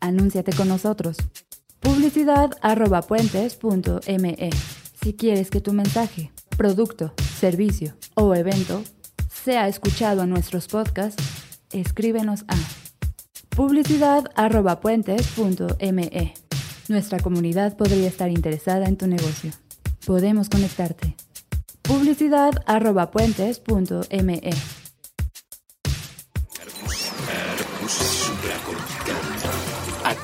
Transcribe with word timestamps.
Anúnciate 0.00 0.52
con 0.52 0.68
nosotros. 0.68 1.16
Publicidad 1.80 2.50
arroba 2.62 3.02
puentes.me. 3.02 4.50
Si 5.02 5.14
quieres 5.14 5.50
que 5.50 5.60
tu 5.60 5.72
mensaje, 5.72 6.32
producto, 6.56 7.12
servicio 7.38 7.94
o 8.14 8.34
evento 8.34 8.82
sea 9.30 9.68
escuchado 9.68 10.22
en 10.22 10.30
nuestros 10.30 10.66
podcasts, 10.66 11.22
escríbenos 11.70 12.44
a 12.48 12.56
publicidad 13.50 14.30
arroba 14.34 14.80
puentes.me. 14.80 16.34
Nuestra 16.88 17.18
comunidad 17.18 17.76
podría 17.76 18.08
estar 18.08 18.30
interesada 18.30 18.86
en 18.86 18.96
tu 18.96 19.06
negocio. 19.06 19.52
Podemos 20.06 20.48
conectarte. 20.48 21.16
Publicidad 21.82 22.62
arroba. 22.66 23.10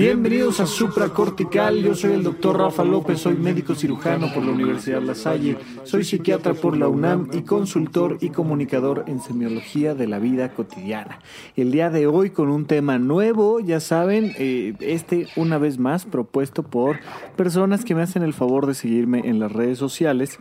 Bienvenidos 0.00 0.60
a 0.60 0.66
Supracortical, 0.66 1.82
yo 1.82 1.94
soy 1.94 2.12
el 2.12 2.22
doctor 2.22 2.56
Rafa 2.56 2.84
López, 2.84 3.20
soy 3.20 3.34
médico 3.34 3.74
cirujano 3.74 4.32
por 4.32 4.42
la 4.42 4.52
Universidad 4.52 5.02
La 5.02 5.14
Salle, 5.14 5.58
soy 5.84 6.04
psiquiatra 6.04 6.54
por 6.54 6.74
la 6.74 6.88
UNAM 6.88 7.28
y 7.34 7.42
consultor 7.42 8.16
y 8.22 8.30
comunicador 8.30 9.04
en 9.08 9.20
semiología 9.20 9.94
de 9.94 10.06
la 10.06 10.18
vida 10.18 10.54
cotidiana. 10.54 11.18
El 11.54 11.70
día 11.70 11.90
de 11.90 12.06
hoy 12.06 12.30
con 12.30 12.48
un 12.48 12.64
tema 12.64 12.98
nuevo, 12.98 13.60
ya 13.60 13.78
saben, 13.78 14.32
eh, 14.38 14.72
este 14.80 15.28
una 15.36 15.58
vez 15.58 15.78
más 15.78 16.06
propuesto 16.06 16.62
por 16.62 16.98
personas 17.36 17.84
que 17.84 17.94
me 17.94 18.00
hacen 18.00 18.22
el 18.22 18.32
favor 18.32 18.66
de 18.66 18.72
seguirme 18.72 19.28
en 19.28 19.38
las 19.38 19.52
redes 19.52 19.76
sociales, 19.76 20.38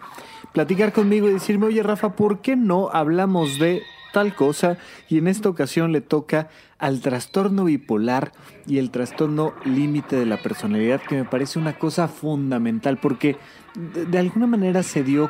platicar 0.54 0.94
conmigo 0.94 1.28
y 1.28 1.34
decirme, 1.34 1.66
oye 1.66 1.84
Rafa, 1.84 2.16
¿por 2.16 2.40
qué 2.40 2.56
no 2.56 2.92
hablamos 2.94 3.60
de 3.60 3.82
tal 4.12 4.36
cosa? 4.36 4.78
Y 5.10 5.18
en 5.18 5.28
esta 5.28 5.50
ocasión 5.50 5.92
le 5.92 6.02
toca 6.02 6.50
al 6.78 7.02
trastorno 7.02 7.66
bipolar 7.66 8.32
y 8.66 8.78
el 8.78 8.90
trastorno 8.90 9.54
límite 9.66 10.16
de 10.16 10.26
la 10.26 10.38
personalidad, 10.38 11.02
que 11.02 11.16
me 11.16 11.26
parece 11.26 11.60
una 11.60 11.78
cosa 11.78 12.08
fundamental, 12.08 12.98
porque 12.98 13.38
de, 13.76 14.18
alguna 14.18 14.48
manera 14.48 14.84
se 14.84 15.04
dio 15.04 15.30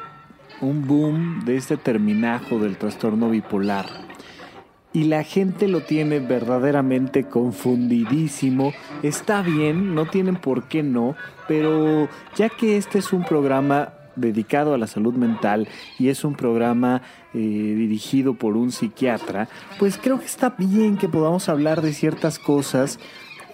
un 0.61 0.87
boom 0.87 1.45
de 1.45 1.57
este 1.57 1.77
terminajo 1.77 2.59
del 2.59 2.77
trastorno 2.77 3.29
bipolar. 3.29 3.87
Y 4.91 5.03
la 5.03 5.23
gente 5.23 5.67
lo 5.67 5.81
tiene 5.81 6.19
verdaderamente 6.19 7.25
confundidísimo. 7.25 8.73
Está 9.03 9.43
bien, 9.43 9.93
no 9.93 10.07
tienen 10.07 10.35
por 10.35 10.63
qué 10.63 10.81
no, 10.81 11.15
pero 11.47 12.09
ya 12.35 12.49
que 12.49 12.75
este 12.77 12.97
es 12.97 13.13
un 13.13 13.23
programa 13.23 13.93
dedicado 14.15 14.73
a 14.73 14.77
la 14.77 14.87
salud 14.87 15.13
mental 15.13 15.67
y 15.97 16.09
es 16.09 16.23
un 16.23 16.35
programa 16.35 17.01
eh, 17.33 17.37
dirigido 17.37 18.33
por 18.33 18.57
un 18.57 18.71
psiquiatra, 18.71 19.47
pues 19.77 19.97
creo 20.01 20.19
que 20.19 20.25
está 20.25 20.55
bien 20.57 20.97
que 20.97 21.07
podamos 21.07 21.49
hablar 21.49 21.81
de 21.81 21.93
ciertas 21.93 22.39
cosas 22.39 22.99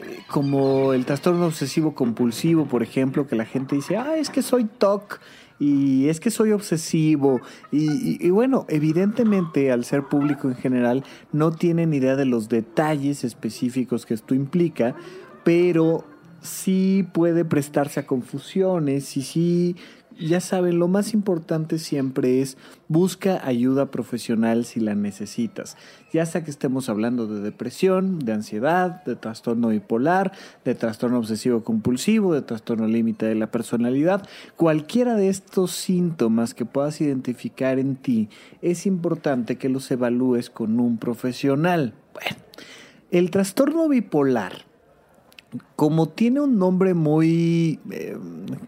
eh, 0.01 0.19
como 0.27 0.93
el 0.93 1.05
trastorno 1.05 1.45
obsesivo 1.45 1.93
compulsivo, 1.95 2.65
por 2.65 2.83
ejemplo, 2.83 3.27
que 3.27 3.35
la 3.35 3.45
gente 3.45 3.75
dice, 3.75 3.97
ah, 3.97 4.17
es 4.17 4.29
que 4.29 4.41
soy 4.41 4.65
TOC 4.65 5.19
y 5.59 6.09
es 6.09 6.19
que 6.19 6.31
soy 6.31 6.51
obsesivo. 6.51 7.41
Y, 7.71 8.25
y, 8.25 8.29
bueno, 8.29 8.65
evidentemente 8.67 9.71
al 9.71 9.85
ser 9.85 10.03
público 10.03 10.49
en 10.49 10.55
general 10.55 11.03
no 11.31 11.51
tienen 11.51 11.93
idea 11.93 12.15
de 12.15 12.25
los 12.25 12.49
detalles 12.49 13.23
específicos 13.23 14.05
que 14.05 14.13
esto 14.13 14.35
implica, 14.35 14.95
pero 15.43 16.03
sí 16.41 17.07
puede 17.13 17.43
prestarse 17.43 17.99
a 17.99 18.05
confusiones 18.05 19.17
y 19.17 19.21
sí 19.21 19.75
ya 20.19 20.39
saben, 20.39 20.79
lo 20.79 20.87
más 20.87 21.13
importante 21.13 21.79
siempre 21.79 22.41
es 22.41 22.57
busca 22.87 23.45
ayuda 23.45 23.91
profesional 23.91 24.65
si 24.65 24.79
la 24.79 24.95
necesitas. 24.95 25.77
Ya 26.13 26.25
sea 26.25 26.43
que 26.43 26.51
estemos 26.51 26.89
hablando 26.89 27.27
de 27.27 27.41
depresión, 27.41 28.19
de 28.19 28.33
ansiedad, 28.33 29.03
de 29.03 29.15
trastorno 29.15 29.69
bipolar, 29.69 30.31
de 30.63 30.75
trastorno 30.75 31.19
obsesivo 31.19 31.63
compulsivo, 31.63 32.33
de 32.33 32.41
trastorno 32.41 32.87
límite 32.87 33.25
de 33.25 33.35
la 33.35 33.51
personalidad, 33.51 34.27
cualquiera 34.55 35.15
de 35.15 35.29
estos 35.29 35.71
síntomas 35.71 36.53
que 36.53 36.65
puedas 36.65 37.01
identificar 37.01 37.79
en 37.79 37.95
ti, 37.95 38.29
es 38.61 38.85
importante 38.85 39.57
que 39.57 39.69
los 39.69 39.89
evalúes 39.91 40.49
con 40.49 40.79
un 40.79 40.97
profesional. 40.97 41.93
Bueno, 42.13 42.37
el 43.11 43.31
trastorno 43.31 43.89
bipolar 43.89 44.74
como 45.75 46.07
tiene 46.09 46.41
un 46.41 46.57
nombre 46.57 46.93
muy 46.93 47.79
eh, 47.91 48.17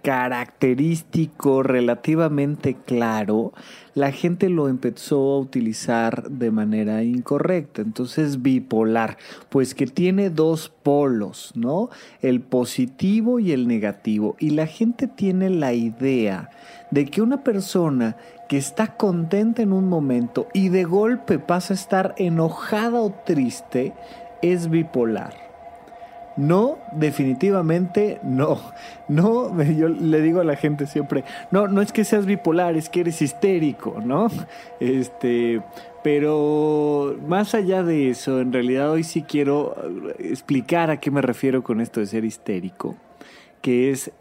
característico, 0.01 1.63
relativamente 1.63 2.75
claro, 2.85 3.53
la 3.93 4.11
gente 4.11 4.49
lo 4.49 4.67
empezó 4.67 5.33
a 5.33 5.39
utilizar 5.39 6.29
de 6.29 6.51
manera 6.51 7.03
incorrecta. 7.03 7.81
Entonces, 7.81 8.41
bipolar, 8.41 9.17
pues 9.49 9.73
que 9.73 9.87
tiene 9.87 10.29
dos 10.29 10.69
polos, 10.83 11.51
¿no? 11.55 11.89
El 12.21 12.41
positivo 12.41 13.39
y 13.39 13.53
el 13.53 13.67
negativo. 13.67 14.35
Y 14.39 14.51
la 14.51 14.67
gente 14.67 15.07
tiene 15.07 15.49
la 15.49 15.73
idea 15.73 16.49
de 16.91 17.05
que 17.05 17.21
una 17.21 17.43
persona 17.43 18.17
que 18.47 18.57
está 18.57 18.95
contenta 18.95 19.61
en 19.61 19.73
un 19.73 19.89
momento 19.89 20.47
y 20.53 20.69
de 20.69 20.83
golpe 20.83 21.39
pasa 21.39 21.73
a 21.73 21.75
estar 21.75 22.15
enojada 22.17 23.01
o 23.01 23.13
triste, 23.25 23.93
es 24.41 24.69
bipolar. 24.69 25.46
No, 26.37 26.77
definitivamente 26.91 28.19
no. 28.23 28.59
No, 29.07 29.61
yo 29.77 29.89
le 29.89 30.21
digo 30.21 30.39
a 30.39 30.43
la 30.43 30.55
gente 30.55 30.85
siempre, 30.85 31.23
no, 31.51 31.67
no 31.67 31.81
es 31.81 31.91
que 31.91 32.05
seas 32.05 32.25
bipolar, 32.25 32.77
es 32.77 32.89
que 32.89 33.01
eres 33.01 33.21
histérico, 33.21 33.99
¿no? 34.03 34.27
Este, 34.79 35.61
pero 36.03 37.17
más 37.27 37.55
allá 37.55 37.83
de 37.83 38.11
eso, 38.11 38.39
en 38.39 38.53
realidad 38.53 38.91
hoy 38.91 39.03
sí 39.03 39.23
quiero 39.23 39.75
explicar 40.19 40.91
a 40.91 40.99
qué 40.99 41.11
me 41.11 41.21
refiero 41.21 41.63
con 41.63 41.81
esto 41.81 41.99
de 41.99 42.05
ser 42.05 42.23
histérico, 42.23 42.95
que 43.61 43.89
es 43.91 44.11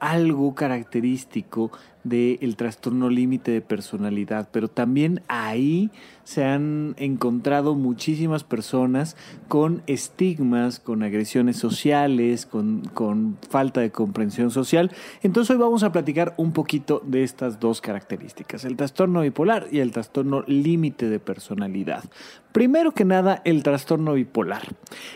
algo 0.00 0.54
característico 0.54 1.70
del 2.04 2.54
trastorno 2.54 3.10
límite 3.10 3.50
de 3.50 3.60
personalidad, 3.60 4.48
pero 4.52 4.68
también 4.68 5.22
ahí 5.26 5.90
se 6.22 6.44
han 6.44 6.94
encontrado 6.98 7.74
muchísimas 7.74 8.44
personas 8.44 9.16
con 9.48 9.82
estigmas, 9.88 10.78
con 10.78 11.02
agresiones 11.02 11.56
sociales, 11.56 12.46
con, 12.46 12.82
con, 12.94 13.38
falta 13.48 13.80
de 13.80 13.90
comprensión 13.90 14.52
social. 14.52 14.92
Entonces 15.22 15.50
hoy 15.50 15.60
vamos 15.60 15.82
a 15.82 15.90
platicar 15.90 16.34
un 16.36 16.52
poquito 16.52 17.02
de 17.04 17.24
estas 17.24 17.58
dos 17.58 17.80
características, 17.80 18.64
el 18.64 18.76
trastorno 18.76 19.22
bipolar 19.22 19.66
y 19.72 19.80
el 19.80 19.90
trastorno 19.90 20.44
límite 20.46 21.08
de 21.08 21.18
personalidad. 21.18 22.04
Primero 22.52 22.92
que 22.92 23.04
nada, 23.04 23.42
el 23.44 23.64
trastorno 23.64 24.14
bipolar. 24.14 24.62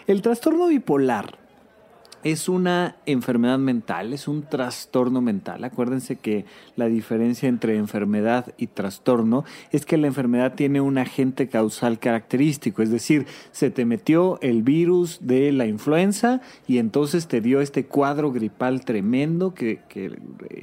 El 0.08 0.22
trastorno 0.22 0.66
bipolar 0.66 1.38
es 2.22 2.48
una 2.48 2.96
enfermedad 3.06 3.58
mental, 3.58 4.12
es 4.12 4.28
un 4.28 4.42
trastorno 4.42 5.20
mental. 5.20 5.64
Acuérdense 5.64 6.16
que 6.16 6.44
la 6.76 6.86
diferencia 6.86 7.48
entre 7.48 7.76
enfermedad 7.76 8.54
y 8.58 8.66
trastorno 8.68 9.44
es 9.70 9.86
que 9.86 9.96
la 9.96 10.06
enfermedad 10.06 10.54
tiene 10.54 10.80
un 10.80 10.98
agente 10.98 11.48
causal 11.48 11.98
característico, 11.98 12.82
es 12.82 12.90
decir, 12.90 13.26
se 13.52 13.70
te 13.70 13.84
metió 13.84 14.38
el 14.42 14.62
virus 14.62 15.18
de 15.22 15.52
la 15.52 15.66
influenza 15.66 16.40
y 16.66 16.78
entonces 16.78 17.26
te 17.26 17.40
dio 17.40 17.60
este 17.60 17.86
cuadro 17.86 18.32
gripal 18.32 18.84
tremendo 18.84 19.54
que, 19.54 19.80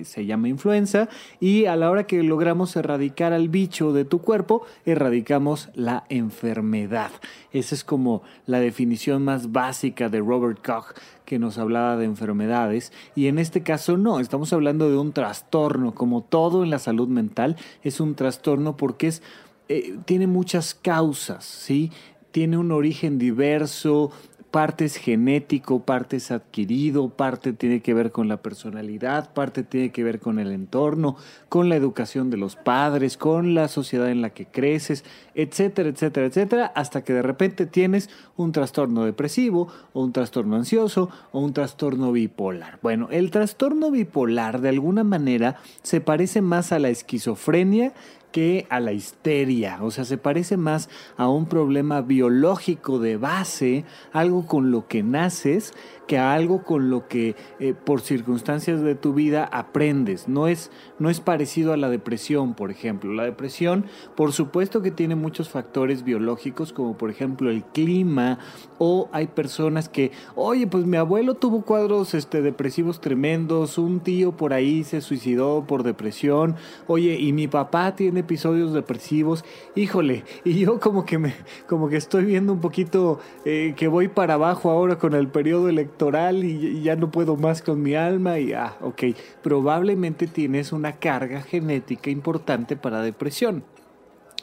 se 0.04 0.26
llama 0.26 0.48
influenza 0.48 1.10
y 1.40 1.66
a 1.66 1.76
la 1.76 1.90
hora 1.90 2.06
que 2.06 2.22
logramos 2.24 2.76
erradicar 2.76 3.34
al 3.34 3.50
bicho 3.50 3.94
de 3.94 4.06
tu 4.06 4.20
cuerpo, 4.20 4.66
erradicamos 4.86 5.70
la 5.74 6.06
enfermedad. 6.10 7.12
Esa 7.52 7.76
es 7.76 7.84
como 7.84 8.22
la 8.46 8.60
definición 8.60 9.24
más 9.24 9.52
básica 9.52 10.10
de 10.10 10.20
Robert 10.20 10.64
Koch 10.66 10.94
que 11.28 11.40
nos 11.40 11.58
hablaba 11.58 11.98
de 11.98 12.06
enfermedades 12.06 12.94
y 13.14 13.28
en 13.28 13.38
este 13.38 13.62
caso 13.62 13.98
no, 13.98 14.22
estamos 14.22 14.54
hablando 14.54 14.90
de 14.90 14.98
un 14.98 15.12
trastorno, 15.12 15.94
como 15.94 16.24
todo 16.24 16.64
en 16.64 16.70
la 16.70 16.80
salud 16.80 17.10
mental 17.10 17.58
es 17.84 18.00
un 18.00 18.16
trastorno 18.16 18.78
porque 18.78 19.08
es 19.08 19.22
eh, 19.68 19.98
tiene 20.06 20.26
muchas 20.26 20.74
causas, 20.74 21.44
¿sí? 21.44 21.92
Tiene 22.32 22.58
un 22.58 22.72
origen 22.72 23.20
diverso, 23.20 24.12
parte 24.52 24.86
es 24.86 24.96
genético, 24.96 25.82
parte 25.82 26.18
es 26.18 26.32
adquirido, 26.32 27.10
parte 27.10 27.54
tiene 27.54 27.82
que 27.82 27.94
ver 27.94 28.12
con 28.12 28.28
la 28.28 28.38
personalidad, 28.38 29.34
parte 29.34 29.64
tiene 29.64 29.92
que 29.92 30.04
ver 30.04 30.20
con 30.20 30.40
el 30.40 30.52
entorno, 30.52 31.18
con 31.50 31.70
la 31.70 31.76
educación 31.76 32.30
de 32.30 32.38
los 32.38 32.56
padres, 32.56 33.18
con 33.18 33.56
la 33.56 33.68
sociedad 33.68 34.10
en 34.10 34.22
la 34.22 34.30
que 34.30 34.46
creces, 34.46 35.04
etcétera, 35.36 35.90
etcétera, 35.90 36.28
etcétera, 36.28 36.72
hasta 36.76 37.04
que 37.04 37.14
de 37.14 37.22
repente 37.22 37.66
tienes 37.66 38.10
un 38.36 38.52
trastorno 38.52 39.06
depresivo 39.06 39.68
o 39.94 40.02
un 40.02 40.14
trastorno 40.14 40.56
ansioso 40.56 41.10
o 41.32 41.40
un 41.40 41.54
trastorno 41.54 42.12
bipolar. 42.12 42.80
Bueno, 42.82 43.10
el 43.12 43.32
trastorno 43.32 43.92
bipolar 43.92 44.62
de 44.62 44.70
alguna 44.70 45.04
manera 45.04 45.58
se 45.84 46.02
parece 46.02 46.42
más 46.42 46.72
a 46.72 46.80
la 46.80 46.90
esquizofrenia 46.90 47.94
que 48.32 48.68
a 48.70 48.80
la 48.80 48.92
histeria. 48.92 49.80
O 49.82 49.92
sea, 49.92 50.06
se 50.06 50.18
parece 50.18 50.58
más 50.58 50.90
a 51.18 51.30
un 51.30 51.48
problema 51.48 52.02
biológico 52.02 53.00
de 53.00 53.18
base, 53.18 53.86
algo 54.14 54.46
con 54.46 54.72
lo 54.72 54.88
que 54.88 55.04
naces, 55.04 55.74
que 56.08 56.18
a 56.18 56.34
algo 56.34 56.64
con 56.64 56.90
lo 56.90 57.08
que 57.08 57.36
eh, 57.60 57.74
por 57.74 58.02
circunstancias 58.02 58.82
de 58.82 58.96
tu 58.96 59.14
vida 59.14 59.44
aprendes. 59.44 60.28
No 60.28 60.48
es, 60.48 60.72
no 61.00 61.10
es 61.10 61.20
parecido 61.20 61.74
a 61.74 61.78
la 61.78 61.90
depresión, 61.90 62.54
por 62.54 62.72
ejemplo. 62.72 63.14
La 63.14 63.24
depresión, 63.24 63.86
por 64.16 64.32
supuesto 64.32 64.82
que 64.82 64.90
tiene 64.90 65.16
muchos 65.16 65.50
factores 65.50 66.04
biológicos, 66.04 66.72
como 66.72 66.98
por 66.98 67.10
ejemplo 67.10 67.52
el 67.52 67.64
clima, 67.64 68.40
o 68.78 69.10
hay 69.12 69.28
personas 69.28 69.90
que, 69.90 70.12
oye, 70.36 70.66
pues 70.66 70.86
mi 70.86 70.98
abuelo 70.98 71.36
tuvo 71.36 71.64
cuadros 71.64 72.14
este, 72.14 72.42
depresivos 72.42 73.02
tremendos, 73.02 73.78
un 73.78 74.00
tío 74.00 74.32
por 74.32 74.54
ahí 74.54 74.84
se 74.84 75.02
suicidó 75.02 75.66
por 75.68 75.84
depresión, 75.84 76.56
oye, 76.88 77.20
y 77.20 77.34
mi 77.34 77.48
papá 77.48 77.96
tiene 77.96 78.22
episodios 78.22 78.74
depresivos, 78.74 79.44
híjole, 79.76 80.24
y 80.46 80.60
yo 80.60 80.80
como 80.80 81.06
que 81.06 81.18
me, 81.18 81.34
como 81.68 81.90
que 81.90 81.98
estoy 81.98 82.24
viendo 82.24 82.54
un 82.54 82.62
poquito 82.62 83.20
eh, 83.44 83.74
que 83.76 83.90
voy 83.90 84.08
para 84.08 84.36
abajo 84.36 84.70
ahora 84.70 84.98
con 84.98 85.14
el 85.14 85.28
periodo 85.28 85.68
electoral 85.68 85.97
y 86.44 86.82
ya 86.82 86.96
no 86.96 87.12
puedo 87.12 87.36
más 87.36 87.62
con 87.62 87.82
mi 87.82 87.96
alma 87.96 88.40
y 88.40 88.54
ah, 88.54 88.78
ok, 88.82 89.04
probablemente 89.42 90.28
tienes 90.28 90.72
una 90.72 90.94
carga 90.94 91.42
genética 91.42 92.10
importante 92.10 92.76
para 92.76 93.02
depresión. 93.02 93.64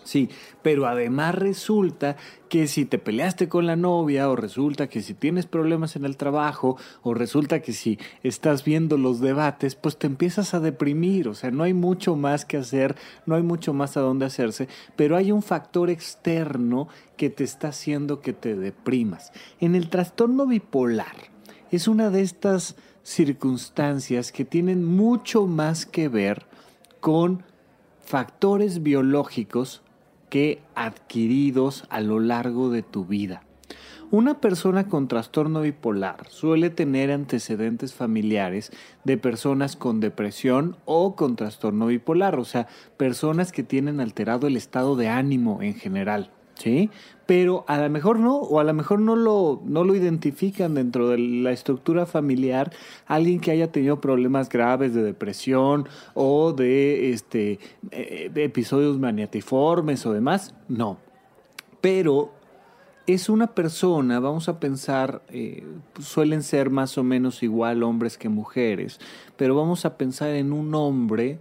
Sí, 0.05 0.29
pero 0.63 0.87
además 0.87 1.35
resulta 1.35 2.17
que 2.51 2.67
si 2.67 2.85
te 2.85 2.99
peleaste 2.99 3.49
con 3.49 3.67
la 3.67 3.75
novia 3.75 4.29
o 4.29 4.37
resulta 4.37 4.87
que 4.87 5.01
si 5.01 5.15
tienes 5.15 5.47
problemas 5.47 5.97
en 5.97 6.05
el 6.05 6.19
trabajo 6.19 6.77
o 7.03 7.15
resulta 7.15 7.63
que 7.63 7.73
si 7.73 7.99
estás 8.23 8.65
viendo 8.65 8.99
los 8.99 9.21
debates, 9.21 9.77
pues 9.77 9.97
te 9.97 10.07
empiezas 10.07 10.53
a 10.53 10.61
deprimir, 10.61 11.27
o 11.27 11.35
sea, 11.35 11.51
no 11.51 11.63
hay 11.63 11.73
mucho 11.73 12.17
más 12.17 12.45
que 12.45 12.59
hacer, 12.59 12.97
no 13.25 13.35
hay 13.35 13.43
mucho 13.43 13.73
más 13.73 13.97
a 13.97 14.01
dónde 14.01 14.27
hacerse, 14.27 14.69
pero 14.95 15.17
hay 15.17 15.33
un 15.33 15.43
factor 15.43 15.89
externo 15.89 16.89
que 17.17 17.31
te 17.31 17.45
está 17.45 17.69
haciendo 17.69 18.21
que 18.21 18.35
te 18.35 18.57
deprimas. 18.57 19.33
En 19.59 19.75
el 19.75 19.89
trastorno 19.89 20.47
bipolar, 20.47 21.34
es 21.75 21.89
una 21.89 22.11
de 22.11 22.23
estas 22.23 22.77
circunstancias 23.03 24.33
que 24.33 24.45
tienen 24.45 24.85
mucho 24.85 25.47
más 25.47 25.87
que 25.87 26.09
ver 26.09 26.47
con 27.01 27.43
factores 28.03 28.83
biológicos 28.83 29.83
que 30.31 30.61
adquiridos 30.75 31.85
a 31.91 32.01
lo 32.01 32.21
largo 32.21 32.71
de 32.71 32.83
tu 32.83 33.05
vida. 33.05 33.43
Una 34.11 34.41
persona 34.41 34.89
con 34.89 35.09
trastorno 35.09 35.63
bipolar 35.63 36.29
suele 36.29 36.71
tener 36.71 37.11
antecedentes 37.11 37.95
familiares 37.95 38.71
de 39.03 39.17
personas 39.17 39.77
con 39.77 40.01
depresión 40.01 40.77
o 40.85 41.17
con 41.17 41.37
trastorno 41.37 41.87
bipolar, 41.87 42.39
o 42.39 42.45
sea, 42.45 42.69
personas 42.97 43.51
que 43.51 43.63
tienen 43.63 44.01
alterado 44.01 44.47
el 44.47 44.57
estado 44.57 44.95
de 44.95 45.09
ánimo 45.09 45.63
en 45.63 45.75
general. 45.75 46.31
¿Sí? 46.57 46.91
Pero 47.27 47.65
a 47.69 47.79
lo 47.79 47.89
mejor 47.89 48.19
no, 48.19 48.37
o 48.37 48.61
a 48.61 48.65
lo 48.65 48.75
mejor 48.75 49.01
no 49.01 49.17
lo, 49.17 49.63
no 49.65 49.85
lo 49.85 49.95
identifican 49.95 50.75
dentro 50.75 51.09
de 51.09 51.19
la 51.19 51.53
estructura 51.53 52.05
familiar 52.07 52.71
alguien 53.07 53.41
que 53.41 53.51
haya 53.51 53.73
tenido 53.73 54.01
problemas 54.01 54.49
graves 54.49 54.95
de 54.95 55.03
depresión 55.03 55.89
o 56.13 56.53
de, 56.53 57.13
este, 57.13 57.59
eh, 57.91 58.31
episodios 58.35 58.99
maniatiformes 58.99 60.05
o 60.05 60.13
demás, 60.13 60.55
no. 60.69 60.99
Pero 61.81 62.33
es 63.07 63.29
una 63.29 63.49
persona, 63.49 64.21
vamos 64.21 64.49
a 64.49 64.61
pensar, 64.61 65.23
eh, 65.29 65.65
suelen 66.01 66.43
ser 66.43 66.71
más 66.71 66.97
o 66.97 67.05
menos 67.05 67.43
igual 67.43 67.83
hombres 67.83 68.17
que 68.17 68.29
mujeres, 68.29 68.99
pero 69.37 69.55
vamos 69.55 69.85
a 69.85 69.99
pensar 69.99 70.31
en 70.31 70.53
un 70.53 70.75
hombre 70.75 71.39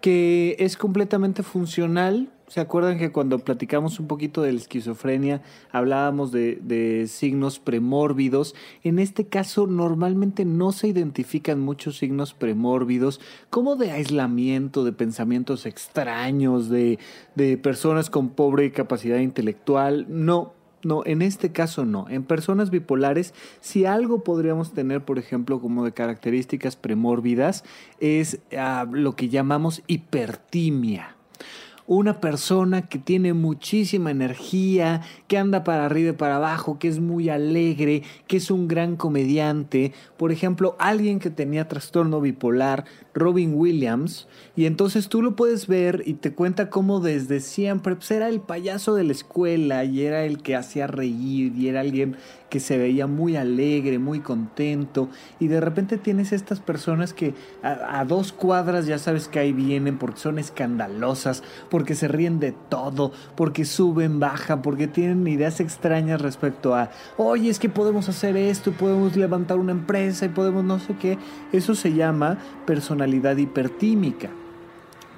que 0.00 0.56
es 0.58 0.76
completamente 0.76 1.42
funcional, 1.42 2.30
¿Se 2.52 2.60
acuerdan 2.60 2.98
que 2.98 3.12
cuando 3.12 3.38
platicamos 3.38 3.98
un 3.98 4.06
poquito 4.06 4.42
de 4.42 4.52
la 4.52 4.58
esquizofrenia 4.58 5.40
hablábamos 5.70 6.32
de, 6.32 7.06
signos 7.08 7.58
premórbidos? 7.58 8.54
En 8.84 8.98
este 8.98 9.26
caso 9.26 9.66
normalmente 9.66 10.44
no 10.44 10.72
se 10.72 10.88
identifican 10.88 11.60
muchos 11.60 11.96
signos 11.96 12.34
premórbidos 12.34 13.22
como 13.48 13.76
de 13.76 13.92
aislamiento, 13.92 14.84
de 14.84 14.92
pensamientos 14.92 15.64
extraños, 15.64 16.68
de, 16.68 16.98
de 17.36 17.56
personas 17.56 18.10
con 18.10 18.28
pobre 18.28 18.70
capacidad 18.70 19.16
intelectual. 19.16 20.04
No, 20.10 20.52
no, 20.84 21.06
en 21.06 21.22
este 21.22 21.52
caso 21.52 21.86
no. 21.86 22.06
En 22.10 22.22
personas 22.22 22.68
bipolares, 22.68 23.32
si 23.62 23.86
algo 23.86 24.24
podríamos 24.24 24.74
tener, 24.74 25.06
por 25.06 25.18
ejemplo, 25.18 25.58
como 25.58 25.86
de 25.86 25.92
características 25.92 26.76
premórbidas, 26.76 27.64
es 27.98 28.40
ah, 28.54 28.86
lo 28.92 29.16
que 29.16 29.30
llamamos 29.30 29.82
hipertimia 29.86 31.16
una 31.86 32.20
persona 32.20 32.88
que 32.88 32.98
tiene 32.98 33.32
muchísima 33.32 34.10
energía, 34.10 35.02
que 35.28 35.38
anda 35.38 35.64
para 35.64 35.86
arriba 35.86 36.10
y 36.10 36.14
para 36.14 36.36
abajo, 36.36 36.78
que 36.78 36.88
es 36.88 37.00
muy 37.00 37.28
alegre, 37.28 38.02
que 38.26 38.36
es 38.36 38.50
un 38.50 38.68
gran 38.68 38.96
comediante. 38.96 39.92
Por 40.16 40.32
ejemplo, 40.32 40.76
alguien 40.78 41.18
que 41.18 41.30
tenía 41.30 41.68
trastorno 41.68 42.20
bipolar, 42.20 42.84
Robin 43.14 43.54
Williams, 43.54 44.28
y 44.56 44.66
entonces 44.66 45.08
tú 45.08 45.22
lo 45.22 45.36
puedes 45.36 45.66
ver 45.66 46.02
y 46.06 46.14
te 46.14 46.32
cuenta 46.32 46.70
cómo 46.70 47.00
desde 47.00 47.40
siempre 47.40 47.96
pues, 47.96 48.10
era 48.10 48.28
el 48.28 48.40
payaso 48.40 48.94
de 48.94 49.04
la 49.04 49.12
escuela 49.12 49.84
y 49.84 50.02
era 50.02 50.24
el 50.24 50.42
que 50.42 50.56
hacía 50.56 50.86
reír 50.86 51.52
y 51.56 51.68
era 51.68 51.80
alguien 51.80 52.16
que 52.52 52.60
se 52.60 52.76
veía 52.76 53.06
muy 53.06 53.36
alegre, 53.36 53.98
muy 53.98 54.20
contento, 54.20 55.08
y 55.40 55.48
de 55.48 55.58
repente 55.58 55.96
tienes 55.96 56.32
estas 56.32 56.60
personas 56.60 57.14
que 57.14 57.32
a, 57.62 58.04
dos 58.04 58.34
cuadras 58.34 58.84
ya 58.84 58.98
sabes 58.98 59.26
que 59.26 59.38
ahí 59.38 59.54
vienen 59.54 59.96
porque 59.96 60.20
son 60.20 60.38
escandalosas, 60.38 61.42
porque 61.70 61.94
se 61.94 62.08
ríen 62.08 62.40
de 62.40 62.52
todo, 62.52 63.12
porque 63.36 63.64
suben, 63.64 64.20
bajan, 64.20 64.60
porque 64.60 64.86
tienen 64.86 65.26
ideas 65.26 65.60
extrañas 65.60 66.20
respecto 66.20 66.74
a, 66.74 66.90
oye, 67.16 67.48
es 67.48 67.58
que 67.58 67.70
podemos 67.70 68.10
hacer 68.10 68.36
esto, 68.36 68.72
podemos 68.72 69.16
levantar 69.16 69.56
una 69.56 69.72
empresa 69.72 70.26
y 70.26 70.28
podemos 70.28 70.62
no 70.62 70.78
sé 70.78 70.94
qué. 70.96 71.16
Eso 71.52 71.74
se 71.74 71.94
llama 71.94 72.36
personalidad 72.66 73.38
hipertímica. 73.38 74.28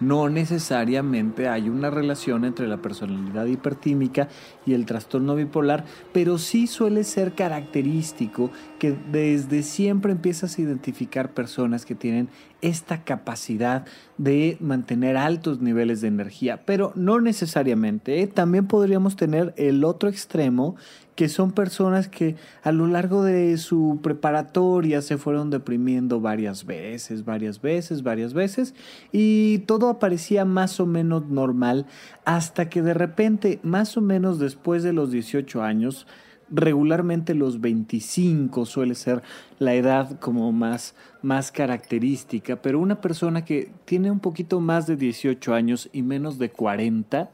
No 0.00 0.28
necesariamente 0.28 1.48
hay 1.48 1.68
una 1.68 1.90
relación 1.90 2.44
entre 2.44 2.66
la 2.66 2.78
personalidad 2.78 3.46
hipertímica 3.46 4.28
y 4.66 4.74
el 4.74 4.86
trastorno 4.86 5.34
bipolar, 5.34 5.84
pero 6.12 6.38
sí 6.38 6.66
suele 6.66 7.04
ser 7.04 7.34
característico 7.34 8.50
que 8.78 8.96
desde 9.12 9.62
siempre 9.62 10.12
empiezas 10.12 10.58
a 10.58 10.62
identificar 10.62 11.32
personas 11.32 11.86
que 11.86 11.94
tienen 11.94 12.28
esta 12.60 13.04
capacidad 13.04 13.84
de 14.16 14.56
mantener 14.58 15.18
altos 15.18 15.60
niveles 15.60 16.00
de 16.00 16.08
energía, 16.08 16.62
pero 16.64 16.92
no 16.94 17.20
necesariamente. 17.20 18.22
¿eh? 18.22 18.26
También 18.26 18.66
podríamos 18.66 19.16
tener 19.16 19.52
el 19.56 19.84
otro 19.84 20.08
extremo, 20.08 20.76
que 21.14 21.28
son 21.28 21.52
personas 21.52 22.08
que 22.08 22.36
a 22.62 22.72
lo 22.72 22.86
largo 22.86 23.22
de 23.22 23.56
su 23.56 24.00
preparatoria 24.02 25.00
se 25.00 25.16
fueron 25.16 25.50
deprimiendo 25.50 26.20
varias 26.20 26.66
veces, 26.66 27.24
varias 27.24 27.60
veces, 27.60 28.02
varias 28.02 28.34
veces, 28.34 28.74
y 29.12 29.58
todo 29.60 29.88
aparecía 29.88 30.44
más 30.44 30.80
o 30.80 30.86
menos 30.86 31.28
normal 31.28 31.86
hasta 32.24 32.68
que 32.68 32.82
de 32.82 32.94
repente, 32.94 33.60
más 33.62 33.96
o 33.96 34.00
menos 34.00 34.38
después 34.38 34.82
de 34.82 34.92
los 34.92 35.10
18 35.12 35.62
años, 35.62 36.06
regularmente 36.50 37.34
los 37.34 37.60
25 37.60 38.66
suele 38.66 38.94
ser 38.94 39.22
la 39.58 39.74
edad 39.74 40.18
como 40.20 40.52
más, 40.52 40.94
más 41.22 41.50
característica, 41.50 42.56
pero 42.56 42.80
una 42.80 43.00
persona 43.00 43.44
que 43.44 43.70
tiene 43.84 44.10
un 44.10 44.20
poquito 44.20 44.60
más 44.60 44.86
de 44.86 44.96
18 44.96 45.54
años 45.54 45.88
y 45.92 46.02
menos 46.02 46.38
de 46.38 46.50
40 46.50 47.30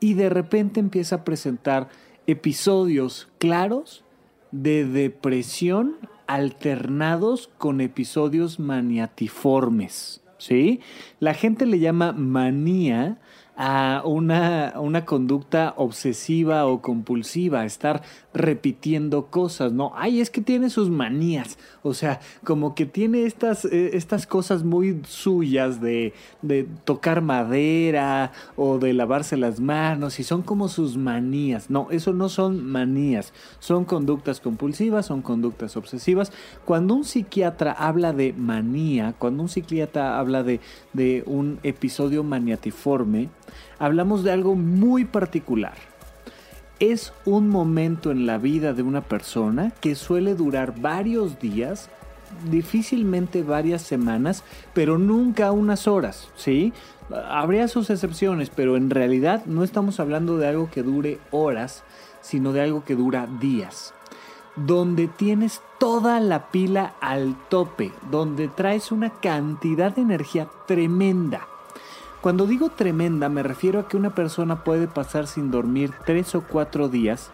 y 0.00 0.14
de 0.14 0.28
repente 0.28 0.80
empieza 0.80 1.16
a 1.16 1.24
presentar 1.24 1.88
episodios 2.26 3.28
claros 3.38 4.04
de 4.50 4.84
depresión 4.84 5.96
alternados 6.26 7.50
con 7.58 7.80
episodios 7.80 8.58
maniatiformes. 8.58 10.22
¿sí? 10.38 10.80
La 11.20 11.34
gente 11.34 11.66
le 11.66 11.78
llama 11.78 12.12
manía 12.12 13.18
a 13.56 14.02
una, 14.04 14.74
una, 14.76 15.04
conducta 15.04 15.74
obsesiva 15.76 16.66
o 16.66 16.82
compulsiva, 16.82 17.64
estar 17.64 18.02
repitiendo 18.34 19.26
cosas, 19.26 19.72
¿no? 19.72 19.92
Ay, 19.94 20.20
es 20.20 20.28
que 20.28 20.40
tiene 20.40 20.68
sus 20.68 20.90
manías, 20.90 21.56
o 21.82 21.94
sea, 21.94 22.20
como 22.42 22.74
que 22.74 22.84
tiene 22.84 23.24
estas, 23.24 23.64
eh, 23.64 23.90
estas 23.94 24.26
cosas 24.26 24.64
muy 24.64 25.00
suyas 25.06 25.80
de, 25.80 26.12
de 26.42 26.66
tocar 26.84 27.22
madera 27.22 28.32
o 28.56 28.78
de 28.78 28.92
lavarse 28.92 29.36
las 29.36 29.60
manos 29.60 30.18
y 30.18 30.24
son 30.24 30.42
como 30.42 30.68
sus 30.68 30.96
manías, 30.96 31.70
no, 31.70 31.86
eso 31.90 32.12
no 32.12 32.28
son 32.28 32.66
manías, 32.66 33.32
son 33.60 33.84
conductas 33.84 34.40
compulsivas, 34.40 35.06
son 35.06 35.22
conductas 35.22 35.76
obsesivas. 35.76 36.32
Cuando 36.64 36.94
un 36.94 37.04
psiquiatra 37.04 37.70
habla 37.70 38.12
de 38.12 38.32
manía, 38.32 39.14
cuando 39.16 39.44
un 39.44 39.48
psiquiatra 39.48 40.18
habla 40.18 40.42
de, 40.42 40.60
de 40.92 41.22
un 41.26 41.60
episodio 41.62 42.24
maniatiforme, 42.24 43.28
hablamos 43.78 44.24
de 44.24 44.32
algo 44.32 44.56
muy 44.56 45.04
particular. 45.04 45.93
Es 46.80 47.12
un 47.24 47.48
momento 47.48 48.10
en 48.10 48.26
la 48.26 48.38
vida 48.38 48.72
de 48.72 48.82
una 48.82 49.00
persona 49.00 49.72
que 49.80 49.94
suele 49.94 50.34
durar 50.34 50.80
varios 50.80 51.38
días 51.38 51.88
difícilmente 52.50 53.42
varias 53.42 53.82
semanas, 53.82 54.42
pero 54.72 54.98
nunca 54.98 55.52
unas 55.52 55.86
horas, 55.86 56.28
¿sí? 56.36 56.72
Habría 57.28 57.68
sus 57.68 57.90
excepciones, 57.90 58.50
pero 58.50 58.76
en 58.76 58.90
realidad 58.90 59.44
no 59.46 59.62
estamos 59.62 60.00
hablando 60.00 60.36
de 60.36 60.48
algo 60.48 60.70
que 60.70 60.82
dure 60.82 61.18
horas, 61.30 61.84
sino 62.22 62.52
de 62.52 62.62
algo 62.62 62.84
que 62.84 62.96
dura 62.96 63.28
días. 63.40 63.94
Donde 64.56 65.08
tienes 65.08 65.60
toda 65.78 66.20
la 66.20 66.50
pila 66.50 66.94
al 67.00 67.36
tope, 67.48 67.92
donde 68.10 68.48
traes 68.48 68.92
una 68.92 69.10
cantidad 69.10 69.94
de 69.94 70.02
energía 70.02 70.48
tremenda. 70.66 71.46
Cuando 72.24 72.46
digo 72.46 72.70
tremenda 72.70 73.28
me 73.28 73.42
refiero 73.42 73.80
a 73.80 73.86
que 73.86 73.98
una 73.98 74.14
persona 74.14 74.64
puede 74.64 74.88
pasar 74.88 75.26
sin 75.26 75.50
dormir 75.50 75.90
tres 76.06 76.34
o 76.34 76.40
cuatro 76.40 76.88
días 76.88 77.30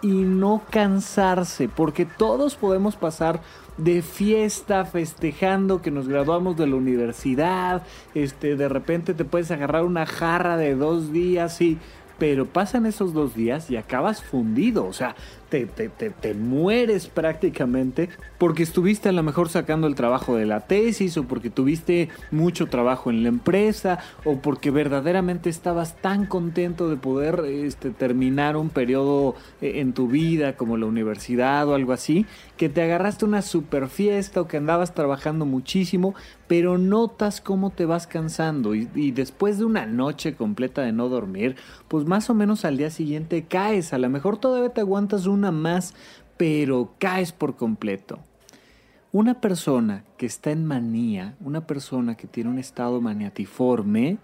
y 0.00 0.08
no 0.08 0.62
cansarse, 0.68 1.68
porque 1.68 2.06
todos 2.06 2.56
podemos 2.56 2.96
pasar 2.96 3.40
de 3.76 4.02
fiesta, 4.02 4.84
festejando 4.84 5.80
que 5.80 5.92
nos 5.92 6.08
graduamos 6.08 6.56
de 6.56 6.66
la 6.66 6.74
universidad, 6.74 7.84
este, 8.16 8.56
de 8.56 8.68
repente 8.68 9.14
te 9.14 9.24
puedes 9.24 9.52
agarrar 9.52 9.84
una 9.84 10.06
jarra 10.06 10.56
de 10.56 10.74
dos 10.74 11.12
días 11.12 11.60
y 11.60 11.78
pero 12.18 12.46
pasan 12.46 12.86
esos 12.86 13.14
dos 13.14 13.36
días 13.36 13.70
y 13.70 13.76
acabas 13.76 14.22
fundido, 14.22 14.86
o 14.86 14.92
sea, 14.92 15.14
te, 15.52 15.66
te, 15.66 16.08
te, 16.08 16.32
mueres 16.32 17.08
prácticamente 17.08 18.08
porque 18.38 18.62
estuviste 18.62 19.10
a 19.10 19.12
lo 19.12 19.22
mejor 19.22 19.50
sacando 19.50 19.86
el 19.86 19.94
trabajo 19.94 20.34
de 20.34 20.46
la 20.46 20.60
tesis 20.60 21.18
o 21.18 21.24
porque 21.24 21.50
tuviste 21.50 22.08
mucho 22.30 22.68
trabajo 22.68 23.10
en 23.10 23.22
la 23.22 23.28
empresa 23.28 23.98
o 24.24 24.38
porque 24.38 24.70
verdaderamente 24.70 25.50
estabas 25.50 26.00
tan 26.00 26.24
contento 26.24 26.88
de 26.88 26.96
poder 26.96 27.44
este, 27.46 27.90
terminar 27.90 28.56
un 28.56 28.70
periodo 28.70 29.34
eh, 29.60 29.80
en 29.80 29.92
tu 29.92 30.08
vida 30.08 30.56
como 30.56 30.78
la 30.78 30.86
universidad 30.86 31.68
o 31.68 31.74
algo 31.74 31.92
así, 31.92 32.24
que 32.56 32.70
te 32.70 32.80
agarraste 32.80 33.26
una 33.26 33.42
super 33.42 33.88
fiesta 33.88 34.40
o 34.40 34.48
que 34.48 34.56
andabas 34.56 34.94
trabajando 34.94 35.44
muchísimo, 35.44 36.14
pero 36.48 36.78
notas 36.78 37.42
cómo 37.42 37.68
te 37.68 37.84
vas 37.84 38.06
cansando 38.06 38.74
y, 38.74 38.88
y 38.94 39.10
después 39.10 39.58
de 39.58 39.66
una 39.66 39.84
noche 39.84 40.34
completa 40.34 40.80
de 40.80 40.92
no 40.92 41.10
dormir, 41.10 41.56
pues 41.88 42.06
más 42.06 42.30
o 42.30 42.34
menos 42.34 42.64
al 42.64 42.78
día 42.78 42.88
siguiente 42.88 43.44
caes, 43.44 43.92
a 43.92 43.98
lo 43.98 44.08
mejor 44.08 44.38
todavía 44.38 44.70
te 44.70 44.80
aguantas 44.80 45.24
una 45.42 45.52
más, 45.52 45.94
pero 46.36 46.94
caes 46.98 47.32
por 47.32 47.56
completo. 47.56 48.18
Una 49.12 49.40
persona 49.40 50.04
que 50.16 50.26
está 50.26 50.50
en 50.50 50.64
manía, 50.64 51.34
una 51.40 51.66
persona 51.66 52.16
que 52.16 52.26
tiene 52.26 52.50
un 52.50 52.58
estado 52.58 53.00
maniatiforme, 53.00 54.18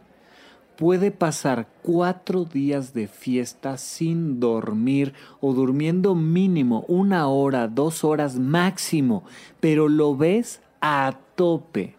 puede 0.76 1.10
pasar 1.10 1.66
cuatro 1.82 2.44
días 2.44 2.94
de 2.94 3.08
fiesta 3.08 3.76
sin 3.76 4.38
dormir 4.38 5.12
o 5.40 5.52
durmiendo 5.52 6.14
mínimo 6.14 6.84
una 6.88 7.26
hora, 7.26 7.66
dos 7.66 8.04
horas 8.04 8.38
máximo, 8.38 9.24
pero 9.60 9.88
lo 9.88 10.16
ves 10.16 10.60
a 10.80 11.18
tope 11.34 11.98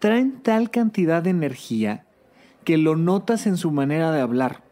traen 0.00 0.40
tal 0.40 0.70
cantidad 0.70 1.22
de 1.22 1.30
energía 1.30 2.04
que 2.64 2.78
lo 2.78 2.96
notas 2.96 3.46
en 3.46 3.56
su 3.56 3.70
manera 3.70 4.10
de 4.10 4.20
hablar 4.20 4.62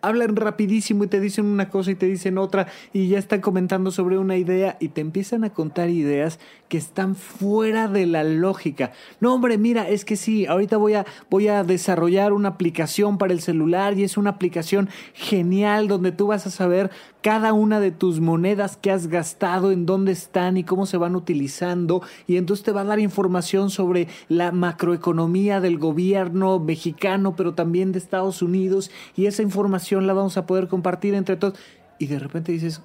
hablan 0.00 0.36
rapidísimo 0.36 1.04
y 1.04 1.08
te 1.08 1.20
dicen 1.20 1.46
una 1.46 1.68
cosa 1.68 1.90
y 1.90 1.94
te 1.94 2.06
dicen 2.06 2.38
otra 2.38 2.68
y 2.92 3.08
ya 3.08 3.18
están 3.18 3.40
comentando 3.40 3.90
sobre 3.90 4.18
una 4.18 4.36
idea 4.36 4.76
y 4.80 4.88
te 4.88 5.00
empiezan 5.00 5.44
a 5.44 5.50
contar 5.50 5.90
ideas 5.90 6.38
que 6.68 6.78
están 6.78 7.14
fuera 7.14 7.88
de 7.88 8.06
la 8.06 8.24
lógica. 8.24 8.92
No, 9.20 9.34
hombre, 9.34 9.58
mira, 9.58 9.88
es 9.88 10.04
que 10.04 10.16
sí, 10.16 10.46
ahorita 10.46 10.76
voy 10.76 10.94
a, 10.94 11.06
voy 11.30 11.48
a 11.48 11.64
desarrollar 11.64 12.32
una 12.32 12.50
aplicación 12.50 13.18
para 13.18 13.32
el 13.32 13.40
celular 13.40 13.98
y 13.98 14.04
es 14.04 14.16
una 14.16 14.30
aplicación 14.30 14.88
genial 15.14 15.88
donde 15.88 16.12
tú 16.12 16.28
vas 16.28 16.46
a 16.46 16.50
saber 16.50 16.90
cada 17.22 17.52
una 17.52 17.80
de 17.80 17.90
tus 17.90 18.20
monedas 18.20 18.76
que 18.76 18.90
has 18.90 19.08
gastado, 19.08 19.72
en 19.72 19.86
dónde 19.86 20.12
están 20.12 20.56
y 20.56 20.64
cómo 20.64 20.86
se 20.86 20.96
van 20.96 21.16
utilizando 21.16 22.02
y 22.26 22.36
entonces 22.36 22.64
te 22.64 22.72
va 22.72 22.82
a 22.82 22.84
dar 22.84 23.00
información 23.00 23.70
sobre 23.70 24.08
la 24.28 24.52
macroeconomía 24.52 25.60
del 25.60 25.78
gobierno 25.78 26.58
mexicano, 26.58 27.34
pero 27.34 27.54
también 27.54 27.92
de 27.92 27.98
Estados 27.98 28.42
Unidos 28.42 28.90
y 29.16 29.26
esa 29.26 29.42
información 29.42 29.87
la 29.96 30.12
vamos 30.12 30.36
a 30.36 30.46
poder 30.46 30.68
compartir 30.68 31.14
entre 31.14 31.36
todos. 31.36 31.58
Y 31.98 32.06
de 32.06 32.18
repente 32.18 32.52
dices, 32.52 32.80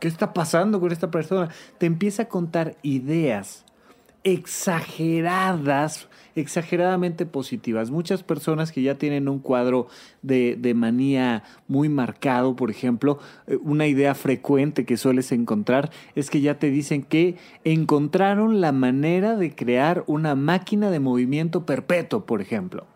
¿qué 0.00 0.08
está 0.08 0.32
pasando 0.32 0.80
con 0.80 0.90
esta 0.90 1.10
persona? 1.10 1.50
Te 1.78 1.86
empieza 1.86 2.24
a 2.24 2.28
contar 2.28 2.76
ideas 2.82 3.64
exageradas, 4.22 6.08
exageradamente 6.34 7.26
positivas. 7.26 7.90
Muchas 7.90 8.22
personas 8.22 8.72
que 8.72 8.82
ya 8.82 8.96
tienen 8.96 9.28
un 9.28 9.38
cuadro 9.38 9.86
de, 10.22 10.56
de, 10.58 10.74
manía 10.74 11.42
muy 11.68 11.88
marcado, 11.88 12.54
por 12.54 12.70
ejemplo, 12.70 13.18
eh, 13.46 13.56
una 13.62 13.86
idea 13.86 14.14
frecuente 14.14 14.84
que 14.84 14.96
sueles 14.96 15.32
encontrar 15.32 15.90
es 16.14 16.28
que 16.28 16.40
ya 16.40 16.58
te 16.58 16.70
dicen 16.70 17.02
que 17.02 17.36
encontraron 17.64 18.60
la 18.60 18.72
manera 18.72 19.36
de 19.36 19.54
crear 19.54 20.04
una 20.06 20.34
máquina 20.34 20.90
de 20.90 21.00
movimiento 21.00 21.64
perpetuo, 21.64 22.26
por 22.26 22.42
ejemplo. 22.42 22.86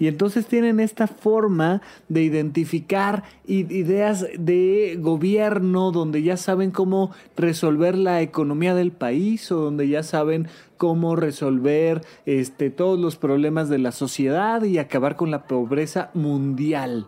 Y 0.00 0.08
entonces 0.08 0.46
tienen 0.46 0.80
esta 0.80 1.06
forma 1.06 1.82
de 2.08 2.22
identificar 2.22 3.22
ideas 3.46 4.26
de 4.36 4.96
gobierno 4.98 5.92
donde 5.92 6.22
ya 6.22 6.38
saben 6.38 6.70
cómo 6.70 7.10
resolver 7.36 7.98
la 7.98 8.22
economía 8.22 8.74
del 8.74 8.92
país 8.92 9.52
o 9.52 9.56
donde 9.56 9.88
ya 9.88 10.02
saben 10.02 10.48
cómo 10.78 11.16
resolver 11.16 12.00
este, 12.24 12.70
todos 12.70 12.98
los 12.98 13.16
problemas 13.16 13.68
de 13.68 13.78
la 13.78 13.92
sociedad 13.92 14.62
y 14.62 14.78
acabar 14.78 15.16
con 15.16 15.30
la 15.30 15.46
pobreza 15.46 16.10
mundial 16.14 17.06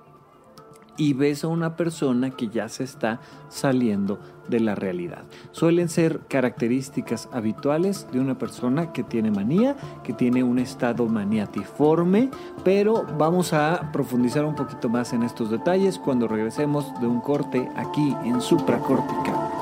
y 0.96 1.14
ves 1.14 1.44
a 1.44 1.48
una 1.48 1.76
persona 1.76 2.30
que 2.30 2.48
ya 2.48 2.68
se 2.68 2.84
está 2.84 3.20
saliendo 3.48 4.18
de 4.48 4.60
la 4.60 4.74
realidad. 4.74 5.24
Suelen 5.52 5.88
ser 5.88 6.20
características 6.28 7.28
habituales 7.32 8.06
de 8.12 8.20
una 8.20 8.38
persona 8.38 8.92
que 8.92 9.02
tiene 9.02 9.30
manía, 9.30 9.76
que 10.02 10.12
tiene 10.12 10.42
un 10.42 10.58
estado 10.58 11.06
maniatiforme, 11.06 12.30
pero 12.64 13.06
vamos 13.18 13.52
a 13.52 13.90
profundizar 13.92 14.44
un 14.44 14.54
poquito 14.54 14.88
más 14.88 15.12
en 15.12 15.22
estos 15.22 15.50
detalles 15.50 15.98
cuando 15.98 16.28
regresemos 16.28 16.92
de 17.00 17.06
un 17.06 17.20
corte 17.20 17.68
aquí 17.76 18.14
en 18.24 18.40
supracórtica. 18.40 19.52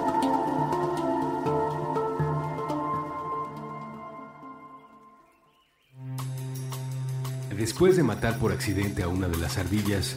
Después 7.57 7.95
de 7.95 8.03
matar 8.03 8.39
por 8.39 8.53
accidente 8.53 9.03
a 9.03 9.09
una 9.09 9.29
de 9.29 9.37
las 9.37 9.59
ardillas, 9.59 10.17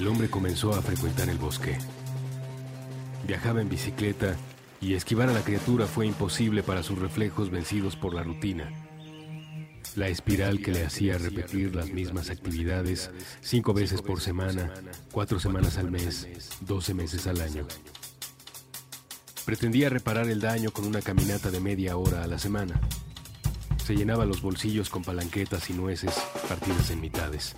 el 0.00 0.08
hombre 0.08 0.30
comenzó 0.30 0.72
a 0.72 0.80
frecuentar 0.80 1.28
el 1.28 1.36
bosque. 1.36 1.76
Viajaba 3.26 3.60
en 3.60 3.68
bicicleta 3.68 4.34
y 4.80 4.94
esquivar 4.94 5.28
a 5.28 5.34
la 5.34 5.42
criatura 5.42 5.86
fue 5.86 6.06
imposible 6.06 6.62
para 6.62 6.82
sus 6.82 6.98
reflejos 6.98 7.50
vencidos 7.50 7.96
por 7.96 8.14
la 8.14 8.22
rutina. 8.22 8.72
La 9.96 10.08
espiral 10.08 10.62
que 10.62 10.72
le 10.72 10.86
hacía 10.86 11.18
repetir 11.18 11.74
las 11.76 11.90
mismas 11.90 12.30
actividades 12.30 13.10
cinco 13.42 13.74
veces 13.74 14.00
por 14.00 14.22
semana, 14.22 14.72
cuatro 15.12 15.38
semanas 15.38 15.76
al 15.76 15.90
mes, 15.90 16.26
doce 16.62 16.94
meses 16.94 17.26
al 17.26 17.42
año. 17.42 17.66
Pretendía 19.44 19.90
reparar 19.90 20.30
el 20.30 20.40
daño 20.40 20.70
con 20.70 20.86
una 20.86 21.02
caminata 21.02 21.50
de 21.50 21.60
media 21.60 21.98
hora 21.98 22.24
a 22.24 22.26
la 22.26 22.38
semana. 22.38 22.80
Se 23.84 23.94
llenaba 23.94 24.24
los 24.24 24.40
bolsillos 24.40 24.88
con 24.88 25.02
palanquetas 25.02 25.68
y 25.68 25.74
nueces 25.74 26.14
partidas 26.48 26.90
en 26.90 27.02
mitades 27.02 27.54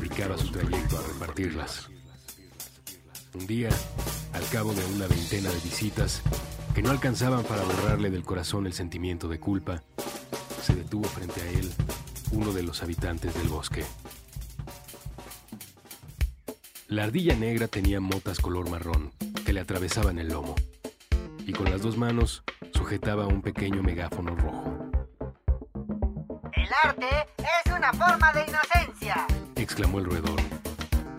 dedicaba 0.00 0.38
su 0.38 0.48
trayecto 0.50 0.98
a 0.98 1.02
repartirlas. 1.02 1.88
Un 3.34 3.46
día, 3.46 3.68
al 4.32 4.46
cabo 4.48 4.72
de 4.72 4.84
una 4.94 5.06
veintena 5.06 5.50
de 5.50 5.60
visitas, 5.60 6.22
que 6.74 6.82
no 6.82 6.90
alcanzaban 6.90 7.42
para 7.44 7.62
borrarle 7.62 8.10
del 8.10 8.24
corazón 8.24 8.66
el 8.66 8.72
sentimiento 8.72 9.28
de 9.28 9.40
culpa, 9.40 9.82
se 10.62 10.74
detuvo 10.74 11.04
frente 11.08 11.40
a 11.40 11.48
él 11.50 11.72
uno 12.32 12.52
de 12.52 12.62
los 12.62 12.82
habitantes 12.82 13.34
del 13.34 13.48
bosque. 13.48 13.84
La 16.86 17.04
ardilla 17.04 17.34
negra 17.34 17.68
tenía 17.68 18.00
motas 18.00 18.38
color 18.38 18.70
marrón 18.70 19.12
que 19.44 19.52
le 19.52 19.60
atravesaban 19.60 20.18
el 20.18 20.28
lomo 20.28 20.54
y 21.44 21.52
con 21.52 21.70
las 21.70 21.82
dos 21.82 21.96
manos 21.96 22.42
sujetaba 22.72 23.26
un 23.26 23.42
pequeño 23.42 23.82
megáfono 23.82 24.36
rojo. 24.36 24.90
El 26.52 26.68
arte 26.84 27.06
es 27.38 27.72
una 27.72 27.92
forma 27.92 28.32
de 28.32 28.46
inocencia, 28.46 29.26
exclamó 29.62 29.98
el 29.98 30.04
roedor, 30.04 30.40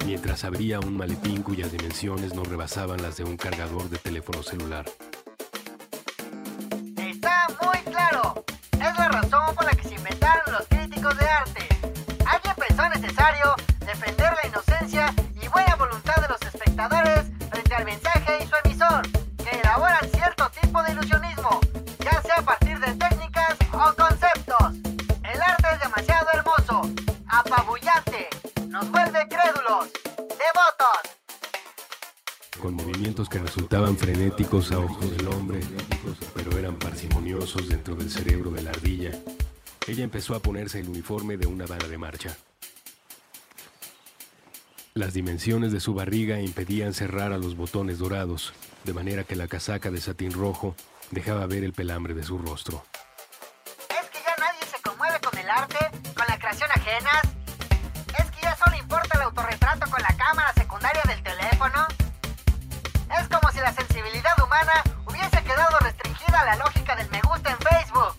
mientras 0.05 0.43
abría 0.43 0.79
un 0.79 0.95
maletín 0.97 1.43
cuyas 1.43 1.71
dimensiones 1.71 2.33
no 2.33 2.43
rebasaban 2.43 3.01
las 3.01 3.17
de 3.17 3.23
un 3.23 3.37
cargador 3.37 3.89
de 3.89 3.97
teléfono 3.97 4.41
celular. 4.43 4.85
Está 6.97 7.47
muy 7.61 7.79
claro. 7.91 8.45
Es 8.73 8.97
la 8.97 9.09
razón 9.09 9.55
por 9.55 9.68
Con 32.61 32.73
movimientos 32.73 33.29
que 33.29 33.39
resultaban 33.39 33.95
frenéticos 33.95 34.71
a 34.73 34.79
ojos 34.79 35.09
del 35.11 35.27
hombre, 35.29 35.61
pero 36.35 36.57
eran 36.57 36.75
parsimoniosos 36.75 37.69
dentro 37.69 37.95
del 37.95 38.09
cerebro 38.09 38.51
de 38.51 38.61
la 38.61 38.71
ardilla, 38.71 39.11
ella 39.87 40.03
empezó 40.03 40.35
a 40.35 40.41
ponerse 40.41 40.81
el 40.81 40.89
uniforme 40.89 41.37
de 41.37 41.47
una 41.47 41.65
bala 41.65 41.87
de 41.87 41.97
marcha. 41.97 42.35
Las 44.93 45.13
dimensiones 45.13 45.71
de 45.71 45.79
su 45.79 45.93
barriga 45.93 46.41
impedían 46.41 46.93
cerrar 46.93 47.31
a 47.31 47.37
los 47.37 47.55
botones 47.55 47.97
dorados, 47.97 48.53
de 48.83 48.93
manera 48.93 49.23
que 49.23 49.37
la 49.37 49.47
casaca 49.47 49.89
de 49.89 50.01
satín 50.01 50.33
rojo 50.33 50.75
dejaba 51.11 51.45
ver 51.45 51.63
el 51.63 51.71
pelambre 51.71 52.13
de 52.13 52.23
su 52.23 52.37
rostro. 52.37 52.83
¿Es 53.89 54.09
que 54.09 54.19
ya 54.19 54.35
nadie 54.37 54.67
se 54.69 54.81
conmueve 54.81 55.17
con 55.21 55.37
el 55.39 55.49
arte, 55.49 55.77
con 56.13 56.25
la 56.27 56.37
creación 56.37 56.69
ajena? 56.71 57.21
¿Es 58.17 58.29
que 58.31 58.41
ya 58.41 58.55
solo 58.57 58.75
importa 58.75 59.17
el 59.17 59.21
autorretrato 59.21 59.89
con 59.89 60.01
la 60.01 60.17
cámara 60.17 60.53
secundaria 60.53 61.03
del 61.07 61.23
teléfono? 61.23 61.88
Hubiese 65.05 65.43
quedado 65.43 65.79
restringida 65.79 66.43
la 66.45 66.55
lógica 66.57 66.95
del 66.95 67.09
me 67.09 67.21
gusta 67.21 67.51
en 67.51 67.57
Facebook. 67.57 68.13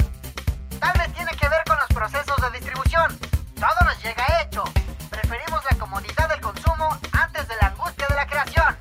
Tal 0.79 0.99
vez 0.99 1.13
tiene 1.13 1.31
que 1.33 1.49
ver 1.49 1.63
con 1.67 1.77
los 1.77 1.89
procesos 1.89 2.37
de 2.41 2.59
distribución. 2.59 3.19
Todo 3.55 3.85
nos 3.85 4.03
llega 4.03 4.25
hecho. 4.43 4.65
Preferimos 5.11 5.61
la 5.71 5.79
comodidad 5.79 6.29
del 6.29 6.41
consumo 6.41 6.99
antes 7.13 7.47
de 7.49 7.55
la 7.61 7.69
angustia 7.69 8.07
de 8.09 8.15
la 8.15 8.27
creación. 8.27 8.77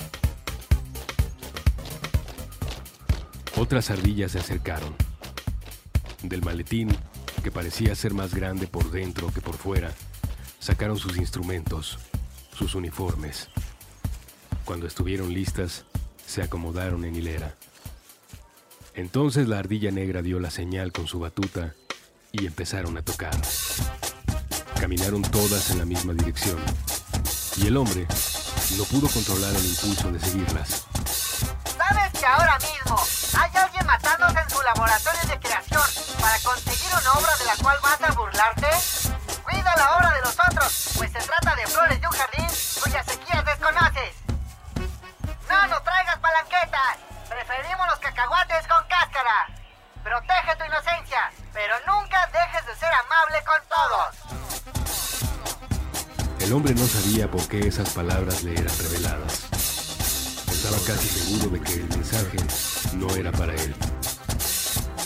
Otras 3.58 3.89
ardillas 3.89 4.32
se 4.32 4.39
acercaron. 4.39 4.96
Del 6.22 6.42
maletín, 6.44 6.96
que 7.44 7.51
parecía 7.51 7.96
ser 7.96 8.13
más 8.13 8.34
grande 8.34 8.68
por 8.68 8.89
dentro 8.92 9.34
que 9.34 9.42
por 9.42 9.58
fuera, 9.58 9.92
sacaron 10.60 10.98
sus 10.98 11.18
instrumentos, 11.18 12.00
sus 12.54 12.75
uniformes. 12.75 13.50
Cuando 14.63 14.88
estuvieron 14.88 15.34
listas, 15.34 15.86
se 16.30 16.44
acomodaron 16.44 17.06
en 17.06 17.16
hilera. 17.16 17.56
Entonces 18.94 19.48
la 19.48 19.58
ardilla 19.58 19.90
negra 19.90 20.22
dio 20.22 20.40
la 20.40 20.52
señal 20.52 20.92
con 20.92 21.08
su 21.08 21.20
batuta 21.20 21.74
y 22.32 22.46
empezaron 22.46 22.98
a 22.98 23.02
tocar. 23.02 23.36
Caminaron 24.80 25.24
todas 25.24 25.72
en 25.72 25.80
la 25.80 25.86
misma 25.86 26.14
dirección 26.14 26.58
y 27.58 27.66
el 27.66 27.78
hombre 27.78 28.06
no 28.78 28.84
pudo 28.84 29.08
controlar 29.10 29.56
el 29.56 29.66
impulso 29.66 30.12
de 30.12 30.20
seguirlas. 30.20 30.86
¿Sabes 31.76 32.20
que 32.20 32.26
ahora 32.28 32.60
mismo 32.60 32.96
hay 33.34 33.52
alguien 33.56 33.86
matándose 33.88 34.40
en 34.40 34.50
su 34.52 34.62
laboratorio 34.62 35.22
de 35.30 35.40
creación 35.40 35.82
para 36.22 36.38
conseguir 36.44 36.92
una 36.92 37.14
obra 37.14 37.32
de 37.40 37.46
la 37.46 37.56
cual 37.56 37.78
vas 37.82 38.02
a 38.04 38.12
burlarte? 38.14 38.68
Cuida 39.44 39.76
la 39.76 39.98
obra 39.98 40.14
de 40.14 40.22
los 40.22 40.29
hombre 56.60 56.75
no 56.75 56.86
sabía 56.88 57.32
por 57.32 57.48
qué 57.48 57.60
esas 57.60 57.94
palabras 57.94 58.44
le 58.44 58.51
eran 58.51 58.78
reveladas. 58.80 59.48
Estaba 60.51 60.75
casi 60.86 61.08
seguro 61.08 61.51
de 61.51 61.62
que 61.62 61.74
el 61.75 61.88
mensaje 61.88 62.38
no 62.98 63.10
era 63.16 63.32
para 63.32 63.56
él. 63.56 63.74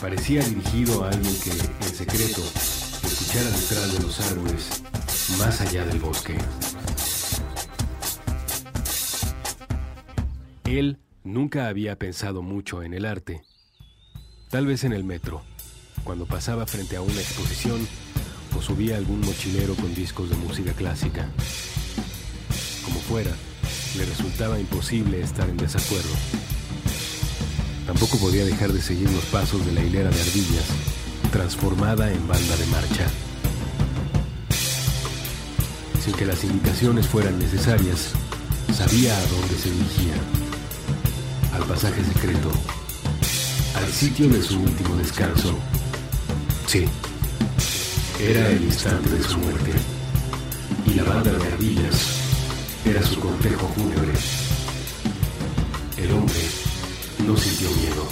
Parecía 0.02 0.42
dirigido 0.42 1.04
a 1.04 1.10
alguien 1.10 1.36
que, 1.42 1.52
en 1.52 1.94
secreto, 1.94 2.42
escuchara 3.04 3.52
detrás 3.52 3.94
de 3.94 4.00
los 4.00 4.20
árboles, 4.32 4.82
más 5.38 5.62
allá 5.62 5.86
del 5.86 6.00
bosque. 6.00 6.36
Él 10.64 10.98
nunca 11.24 11.68
había 11.68 12.00
pensado 12.00 12.42
mucho 12.42 12.82
en 12.82 12.96
el 12.96 13.06
arte. 13.06 13.44
Tal 14.50 14.66
vez 14.66 14.86
en 14.86 14.94
el 14.94 15.04
metro, 15.04 15.44
cuando 16.04 16.26
pasaba 16.26 16.66
frente 16.66 16.96
a 16.96 17.02
una 17.02 17.22
exposición 17.22 17.88
o 18.58 18.62
subía 18.62 18.98
algún 18.98 19.22
mochilero 19.22 19.76
con 19.76 19.94
discos 19.94 20.30
de 20.30 20.36
música 20.36 20.74
clásica. 20.74 21.28
Como 22.84 23.00
fuera, 23.00 23.32
le 23.98 24.06
resultaba 24.06 24.60
imposible 24.60 25.22
estar 25.22 25.50
en 25.50 25.58
desacuerdo. 25.58 26.14
Tampoco 27.86 28.18
podía 28.18 28.46
dejar 28.46 28.72
de 28.72 28.82
seguir 28.82 29.10
los 29.12 29.26
pasos 29.26 29.66
de 29.66 29.74
la 29.74 29.84
hilera 29.84 30.10
de 30.10 30.22
ardillas, 30.22 30.66
transformada 31.32 32.12
en 32.12 32.28
banda 32.28 32.56
de 32.56 32.66
marcha. 32.68 33.08
Sin 36.04 36.14
que 36.14 36.26
las 36.26 36.44
indicaciones 36.44 37.08
fueran 37.08 37.38
necesarias, 37.40 38.12
sabía 38.74 39.18
a 39.18 39.28
dónde 39.28 39.56
se 39.56 39.72
dirigía. 39.72 40.16
Al 41.54 41.64
pasaje 41.66 42.04
secreto, 42.04 42.52
al 43.76 43.92
sitio 43.92 44.28
de 44.30 44.42
su 44.42 44.60
último 44.60 44.96
descanso. 44.96 45.58
Sí, 46.68 46.86
era 48.30 48.50
el 48.50 48.64
instante 48.64 49.10
de 49.10 49.24
su 49.24 49.38
muerte. 49.38 49.72
Y 50.86 50.94
la 50.94 51.04
banda 51.04 51.32
de 51.32 51.46
ardillas 51.46 52.20
era 52.86 53.04
su 53.04 53.20
cortejo 53.20 53.68
fúnebre. 53.76 54.14
El 55.98 56.12
hombre 56.12 56.40
no 57.28 57.36
sintió 57.36 57.70
miedo. 57.72 58.08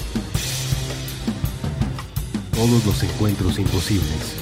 Todos 2.53 2.85
los 2.85 3.03
encuentros 3.03 3.57
imposibles. 3.57 4.40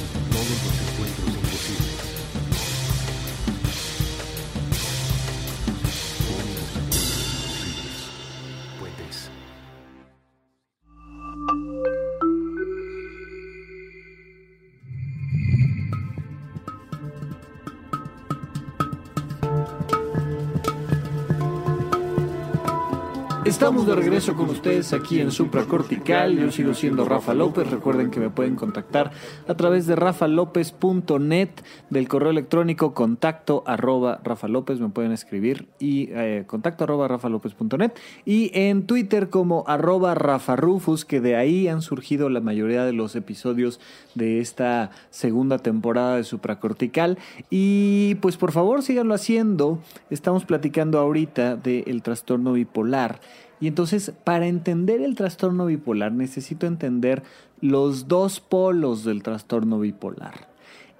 Estamos 23.49 23.87
de 23.87 23.95
regreso 23.95 24.35
con 24.35 24.51
ustedes 24.51 24.93
aquí 24.93 25.19
en 25.19 25.31
Supracortical. 25.31 26.37
Yo 26.37 26.51
sigo 26.51 26.75
siendo 26.75 27.03
Rafa 27.03 27.33
López. 27.33 27.67
Recuerden 27.67 28.11
que 28.11 28.19
me 28.19 28.29
pueden 28.29 28.55
contactar 28.55 29.09
a 29.47 29.55
través 29.55 29.87
de 29.87 29.95
rafalopez.net, 29.95 31.49
del 31.89 32.07
correo 32.07 32.29
electrónico 32.29 32.93
contacto 32.93 33.63
arroba 33.65 34.19
Rafa 34.23 34.47
López. 34.47 34.79
Me 34.79 34.89
pueden 34.89 35.13
escribir 35.13 35.67
y 35.79 36.09
eh, 36.11 36.43
contacto 36.45 36.83
arroba 36.83 37.07
rafalopez.net 37.07 37.93
y 38.23 38.51
en 38.53 38.85
Twitter 38.85 39.31
como 39.31 39.63
arroba 39.65 40.13
Rafa 40.13 40.55
Rufus, 40.55 41.03
que 41.03 41.19
de 41.19 41.35
ahí 41.35 41.67
han 41.67 41.81
surgido 41.81 42.29
la 42.29 42.41
mayoría 42.41 42.85
de 42.85 42.93
los 42.93 43.15
episodios 43.15 43.79
de 44.13 44.41
esta 44.41 44.91
segunda 45.09 45.57
temporada 45.57 46.17
de 46.17 46.23
Supracortical. 46.23 47.17
Y 47.49 48.13
pues 48.21 48.37
por 48.37 48.51
favor 48.51 48.83
síganlo 48.83 49.15
haciendo. 49.15 49.79
Estamos 50.11 50.45
platicando 50.45 50.99
ahorita 50.99 51.55
del 51.55 52.03
trastorno 52.03 52.53
bipolar. 52.53 53.19
Y 53.59 53.67
entonces, 53.67 54.13
para 54.23 54.47
entender 54.47 55.01
el 55.01 55.15
trastorno 55.15 55.65
bipolar, 55.65 56.11
necesito 56.11 56.65
entender 56.65 57.23
los 57.61 58.07
dos 58.07 58.39
polos 58.39 59.03
del 59.03 59.21
trastorno 59.23 59.79
bipolar. 59.79 60.47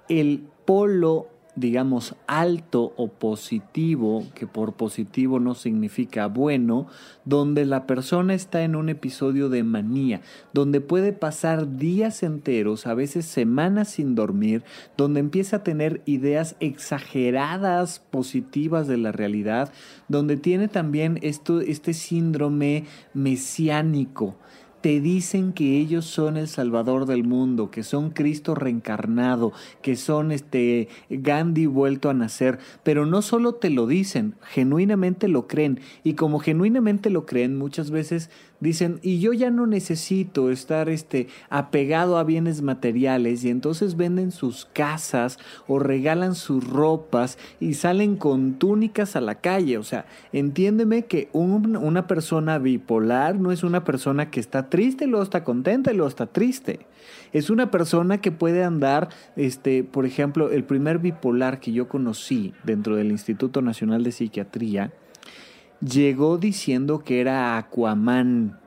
El 0.08 0.42
polo, 0.64 1.28
digamos, 1.60 2.14
alto 2.26 2.94
o 2.96 3.08
positivo, 3.08 4.26
que 4.34 4.46
por 4.46 4.72
positivo 4.72 5.38
no 5.38 5.54
significa 5.54 6.26
bueno, 6.26 6.86
donde 7.26 7.66
la 7.66 7.86
persona 7.86 8.32
está 8.32 8.62
en 8.62 8.74
un 8.74 8.88
episodio 8.88 9.50
de 9.50 9.62
manía, 9.62 10.22
donde 10.54 10.80
puede 10.80 11.12
pasar 11.12 11.76
días 11.76 12.22
enteros, 12.22 12.86
a 12.86 12.94
veces 12.94 13.26
semanas 13.26 13.90
sin 13.90 14.14
dormir, 14.14 14.64
donde 14.96 15.20
empieza 15.20 15.56
a 15.56 15.62
tener 15.62 16.00
ideas 16.06 16.56
exageradas 16.60 17.98
positivas 17.98 18.88
de 18.88 18.96
la 18.96 19.12
realidad, 19.12 19.70
donde 20.08 20.38
tiene 20.38 20.68
también 20.68 21.18
esto, 21.20 21.60
este 21.60 21.92
síndrome 21.92 22.84
mesiánico 23.12 24.36
te 24.80 25.00
dicen 25.00 25.52
que 25.52 25.78
ellos 25.78 26.06
son 26.06 26.36
el 26.36 26.48
salvador 26.48 27.06
del 27.06 27.24
mundo, 27.24 27.70
que 27.70 27.82
son 27.82 28.10
Cristo 28.10 28.54
reencarnado, 28.54 29.52
que 29.82 29.96
son 29.96 30.32
este 30.32 30.88
Gandhi 31.10 31.66
vuelto 31.66 32.08
a 32.08 32.14
nacer, 32.14 32.58
pero 32.82 33.06
no 33.06 33.22
solo 33.22 33.54
te 33.54 33.70
lo 33.70 33.86
dicen, 33.86 34.34
genuinamente 34.42 35.28
lo 35.28 35.46
creen. 35.46 35.80
Y 36.02 36.14
como 36.14 36.38
genuinamente 36.38 37.10
lo 37.10 37.26
creen, 37.26 37.58
muchas 37.58 37.90
veces 37.90 38.30
dicen, 38.60 39.00
"Y 39.02 39.20
yo 39.20 39.32
ya 39.32 39.50
no 39.50 39.66
necesito 39.66 40.50
estar 40.50 40.88
este 40.88 41.28
apegado 41.48 42.18
a 42.18 42.24
bienes 42.24 42.62
materiales" 42.62 43.44
y 43.44 43.50
entonces 43.50 43.96
venden 43.96 44.30
sus 44.30 44.66
casas 44.66 45.38
o 45.66 45.78
regalan 45.78 46.34
sus 46.34 46.66
ropas 46.66 47.38
y 47.58 47.74
salen 47.74 48.16
con 48.16 48.54
túnicas 48.54 49.16
a 49.16 49.20
la 49.20 49.36
calle, 49.36 49.78
o 49.78 49.82
sea, 49.82 50.06
entiéndeme 50.32 51.06
que 51.06 51.28
un- 51.32 51.76
una 51.76 52.06
persona 52.06 52.58
bipolar 52.58 53.38
no 53.38 53.52
es 53.52 53.62
una 53.62 53.84
persona 53.84 54.30
que 54.30 54.40
está 54.40 54.68
triste 54.68 55.06
luego 55.06 55.22
está 55.24 55.44
contenta 55.44 55.92
y 55.92 55.96
luego 55.96 56.08
está 56.08 56.26
triste. 56.26 56.80
Es 57.32 57.50
una 57.50 57.70
persona 57.70 58.20
que 58.20 58.32
puede 58.32 58.64
andar, 58.64 59.08
este, 59.36 59.84
por 59.84 60.04
ejemplo, 60.06 60.50
el 60.50 60.64
primer 60.64 60.98
bipolar 60.98 61.60
que 61.60 61.72
yo 61.72 61.88
conocí 61.88 62.54
dentro 62.64 62.96
del 62.96 63.10
Instituto 63.10 63.62
Nacional 63.62 64.02
de 64.04 64.12
Psiquiatría, 64.12 64.92
llegó 65.80 66.38
diciendo 66.38 67.00
que 67.00 67.20
era 67.20 67.56
Aquaman 67.56 68.60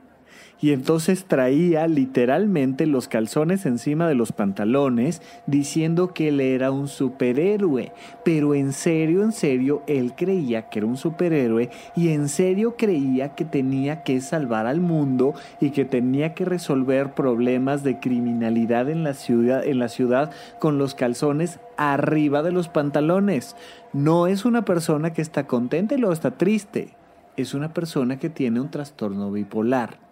y 0.64 0.72
entonces 0.72 1.26
traía 1.26 1.86
literalmente 1.86 2.86
los 2.86 3.06
calzones 3.06 3.66
encima 3.66 4.08
de 4.08 4.14
los 4.14 4.32
pantalones 4.32 5.20
diciendo 5.46 6.14
que 6.14 6.28
él 6.28 6.40
era 6.40 6.70
un 6.70 6.88
superhéroe. 6.88 7.92
Pero 8.24 8.54
en 8.54 8.72
serio, 8.72 9.22
en 9.22 9.32
serio, 9.32 9.82
él 9.86 10.14
creía 10.16 10.70
que 10.70 10.78
era 10.78 10.88
un 10.88 10.96
superhéroe 10.96 11.68
y 11.94 12.08
en 12.08 12.30
serio 12.30 12.76
creía 12.78 13.34
que 13.34 13.44
tenía 13.44 14.04
que 14.04 14.22
salvar 14.22 14.66
al 14.66 14.80
mundo 14.80 15.34
y 15.60 15.68
que 15.68 15.84
tenía 15.84 16.32
que 16.32 16.46
resolver 16.46 17.12
problemas 17.12 17.84
de 17.84 18.00
criminalidad 18.00 18.88
en 18.88 19.04
la 19.04 19.12
ciudad, 19.12 19.66
en 19.66 19.78
la 19.78 19.90
ciudad 19.90 20.30
con 20.60 20.78
los 20.78 20.94
calzones 20.94 21.60
arriba 21.76 22.42
de 22.42 22.52
los 22.52 22.68
pantalones. 22.68 23.54
No 23.92 24.28
es 24.28 24.46
una 24.46 24.64
persona 24.64 25.12
que 25.12 25.20
está 25.20 25.46
contenta 25.46 25.94
y 25.94 25.98
luego 25.98 26.14
está 26.14 26.30
triste. 26.30 26.94
Es 27.36 27.54
una 27.54 27.72
persona 27.72 28.18
que 28.18 28.30
tiene 28.30 28.60
un 28.60 28.70
trastorno 28.70 29.30
bipolar 29.32 30.04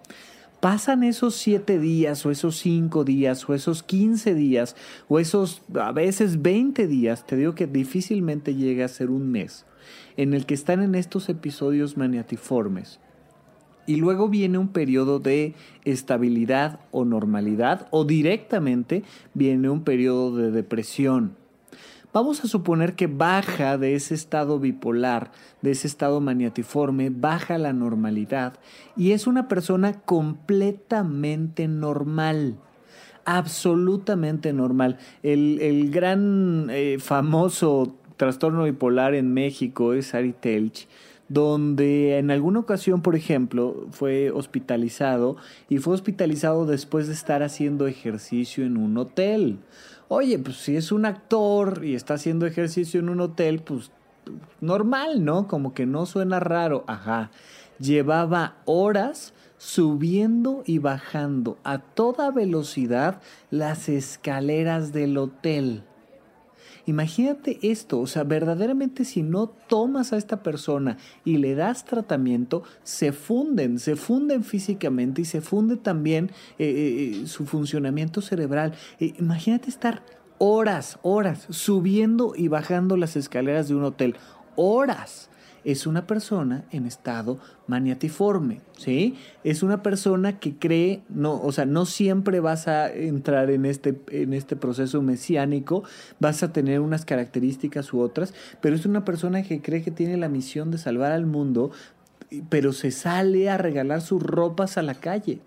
pasan 0.62 1.02
esos 1.02 1.35
siete 1.35 1.80
días 1.80 2.24
o 2.24 2.30
esos 2.30 2.56
cinco 2.56 3.02
días 3.02 3.48
o 3.48 3.52
esos 3.52 3.82
quince 3.82 4.32
días 4.32 4.76
o 5.08 5.18
esos 5.18 5.61
a 5.74 5.90
veces 5.90 6.40
veinte 6.40 6.87
días, 6.87 7.26
te 7.26 7.37
digo 7.37 7.56
que 7.56 7.66
difícilmente 7.66 8.54
llega 8.54 8.85
a 8.85 8.88
ser 8.88 9.11
un 9.11 9.32
mes, 9.32 9.66
en 10.16 10.35
el 10.35 10.46
que 10.46 10.54
están 10.54 10.80
en 10.80 10.94
estos 10.94 11.28
episodios 11.28 11.96
maniatiformes. 11.96 13.00
Y 13.88 13.96
luego 13.96 14.28
viene 14.28 14.56
un 14.58 14.68
periodo 14.68 15.18
de 15.18 15.56
estabilidad 15.85 16.78
o 16.92 17.04
normalidad 17.04 17.88
o 17.90 18.04
directamente 18.04 19.02
viene 19.35 19.68
un 19.68 19.82
periodo 19.82 20.37
de 20.37 20.52
depresión. 20.52 21.41
Vamos 22.12 22.44
a 22.44 22.48
suponer 22.48 22.94
que 22.94 23.07
baja 23.07 23.79
de 23.79 23.94
ese 23.94 24.14
estado 24.14 24.59
bipolar, 24.59 25.31
de 25.62 25.70
ese 25.70 25.87
estado 25.87 26.20
maniatiforme, 26.20 27.09
baja 27.09 27.57
la 27.57 27.72
normalidad 27.72 28.59
y 28.96 29.12
es 29.12 29.27
una 29.27 29.48
persona 29.48 30.01
completamente 30.03 31.68
normal 31.68 32.59
absolutamente 33.25 34.53
normal. 34.53 34.98
El, 35.22 35.90
gran 35.90 36.68
eh, 36.70 36.98
famoso 36.98 37.94
trastorno 38.16 38.64
bipolar 38.64 39.14
en 39.14 39.33
México 39.33 39.92
es 39.92 40.14
Ari 40.14 40.33
Telch, 40.33 40.88
donde 41.29 42.18
en 42.18 42.31
alguna 42.31 42.61
ocasión, 42.61 43.01
por 43.01 43.16
ejemplo, 43.16 43.87
fue 43.90 44.31
hospitalizado 44.31 45.37
y 45.68 45.79
fue 45.79 45.94
hospitalizado 45.94 46.66
después 46.66 47.07
de 47.07 47.14
estar 47.14 47.42
haciendo 47.42 47.87
ejercicio 47.87 48.64
en 48.64 48.77
un 48.77 48.98
hotel. 48.98 49.59
Oye, 50.14 50.38
pues 50.38 50.59
si 50.59 50.77
es 50.77 50.92
un 50.92 51.07
actor 51.07 51.87
y 51.87 51.94
está 51.94 52.14
haciendo 52.14 52.44
ejercicio 52.44 53.01
en 53.01 53.09
un 53.09 53.22
hotel, 53.22 53.61
pues 53.61 53.90
normal, 54.61 55.25
¿no? 55.25 55.48
Como 55.48 55.72
que 55.72 55.87
no 55.87 56.05
suena 56.05 56.38
raro. 56.38 56.85
Ajá. 56.87 57.31
Llevaba 57.79 58.57
horas 58.66 59.33
subiendo 59.57 60.64
y 60.66 60.81
bajando 60.81 61.57
a 61.64 61.79
toda 61.79 62.31
velocidad 62.31 63.22
las 63.51 63.88
escaleras 63.88 64.92
del 64.92 65.16
hotel. 65.16 65.83
Imagínate 66.86 67.58
esto, 67.62 68.00
o 68.00 68.06
sea, 68.06 68.24
verdaderamente 68.24 69.04
si 69.04 69.22
no 69.22 69.46
tomas 69.46 70.12
a 70.12 70.16
esta 70.16 70.42
persona 70.42 70.98
y 71.24 71.36
le 71.36 71.54
das 71.54 71.84
tratamiento, 71.84 72.64
se 72.82 73.12
funden, 73.12 73.78
se 73.78 73.94
funden 73.94 74.42
físicamente 74.42 75.22
y 75.22 75.24
se 75.24 75.40
funde 75.40 75.76
también 75.76 76.30
eh, 76.58 76.64
eh, 76.66 77.22
eh, 77.22 77.26
su 77.26 77.46
funcionamiento 77.46 78.20
cerebral. 78.20 78.74
imagínate 78.98 79.70
estar 79.70 80.02
horas, 80.38 80.98
horas 81.02 81.46
subiendo 81.50 82.32
y 82.36 82.48
bajando 82.48 82.96
las 82.96 83.14
escaleras 83.14 83.68
de 83.68 83.76
un 83.76 83.84
hotel, 83.84 84.16
horas 84.56 85.30
es 85.64 85.87
una 85.87 86.07
persona 86.07 86.64
en 86.70 86.87
estado 86.87 87.38
maniatiforme, 87.66 88.61
¿sí? 88.77 89.16
Es 89.44 89.62
una 89.62 89.83
persona 89.83 90.38
que 90.38 90.57
cree, 90.57 91.03
no, 91.09 91.40
o 91.40 91.53
sea, 91.53 91.64
no 91.64 91.87
siempre 91.87 92.40
vas 92.40 92.68
a 92.68 92.92
entrar 92.92 93.51
en 93.51 93.64
este, 93.64 94.01
en 94.11 94.35
este 94.35 94.57
proceso 94.57 95.03
mesiánico, 95.03 95.85
vas 96.20 96.42
a 96.42 96.53
tener 96.53 96.81
unas 96.81 97.05
características 97.05 97.92
u 97.92 98.01
otras, 98.01 98.35
pero 98.61 98.75
es 98.75 98.87
una 98.87 99.05
persona 99.05 99.42
que 99.42 99.61
cree 99.61 99.83
que 99.83 99.90
tiene 99.90 100.16
la 100.16 100.29
misión 100.29 100.70
de 100.70 100.79
salvar 100.79 101.12
al 101.12 101.27
mundo, 101.27 101.70
pero 102.48 102.72
se 102.72 102.90
sale 102.90 103.51
a 103.51 103.59
regalar 103.59 104.01
sus 104.01 104.22
ropas 104.22 104.79
a 104.79 104.83
la 104.83 104.94
calle. 104.94 105.40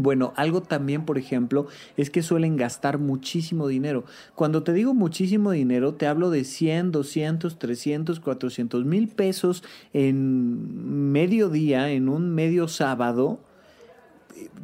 Bueno, 0.00 0.32
algo 0.36 0.62
también, 0.62 1.04
por 1.04 1.18
ejemplo, 1.18 1.66
es 1.98 2.08
que 2.08 2.22
suelen 2.22 2.56
gastar 2.56 2.96
muchísimo 2.96 3.68
dinero. 3.68 4.04
Cuando 4.34 4.62
te 4.62 4.72
digo 4.72 4.94
muchísimo 4.94 5.50
dinero, 5.50 5.92
te 5.92 6.06
hablo 6.06 6.30
de 6.30 6.44
100, 6.44 6.90
200, 6.90 7.58
300, 7.58 8.18
400 8.18 8.86
mil 8.86 9.08
pesos 9.08 9.62
en 9.92 11.12
medio 11.12 11.50
día, 11.50 11.90
en 11.90 12.08
un 12.08 12.34
medio 12.34 12.66
sábado, 12.66 13.40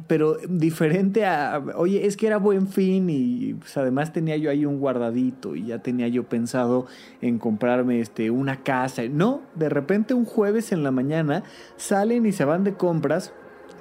pero 0.07 0.37
diferente 0.49 1.23
a, 1.23 1.61
oye, 1.75 2.07
es 2.07 2.17
que 2.17 2.25
era 2.25 2.37
buen 2.37 2.67
fin 2.67 3.07
y 3.11 3.53
pues, 3.53 3.77
además 3.77 4.13
tenía 4.13 4.37
yo 4.37 4.49
ahí 4.49 4.65
un 4.65 4.79
guardadito 4.79 5.55
y 5.55 5.67
ya 5.67 5.83
tenía 5.83 6.07
yo 6.07 6.23
pensado 6.23 6.87
en 7.21 7.37
comprarme 7.37 7.99
este, 7.99 8.31
una 8.31 8.63
casa. 8.63 9.03
No, 9.07 9.41
de 9.53 9.69
repente 9.69 10.15
un 10.15 10.25
jueves 10.25 10.71
en 10.71 10.81
la 10.81 10.89
mañana 10.89 11.43
salen 11.75 12.25
y 12.25 12.31
se 12.31 12.43
van 12.43 12.63
de 12.63 12.73
compras 12.73 13.33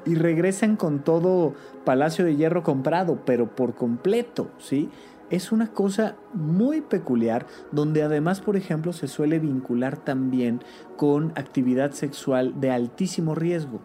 y 0.07 0.15
regresan 0.15 0.77
con 0.77 1.01
todo 1.01 1.55
Palacio 1.85 2.25
de 2.25 2.37
Hierro 2.37 2.63
comprado, 2.63 3.21
pero 3.27 3.55
por 3.55 3.75
completo, 3.75 4.51
¿sí? 4.59 4.89
Es 5.29 5.51
una 5.51 5.73
cosa 5.73 6.15
muy 6.33 6.81
peculiar 6.81 7.47
donde 7.73 8.05
además, 8.05 8.41
por 8.41 8.57
ejemplo, 8.57 8.93
se 8.93 9.09
suele 9.09 9.41
vincular 9.41 9.97
también 9.97 10.63
con 10.97 11.33
actividad 11.35 11.91
sexual 11.91 12.61
de 12.61 12.71
altísimo 12.71 13.35
riesgo 13.35 13.81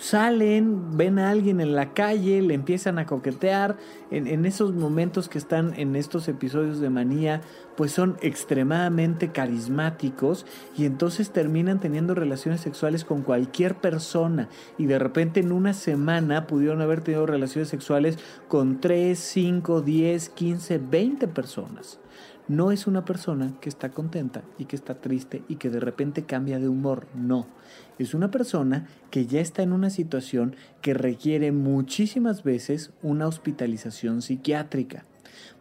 salen, 0.00 0.96
ven 0.96 1.18
a 1.18 1.30
alguien 1.30 1.60
en 1.60 1.76
la 1.76 1.92
calle, 1.92 2.40
le 2.42 2.54
empiezan 2.54 2.98
a 2.98 3.06
coquetear. 3.06 3.76
En, 4.10 4.44
esos 4.46 4.74
momentos 4.74 5.28
que 5.28 5.38
están 5.38 5.74
en 5.78 5.94
estos 5.94 6.26
episodios 6.26 6.80
de 6.80 6.90
manía, 6.90 7.42
pues 7.76 7.92
son 7.92 8.16
extremadamente 8.22 9.30
carismáticos 9.30 10.46
y 10.76 10.86
entonces 10.86 11.30
terminan 11.30 11.78
teniendo 11.78 12.14
relaciones 12.14 12.60
sexuales 12.60 13.04
con 13.04 13.22
cualquier 13.22 13.76
persona. 13.76 14.48
Y 14.78 14.86
de 14.86 14.98
repente 14.98 15.40
en 15.40 15.52
una 15.52 15.74
semana 15.74 16.46
pudieron 16.46 16.80
haber 16.80 17.02
tenido 17.02 17.26
relaciones 17.26 17.68
sexuales 17.68 18.18
con 18.48 18.80
3, 18.80 19.18
5, 19.18 19.82
10, 19.82 20.28
15, 20.30 20.78
20 20.78 21.28
personas 21.28 22.00
no 22.48 22.72
es 22.72 22.88
una 22.88 23.04
persona 23.04 23.52
que 23.60 23.68
está 23.68 23.90
contenta 23.90 24.42
y 24.58 24.64
que 24.64 24.74
está 24.74 25.00
triste 25.00 25.44
y 25.46 25.54
que 25.54 25.70
de 25.70 25.78
repente 25.78 26.24
cambia 26.24 26.58
de 26.58 26.68
humor, 26.68 27.06
no. 27.14 27.46
Es 28.00 28.14
una 28.14 28.30
persona 28.30 28.86
que 29.10 29.26
ya 29.26 29.42
está 29.42 29.62
en 29.62 29.74
una 29.74 29.90
situación 29.90 30.56
que 30.80 30.94
requiere 30.94 31.52
muchísimas 31.52 32.42
veces 32.44 32.92
una 33.02 33.26
hospitalización 33.26 34.22
psiquiátrica. 34.22 35.04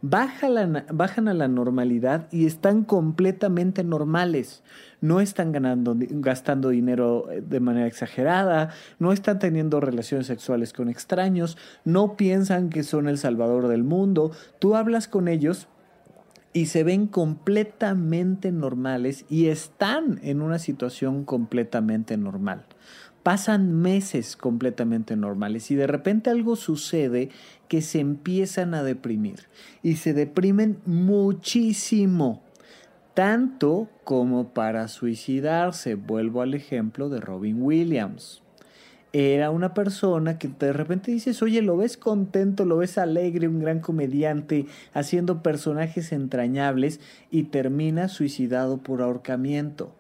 bajan 0.02 1.28
a 1.28 1.34
la 1.34 1.48
normalidad 1.50 2.30
y 2.32 2.46
están 2.46 2.86
completamente 2.86 3.84
normales. 3.84 4.64
No 5.02 5.20
están 5.20 5.52
ganando, 5.52 5.98
gastando 5.98 6.70
dinero 6.70 7.30
eh, 7.30 7.42
de 7.42 7.60
manera 7.60 7.88
exagerada, 7.88 8.70
no 9.00 9.12
están 9.12 9.40
teniendo 9.40 9.82
relaciones 9.82 10.28
sexuales 10.28 10.72
con 10.72 10.88
extraños, 10.88 11.58
no 11.84 12.16
piensan 12.16 12.70
que 12.70 12.84
son 12.84 13.10
el 13.10 13.18
salvador 13.18 13.68
del 13.68 13.84
mundo. 13.84 14.32
Tú 14.60 14.78
hablas 14.78 15.10
con 15.10 15.28
ellos 15.28 15.68
y 16.54 16.66
se 16.66 16.84
ven 16.84 17.08
completamente 17.08 18.52
normales 18.52 19.26
y 19.30 19.48
están 19.48 20.20
en 20.24 20.42
una 20.42 20.60
situación 20.60 21.24
completamente 21.24 22.18
normal. 22.18 22.66
Pasan 23.24 23.74
meses 23.74 24.36
completamente 24.36 25.16
normales 25.16 25.70
y 25.72 25.76
de 25.76 25.88
repente 25.88 26.30
algo 26.30 26.56
sucede 26.56 27.30
que 27.68 27.82
se 27.82 28.00
empiezan 28.00 28.74
a 28.74 28.84
deprimir 28.84 29.48
y 29.84 29.98
se 29.98 30.14
deprimen 30.14 30.80
muchísimo, 30.86 32.42
tanto 33.14 33.90
como 34.04 34.54
para 34.54 34.88
suicidarse. 34.88 35.96
Vuelvo 35.96 36.42
al 36.42 36.54
ejemplo 36.54 37.10
de 37.10 37.20
Robin 37.20 37.62
Williams 37.62 38.42
era 39.12 39.50
una 39.50 39.74
persona 39.74 40.38
que 40.38 40.48
de 40.48 40.72
repente 40.72 41.12
dices, 41.12 41.42
oye, 41.42 41.62
lo 41.62 41.78
ves 41.78 41.98
contento, 41.98 42.66
lo 42.66 42.78
ves 42.78 42.98
alegre, 42.98 43.48
un 43.48 43.60
gran 43.60 43.80
comediante, 43.80 44.68
haciendo 44.94 45.42
personajes 45.42 46.12
entrañables 46.12 47.00
y 47.32 47.44
termina 47.44 48.08
suicidado 48.08 48.78
por 48.78 49.02
ahorcamiento. 49.02 49.92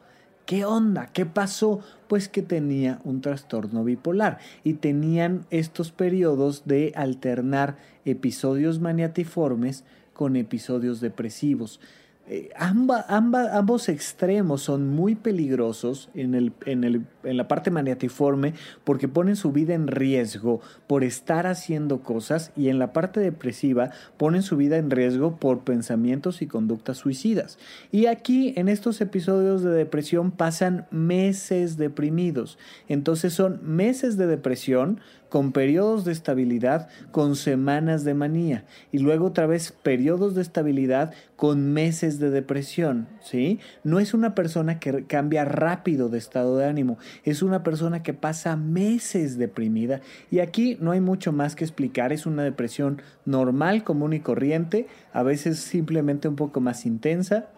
¿Qué 0.45 0.65
onda? 0.65 1.07
¿Qué 1.13 1.25
pasó? 1.25 1.79
Pues 2.07 2.27
que 2.27 2.41
tenía 2.41 2.99
un 3.03 3.21
trastorno 3.21 3.83
bipolar 3.83 4.39
y 4.63 4.73
tenían 4.73 5.45
estos 5.51 5.91
periodos 5.91 6.63
de 6.65 6.91
alternar 6.95 7.77
episodios 8.05 8.79
maniatiformes 8.79 9.83
con 10.13 10.35
episodios 10.35 11.01
depresivos. 11.01 11.79
Eh, 12.27 12.49
ambos 12.55 13.89
extremos 13.89 14.61
son 14.61 14.89
muy 14.89 15.15
peligrosos 15.15 16.09
en 16.13 16.35
el, 16.35 16.53
en 16.65 16.83
el 16.83 17.01
en 17.23 17.37
la 17.37 17.47
parte 17.47 17.71
maniatiforme 17.71 18.53
porque 18.83 19.07
ponen 19.07 19.35
su 19.35 19.51
vida 19.51 19.73
en 19.73 19.87
riesgo 19.87 20.61
por 20.87 21.03
estar 21.03 21.47
haciendo 21.47 22.01
cosas 22.01 22.51
y 22.55 22.69
en 22.69 22.79
la 22.79 22.93
parte 22.93 23.19
depresiva 23.19 23.91
ponen 24.17 24.43
su 24.43 24.57
vida 24.57 24.77
en 24.77 24.91
riesgo 24.91 25.37
por 25.37 25.59
pensamientos 25.59 26.41
y 26.41 26.47
conductas 26.47 26.97
suicidas. 26.97 27.57
Y 27.91 28.05
aquí 28.05 28.53
en 28.55 28.69
estos 28.69 29.01
episodios 29.01 29.63
de 29.63 29.71
depresión 29.71 30.31
pasan 30.31 30.87
meses 30.91 31.77
deprimidos. 31.77 32.57
Entonces 32.87 33.33
son 33.33 33.59
meses 33.63 34.17
de 34.17 34.27
depresión 34.27 34.99
con 35.29 35.51
periodos 35.51 36.05
de 36.05 36.11
estabilidad, 36.11 36.89
con 37.11 37.35
semanas 37.35 38.03
de 38.03 38.15
manía 38.15 38.65
y 38.91 38.97
luego 38.97 39.27
otra 39.27 39.45
vez 39.45 39.71
periodos 39.71 40.35
de 40.35 40.41
estabilidad 40.41 41.13
con 41.35 41.71
meses 41.71 42.19
de 42.19 42.31
depresión, 42.31 43.07
¿sí? 43.21 43.59
No 43.83 43.99
es 43.99 44.13
una 44.13 44.35
persona 44.35 44.79
que 44.79 45.05
cambia 45.05 45.45
rápido 45.45 46.09
de 46.09 46.17
estado 46.17 46.57
de 46.57 46.65
ánimo, 46.65 46.97
es 47.23 47.41
una 47.41 47.63
persona 47.63 48.03
que 48.03 48.13
pasa 48.13 48.55
meses 48.55 49.37
deprimida. 49.37 50.01
Y 50.31 50.39
aquí 50.39 50.77
no 50.79 50.91
hay 50.91 51.01
mucho 51.01 51.31
más 51.31 51.55
que 51.55 51.63
explicar, 51.63 52.13
es 52.13 52.25
una 52.25 52.43
depresión 52.43 53.01
normal, 53.25 53.83
común 53.83 54.13
y 54.13 54.19
corriente, 54.19 54.87
a 55.13 55.23
veces 55.23 55.59
simplemente 55.59 56.27
un 56.27 56.35
poco 56.35 56.61
más 56.61 56.85
intensa, 56.85 57.49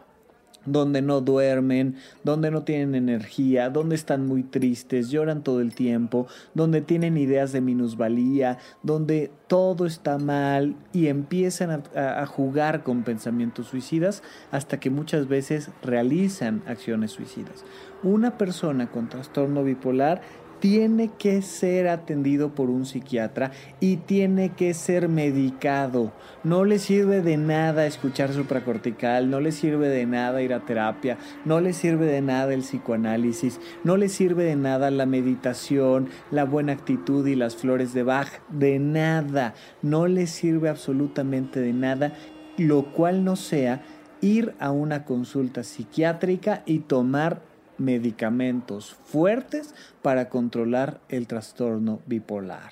donde 0.65 1.01
no 1.01 1.21
duermen, 1.21 1.95
donde 2.23 2.51
no 2.51 2.63
tienen 2.63 2.95
energía, 2.95 3.69
donde 3.69 3.95
están 3.95 4.27
muy 4.27 4.43
tristes, 4.43 5.09
lloran 5.09 5.43
todo 5.43 5.61
el 5.61 5.73
tiempo, 5.73 6.27
donde 6.53 6.81
tienen 6.81 7.17
ideas 7.17 7.51
de 7.51 7.61
minusvalía, 7.61 8.57
donde 8.83 9.31
todo 9.47 9.85
está 9.85 10.17
mal 10.17 10.75
y 10.93 11.07
empiezan 11.07 11.83
a, 11.95 12.25
jugar 12.25 12.83
con 12.83 13.03
pensamientos 13.03 13.67
suicidas 13.67 14.23
hasta 14.51 14.79
que 14.79 14.89
muchas 14.89 15.27
veces 15.27 15.71
realizan 15.81 16.61
acciones 16.67 17.11
suicidas. 17.11 17.65
Una 18.03 18.37
persona 18.37 18.89
con 18.89 19.09
trastorno 19.09 19.63
bipolar 19.63 20.21
tiene 20.61 21.09
que 21.17 21.41
ser 21.41 21.87
atendido 21.87 22.53
por 22.53 22.69
un 22.69 22.85
psiquiatra 22.85 23.51
y 23.79 23.97
tiene 23.97 24.49
que 24.49 24.75
ser 24.75 25.09
medicado. 25.09 26.13
No 26.43 26.65
le 26.65 26.77
sirve 26.77 27.21
de 27.21 27.35
nada 27.35 27.87
escuchar 27.87 28.31
supracortical, 28.31 29.31
no 29.31 29.39
le 29.39 29.51
sirve 29.51 29.89
de 29.89 30.05
nada 30.05 30.43
ir 30.43 30.53
a 30.53 30.59
terapia, 30.59 31.17
no 31.45 31.59
le 31.59 31.73
sirve 31.73 32.05
de 32.05 32.21
nada 32.21 32.53
el 32.53 32.61
psicoanálisis, 32.61 33.59
no 33.83 33.97
le 33.97 34.07
sirve 34.07 34.43
de 34.43 34.55
nada 34.55 34.91
la 34.91 35.07
meditación, 35.07 36.09
la 36.29 36.45
buena 36.45 36.73
actitud 36.73 37.25
y 37.25 37.35
las 37.35 37.55
flores 37.55 37.95
de 37.95 38.03
Bach, 38.03 38.29
de 38.49 38.77
nada. 38.77 39.55
No 39.81 40.07
le 40.07 40.27
sirve 40.27 40.69
absolutamente 40.69 41.59
de 41.59 41.73
nada, 41.73 42.13
lo 42.57 42.93
cual 42.93 43.23
no 43.23 43.35
sea 43.35 43.81
ir 44.21 44.53
a 44.59 44.69
una 44.69 45.05
consulta 45.05 45.63
psiquiátrica 45.63 46.61
y 46.67 46.79
tomar 46.79 47.50
medicamentos 47.81 48.95
fuertes 49.03 49.73
para 50.01 50.29
controlar 50.29 51.01
el 51.09 51.27
trastorno 51.27 51.99
bipolar. 52.05 52.71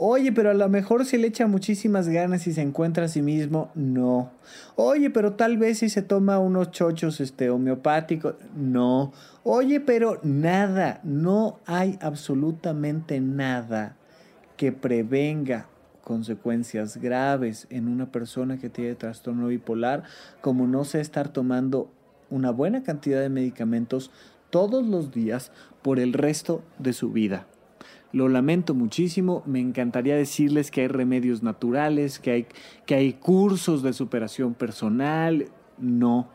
Oye, 0.00 0.30
pero 0.30 0.50
a 0.50 0.54
lo 0.54 0.68
mejor 0.68 1.04
si 1.04 1.18
le 1.18 1.26
echa 1.26 1.48
muchísimas 1.48 2.08
ganas 2.08 2.46
y 2.46 2.52
se 2.52 2.62
encuentra 2.62 3.06
a 3.06 3.08
sí 3.08 3.20
mismo, 3.20 3.72
no. 3.74 4.30
Oye, 4.76 5.10
pero 5.10 5.32
tal 5.32 5.58
vez 5.58 5.78
si 5.78 5.88
se 5.88 6.02
toma 6.02 6.38
unos 6.38 6.70
chochos 6.70 7.20
este, 7.20 7.50
homeopáticos, 7.50 8.36
no. 8.54 9.12
Oye, 9.42 9.80
pero 9.80 10.20
nada, 10.22 11.00
no 11.02 11.58
hay 11.66 11.98
absolutamente 12.00 13.20
nada 13.20 13.96
que 14.56 14.70
prevenga 14.70 15.66
consecuencias 16.04 16.96
graves 16.96 17.66
en 17.68 17.88
una 17.88 18.12
persona 18.12 18.56
que 18.56 18.70
tiene 18.70 18.94
trastorno 18.94 19.48
bipolar, 19.48 20.04
como 20.40 20.68
no 20.68 20.84
se 20.84 21.00
estar 21.00 21.28
tomando 21.28 21.90
una 22.30 22.50
buena 22.50 22.82
cantidad 22.82 23.20
de 23.20 23.28
medicamentos 23.28 24.10
todos 24.50 24.86
los 24.86 25.12
días 25.12 25.52
por 25.82 25.98
el 26.00 26.12
resto 26.12 26.62
de 26.78 26.92
su 26.92 27.12
vida. 27.12 27.46
Lo 28.12 28.28
lamento 28.28 28.74
muchísimo, 28.74 29.42
me 29.44 29.60
encantaría 29.60 30.16
decirles 30.16 30.70
que 30.70 30.82
hay 30.82 30.88
remedios 30.88 31.42
naturales, 31.42 32.18
que 32.18 32.30
hay, 32.30 32.46
que 32.86 32.94
hay 32.94 33.12
cursos 33.12 33.82
de 33.82 33.92
superación 33.92 34.54
personal. 34.54 35.48
No. 35.76 36.30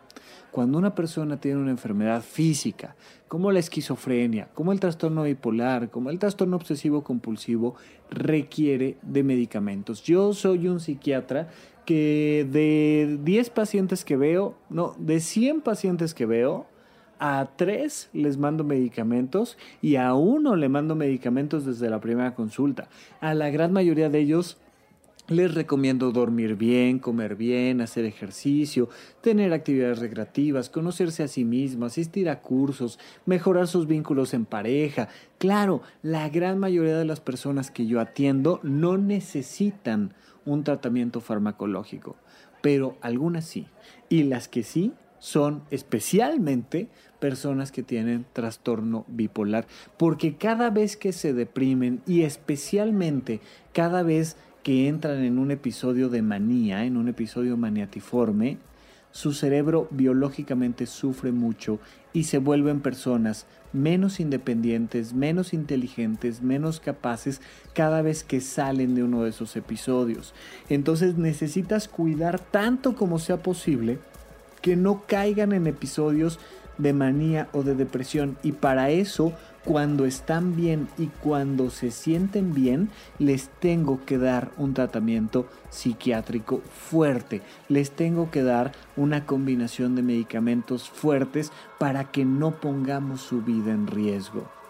Cuando 0.52 0.78
una 0.78 0.94
persona 0.94 1.40
tiene 1.40 1.58
una 1.58 1.72
enfermedad 1.72 2.22
física, 2.22 2.96
como 3.28 3.52
la 3.52 3.58
esquizofrenia, 3.58 4.50
como 4.54 4.72
el 4.72 4.80
trastorno 4.80 5.24
bipolar, 5.24 5.90
como 5.90 6.12
el 6.12 6.20
trastorno 6.20 6.58
obsesivo 6.58 7.04
compulsivo, 7.04 7.74
requiere 8.12 8.98
de 9.02 9.24
medicamentos. 9.24 10.04
Yo 10.04 10.34
soy 10.34 10.68
un 10.68 10.80
psiquiatra 10.80 11.50
que 11.86 12.48
de 12.50 13.20
10 13.24 13.50
pacientes 13.50 14.06
que 14.06 14.18
veo, 14.18 14.56
no, 14.70 14.96
de 14.98 15.20
100 15.20 15.62
pacientes 15.62 16.14
que 16.14 16.26
veo, 16.26 16.66
a 17.20 17.48
3 17.56 18.10
les 18.14 18.38
mando 18.38 18.64
medicamentos 18.64 19.58
y 19.82 19.96
a 19.96 20.14
uno 20.14 20.56
le 20.56 20.68
mando 20.68 20.96
medicamentos 20.96 21.66
desde 21.66 21.90
la 21.90 22.02
primera 22.02 22.36
consulta. 22.36 22.90
A 23.22 23.34
la 23.34 23.50
gran 23.50 23.72
mayoría 23.72 24.10
de 24.10 24.20
ellos 24.20 24.58
les 25.30 25.54
recomiendo 25.54 26.12
dormir 26.12 26.58
bien, 26.58 27.00
comer 27.00 27.38
bien, 27.38 27.80
hacer 27.80 28.04
ejercicio, 28.04 28.90
tener 29.22 29.54
actividades 29.54 30.00
recreativas, 30.00 30.70
conocerse 30.70 31.24
a 31.24 31.30
sí 31.30 31.46
mismo, 31.46 31.86
asistir 31.86 32.30
a 32.30 32.42
cursos, 32.42 33.00
mejorar 33.26 33.68
sus 33.68 33.88
vínculos 33.88 34.34
en 34.34 34.44
pareja. 34.46 35.08
Claro, 35.38 35.82
la 36.02 36.28
gran 36.28 36.60
mayoría 36.60 36.98
de 36.98 37.06
las 37.06 37.22
personas 37.22 37.72
que 37.72 37.86
yo 37.86 38.02
atiendo 38.02 38.60
no 38.64 38.98
necesitan 38.98 40.14
un 40.46 40.64
tratamiento 40.64 41.22
farmacológico, 41.22 42.16
pero 42.62 42.98
algunas 43.02 43.46
sí. 43.46 43.68
Y 44.10 44.24
las 44.24 44.48
que 44.48 44.64
sí 44.64 44.94
son 45.20 45.64
especialmente 45.72 46.90
personas 47.20 47.72
que 47.72 47.84
tienen 47.84 48.26
trastorno 48.34 49.06
bipolar, 49.08 49.66
porque 49.98 50.36
cada 50.36 50.70
vez 50.70 50.98
que 50.98 51.14
se 51.14 51.34
deprimen 51.34 52.02
y 52.06 52.24
especialmente 52.24 53.40
cada 53.72 54.04
vez 54.04 54.36
que 54.64 54.88
entran 54.90 55.24
en 55.24 55.40
un 55.40 55.52
episodio 55.52 56.10
de 56.10 56.22
manía, 56.22 56.84
en 56.84 56.98
un 56.98 57.08
episodio 57.08 57.56
maniatiforme, 57.56 58.58
su 59.14 59.32
cerebro 59.32 59.88
biológicamente 59.92 60.88
sufre 60.88 61.32
mucho 61.32 61.80
y 62.14 62.24
se 62.24 62.40
vuelven 62.40 62.82
personas 62.82 63.46
menos 63.74 64.20
independientes, 64.20 65.14
menos 65.14 65.54
inteligentes, 65.54 66.42
menos 66.42 66.80
capaces 66.80 67.40
cada 67.74 68.02
vez 68.02 68.24
que 68.24 68.42
salen 68.42 68.96
de 68.96 69.04
uno 69.04 69.24
de 69.24 69.30
esos 69.30 69.56
episodios. 69.56 70.34
Entonces 70.68 71.16
necesitas 71.16 71.88
cuidar 71.88 72.40
tanto 72.40 72.96
como 72.96 73.20
sea 73.20 73.38
posible 73.38 74.00
que 74.64 74.76
no 74.76 75.04
caigan 75.06 75.54
en 75.54 75.68
episodios 75.68 76.40
de 76.78 76.94
manía 76.94 77.48
o 77.54 77.64
de 77.64 77.76
depresión 77.76 78.38
y 78.44 78.54
para 78.54 78.90
eso 78.90 79.34
cuando 79.64 80.06
están 80.06 80.56
bien 80.56 80.90
y 80.98 81.08
cuando 81.08 81.70
se 81.70 81.92
sienten 81.92 82.54
bien, 82.54 82.90
les 83.18 83.48
tengo 83.48 84.04
que 84.06 84.18
dar 84.18 84.52
un 84.58 84.74
tratamiento 84.74 85.48
psiquiátrico 85.70 86.62
fuerte. 86.90 87.42
Les 87.70 87.92
tengo 87.92 88.30
que 88.30 88.44
dar 88.44 88.74
una 88.98 89.26
combinación 89.26 89.96
de 89.96 90.02
medicamentos 90.02 90.90
fuertes 90.90 91.52
para 91.80 92.12
que 92.12 92.26
no 92.26 92.60
pongamos 92.60 93.22
su 93.22 93.42
vida 93.42 93.72
en 93.72 93.88
riesgo. 93.88 94.63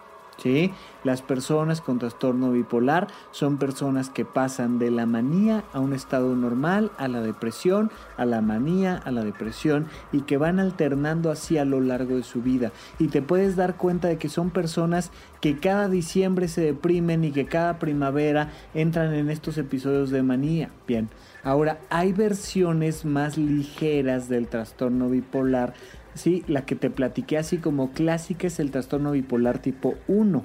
¿Sí? 0.43 0.71
Las 1.03 1.21
personas 1.21 1.82
con 1.82 1.99
trastorno 1.99 2.51
bipolar 2.51 3.08
son 3.32 3.58
personas 3.58 4.10
que 4.10 4.25
pasan 4.25 4.77
de 4.77 4.91
la 4.91 5.06
manía 5.06 5.63
a 5.73 5.79
un 5.79 5.93
estado 5.93 6.36
normal, 6.36 6.91
a 6.97 7.08
la 7.08 7.21
depresión, 7.21 7.91
a 8.17 8.25
la 8.25 8.41
manía, 8.41 8.97
a 8.97 9.12
la 9.12 9.23
depresión 9.23 9.88
y 10.12 10.21
que 10.21 10.38
van 10.38 10.60
alternando 10.60 11.32
así 11.32 11.58
a 11.58 11.65
lo 11.65 11.79
largo 11.79 12.17
de 12.17 12.23
su 12.23 12.41
vida. 12.41 12.71
Y 12.99 13.08
te 13.08 13.21
puedes 13.21 13.56
dar 13.56 13.75
cuenta 13.77 14.10
de 14.10 14.17
que 14.17 14.29
son 14.29 14.49
personas 14.49 15.12
que 15.39 15.58
cada 15.60 15.88
diciembre 15.88 16.47
se 16.47 16.62
deprimen 16.62 17.23
y 17.23 17.32
que 17.32 17.45
cada 17.45 17.79
primavera 17.79 18.51
entran 18.73 19.13
en 19.13 19.29
estos 19.29 19.58
episodios 19.58 20.10
de 20.10 20.23
manía. 20.23 20.69
Bien, 20.88 21.10
ahora 21.43 21.79
hay 21.89 22.13
versiones 22.13 23.06
más 23.06 23.38
ligeras 23.38 24.29
del 24.29 24.47
trastorno 24.47 25.10
bipolar 25.10 25.73
Sí, 26.15 26.43
la 26.47 26.65
que 26.65 26.76
te 26.76 26.91
platiqué 26.91 27.38
así 27.38 27.58
como 27.58 27.91
clásica 27.91 28.47
es 28.47 28.60
el 28.60 28.69
trastorno 28.69 29.12
bipolar 29.12 29.60
tipo 29.60 29.95
1, 30.08 30.43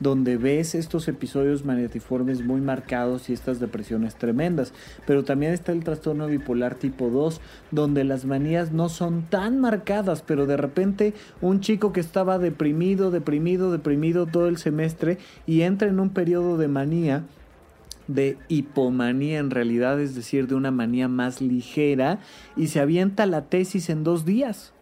donde 0.00 0.36
ves 0.36 0.74
estos 0.74 1.06
episodios 1.06 1.64
maniatiformes 1.64 2.44
muy 2.44 2.60
marcados 2.60 3.30
y 3.30 3.32
estas 3.32 3.60
depresiones 3.60 4.16
tremendas. 4.16 4.72
Pero 5.06 5.22
también 5.22 5.52
está 5.52 5.70
el 5.70 5.84
trastorno 5.84 6.26
bipolar 6.26 6.74
tipo 6.74 7.08
2, 7.08 7.40
donde 7.70 8.02
las 8.02 8.24
manías 8.24 8.72
no 8.72 8.88
son 8.88 9.22
tan 9.30 9.60
marcadas, 9.60 10.22
pero 10.22 10.46
de 10.46 10.56
repente 10.56 11.14
un 11.40 11.60
chico 11.60 11.92
que 11.92 12.00
estaba 12.00 12.40
deprimido, 12.40 13.12
deprimido, 13.12 13.70
deprimido 13.70 14.26
todo 14.26 14.48
el 14.48 14.58
semestre 14.58 15.18
y 15.46 15.62
entra 15.62 15.88
en 15.88 16.00
un 16.00 16.10
periodo 16.10 16.58
de 16.58 16.68
manía 16.68 17.24
de 18.08 18.38
hipomanía 18.48 19.38
en 19.38 19.50
realidad, 19.50 20.00
es 20.00 20.14
decir, 20.14 20.46
de 20.46 20.54
una 20.54 20.70
manía 20.70 21.08
más 21.08 21.40
ligera, 21.40 22.20
y 22.56 22.68
se 22.68 22.78
avienta 22.78 23.26
la 23.26 23.46
tesis 23.46 23.90
en 23.90 24.04
dos 24.04 24.24
días 24.24 24.72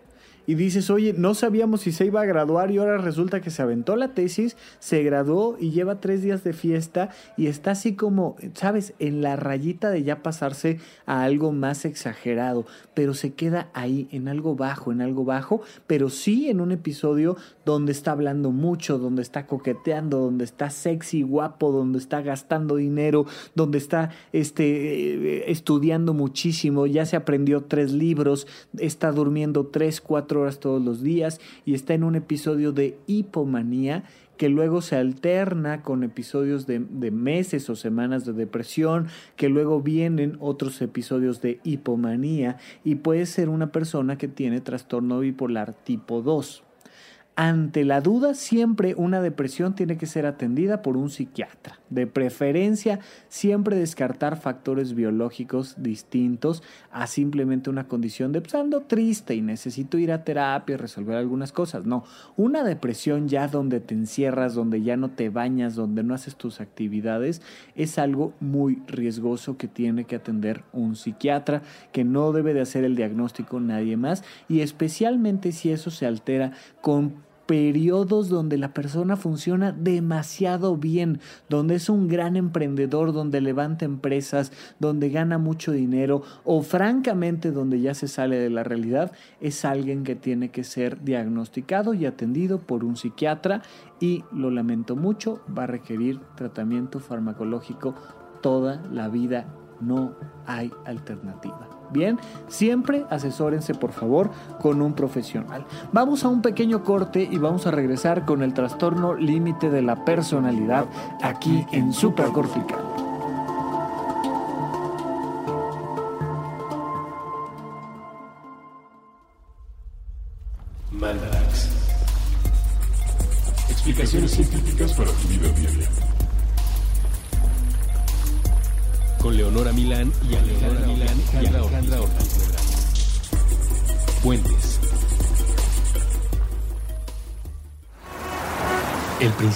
y 0.47 0.55
dices, 0.55 0.91
oye, 0.91 1.15
no 1.17 1.35
sabíamos 1.35 1.83
si 1.83 1.93
se 1.93 2.07
iba 2.07 2.21
a 2.21 2.27
graduar 2.27 2.71
y 2.71 2.79
ahora 2.79 2.99
resulta 2.99 3.41
que 3.41 3.51
se 3.51 3.63
aventó 3.63 3.97
la 3.97 4.15
tesis, 4.15 4.57
se 4.79 5.03
graduó 5.03 5.57
y 5.59 5.71
lleva 5.71 6.01
tres 6.01 6.23
días 6.23 6.45
de 6.45 6.53
fiesta 6.53 7.11
y 7.37 7.47
está 7.47 7.73
así 7.73 7.95
como, 7.95 8.37
sabes, 8.55 8.95
en 8.99 9.23
la 9.23 9.37
rayita 9.37 9.91
de 9.91 10.03
ya 10.03 10.23
pasarse 10.23 10.79
a 11.07 11.23
algo 11.23 11.53
más 11.53 11.85
exagerado, 11.85 12.67
pero 12.95 13.15
se 13.15 13.33
queda 13.33 13.69
ahí 13.73 14.09
en 14.11 14.29
algo 14.29 14.55
bajo, 14.55 14.93
en 14.93 15.01
algo 15.01 15.25
bajo, 15.25 15.63
pero 15.87 16.11
sí 16.11 16.49
en 16.49 16.61
un 16.61 16.73
episodio 16.73 17.37
donde 17.65 17.93
está 17.93 18.13
hablando 18.13 18.51
mucho, 18.51 18.99
donde 18.99 19.23
está 19.23 19.47
coqueteando, 19.47 20.19
donde 20.19 20.45
está 20.45 20.71
sexy, 20.71 21.23
guapo, 21.23 21.73
donde 21.73 21.99
está 21.99 22.21
gastando 22.23 22.77
dinero, 22.77 23.27
donde 23.55 23.79
está 23.79 24.11
este, 24.33 24.65
eh, 24.65 25.51
estudiando 25.51 26.15
muchísimo, 26.15 26.87
ya 26.87 27.07
se 27.07 27.17
aprendió 27.17 27.65
tres 27.65 27.93
libros, 27.93 28.47
está 28.79 29.13
durmiendo 29.13 29.67
tres, 29.67 30.01
cuatro 30.01 30.34
horas 30.37 30.61
todos 30.61 30.83
los 30.83 31.03
días 31.03 31.41
y 31.65 31.75
está 31.75 31.95
en 31.95 32.05
un 32.05 32.17
episodio 32.17 32.73
de 32.73 32.99
hipomanía 33.07 34.05
que 34.37 34.49
luego 34.49 34.83
se 34.83 34.97
alterna 34.97 35.83
con 35.83 36.03
episodios 36.03 36.67
de, 36.67 36.81
de, 36.81 37.11
meses 37.11 37.71
o 37.71 37.77
semanas 37.77 38.25
de 38.25 38.33
depresión, 38.33 39.07
que 39.37 39.49
luego 39.49 39.81
vienen 39.81 40.37
otros 40.41 40.83
episodios 40.83 41.41
de 41.41 41.61
hipomanía 41.63 42.59
y 42.83 42.97
puede 42.97 43.27
ser 43.27 43.49
una 43.49 43.71
persona 43.71 44.19
que 44.19 44.29
tiene 44.29 44.61
trastorno 44.61 45.21
bipolar 45.21 45.73
tipo 45.73 46.21
2. 46.21 46.65
Ante 47.37 47.85
la 47.85 48.01
duda, 48.01 48.35
siempre 48.35 48.95
una 48.97 49.21
depresión 49.21 49.75
tiene 49.75 49.99
que 49.99 50.07
ser 50.07 50.25
atendida 50.25 50.83
por 50.83 50.97
un 50.97 51.11
psiquiatra. 51.11 51.81
De 51.91 52.07
preferencia, 52.07 53.01
siempre 53.29 53.75
descartar 53.77 54.41
factores 54.41 54.95
biológicos 54.95 55.75
distintos 55.77 56.63
a 56.93 57.09
simplemente 57.09 57.71
una 57.71 57.89
condición 57.89 58.31
de 58.31 58.41
pues, 58.41 58.55
ando 58.55 58.83
triste 58.83 59.35
y 59.35 59.41
necesito 59.41 59.99
ir 59.99 60.13
a 60.13 60.23
terapia 60.23 60.75
y 60.75 60.77
resolver 60.77 61.17
algunas 61.17 61.51
cosas. 61.51 61.87
No, 61.87 62.05
una 62.37 62.63
depresión 62.63 63.27
ya 63.27 63.49
donde 63.49 63.81
te 63.81 63.95
encierras, 63.95 64.55
donde 64.55 64.83
ya 64.83 64.97
no 64.97 65.11
te 65.11 65.29
bañas, 65.29 65.75
donde 65.75 66.05
no 66.05 66.15
haces 66.15 66.37
tus 66.37 66.61
actividades, 66.61 67.43
es 67.75 67.99
algo 67.99 68.33
muy 68.39 68.81
riesgoso 68.87 69.57
que 69.57 69.67
tiene 69.67 70.05
que 70.05 70.15
atender 70.15 70.63
un 70.73 70.95
psiquiatra, 70.95 71.63
que 71.91 72.05
no 72.05 72.31
debe 72.31 72.55
de 72.55 72.61
hacer 72.61 72.85
el 72.85 72.95
diagnóstico 72.95 73.59
nadie 73.59 73.97
más 73.97 74.23
y 74.49 74.61
especialmente 74.61 75.51
si 75.51 75.71
eso 75.71 75.91
se 75.91 76.07
altera 76.07 76.53
con 76.81 77.24
periodos 77.47 78.29
donde 78.29 78.59
la 78.59 78.73
persona 78.73 79.17
funciona 79.17 79.73
demasiado 79.73 80.77
bien, 80.77 81.21
donde 81.49 81.77
es 81.77 81.89
un 81.89 82.09
gran 82.09 82.37
emprendedor, 82.37 83.13
donde 83.13 83.41
levanta 83.41 83.85
empresas, 83.85 84.53
donde 84.79 85.11
gana 85.11 85.39
mucho 85.39 85.73
dinero 85.73 86.23
o 86.45 86.63
francamente 86.63 87.51
donde 87.51 87.81
ya 87.81 87.95
se 87.95 88.09
sale 88.09 88.39
de 88.39 88.51
la 88.51 88.63
realidad, 88.63 89.13
es 89.41 89.65
alguien 89.65 90.05
que 90.05 90.17
tiene 90.17 90.51
que 90.51 90.65
ser 90.65 91.03
diagnosticado 91.03 91.95
y 91.95 92.07
atendido 92.07 92.61
por 92.61 92.85
un 92.85 92.97
psiquiatra 92.97 93.63
y 94.01 94.25
lo 94.33 94.51
lamento 94.51 94.97
mucho, 94.97 95.41
va 95.57 95.65
a 95.65 95.69
requerir 95.69 96.21
tratamiento 96.37 97.01
farmacológico 97.01 97.95
toda 98.43 98.83
la 98.93 99.09
vida, 99.09 99.47
no 99.81 100.15
hay 100.47 100.71
alternativa. 100.85 101.74
Bien, 101.95 102.19
siempre 102.49 103.07
asesórense 103.09 103.73
por 103.73 103.93
favor 103.93 104.31
con 104.61 104.83
un 104.83 104.95
profesional. 104.95 105.65
Vamos 105.93 106.25
a 106.25 106.29
un 106.29 106.43
pequeño 106.43 106.83
corte 106.83 107.23
y 107.31 107.39
vamos 107.39 107.69
a 107.69 107.71
regresar 107.71 108.25
con 108.25 108.43
el 108.43 108.53
trastorno 108.53 109.15
límite 109.15 109.71
de 109.71 109.81
la 109.81 110.05
personalidad 110.05 110.87
aquí 111.23 111.65
en 111.71 111.93
Supracortical. 111.93 112.94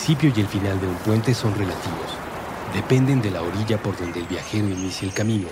Principio 0.09 0.33
y 0.35 0.40
el 0.40 0.49
final 0.49 0.81
de 0.81 0.87
un 0.87 0.94
puente 0.94 1.35
son 1.35 1.55
relativos. 1.55 2.16
Dependen 2.73 3.21
de 3.21 3.31
la 3.31 3.42
orilla 3.42 3.77
por 3.77 3.94
donde 3.99 4.21
el 4.21 4.27
viajero 4.27 4.66
inicia 4.66 5.07
el 5.07 5.12
camino 5.12 5.49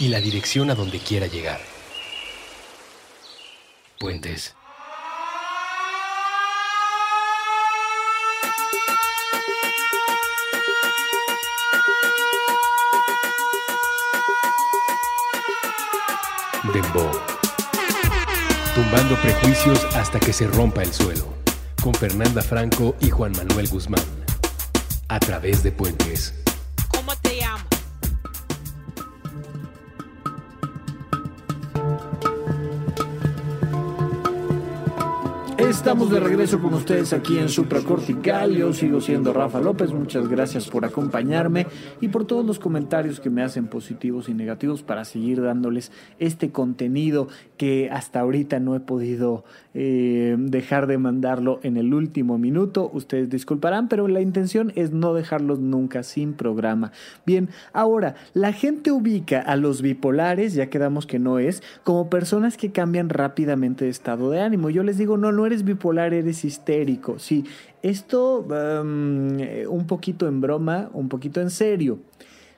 y 0.00 0.08
la 0.08 0.18
dirección 0.18 0.68
a 0.68 0.74
donde 0.74 0.98
quiera 0.98 1.28
llegar. 1.28 1.60
Puentes. 4.00 4.56
Dembow. 16.72 17.12
Tumbando 18.74 19.14
prejuicios 19.22 19.84
hasta 19.94 20.18
que 20.18 20.32
se 20.32 20.48
rompa 20.48 20.82
el 20.82 20.92
suelo. 20.92 21.39
Con 21.82 21.94
Fernanda 21.94 22.42
Franco 22.42 22.94
y 23.00 23.08
Juan 23.08 23.32
Manuel 23.32 23.66
Guzmán. 23.68 24.02
A 25.08 25.18
través 25.18 25.62
de 25.62 25.72
puentes. 25.72 26.34
Estamos 35.80 36.10
de 36.10 36.20
regreso 36.20 36.60
con 36.60 36.74
ustedes 36.74 37.14
aquí 37.14 37.38
en 37.38 37.48
Supracortical. 37.48 38.54
Yo 38.54 38.74
sigo 38.74 39.00
siendo 39.00 39.32
Rafa 39.32 39.60
López. 39.60 39.94
Muchas 39.94 40.28
gracias 40.28 40.68
por 40.68 40.84
acompañarme 40.84 41.66
y 42.02 42.08
por 42.08 42.26
todos 42.26 42.44
los 42.44 42.58
comentarios 42.58 43.18
que 43.18 43.30
me 43.30 43.42
hacen 43.42 43.66
positivos 43.66 44.28
y 44.28 44.34
negativos 44.34 44.82
para 44.82 45.06
seguir 45.06 45.40
dándoles 45.40 45.90
este 46.18 46.50
contenido 46.50 47.28
que 47.56 47.88
hasta 47.90 48.20
ahorita 48.20 48.60
no 48.60 48.76
he 48.76 48.80
podido 48.80 49.44
eh, 49.72 50.36
dejar 50.38 50.86
de 50.86 50.98
mandarlo 50.98 51.60
en 51.62 51.78
el 51.78 51.94
último 51.94 52.36
minuto. 52.36 52.90
Ustedes 52.92 53.30
disculparán, 53.30 53.88
pero 53.88 54.06
la 54.06 54.20
intención 54.20 54.72
es 54.76 54.92
no 54.92 55.14
dejarlos 55.14 55.60
nunca 55.60 56.02
sin 56.02 56.34
programa. 56.34 56.92
Bien, 57.24 57.48
ahora, 57.72 58.16
la 58.34 58.52
gente 58.52 58.92
ubica 58.92 59.40
a 59.40 59.56
los 59.56 59.80
bipolares, 59.80 60.54
ya 60.54 60.68
quedamos 60.68 61.06
que 61.06 61.18
no 61.18 61.38
es, 61.38 61.62
como 61.84 62.10
personas 62.10 62.56
que 62.56 62.70
cambian 62.70 63.08
rápidamente 63.08 63.86
de 63.86 63.90
estado 63.90 64.30
de 64.30 64.40
ánimo. 64.40 64.70
Yo 64.70 64.82
les 64.82 64.98
digo, 64.98 65.16
no, 65.16 65.32
no 65.32 65.46
eres 65.46 65.62
bipolar, 65.62 65.69
eres 66.12 66.44
histérico. 66.44 67.18
Sí, 67.18 67.44
esto 67.82 68.40
um, 68.40 69.38
un 69.68 69.86
poquito 69.86 70.28
en 70.28 70.40
broma, 70.40 70.90
un 70.92 71.08
poquito 71.08 71.40
en 71.40 71.50
serio. 71.50 71.98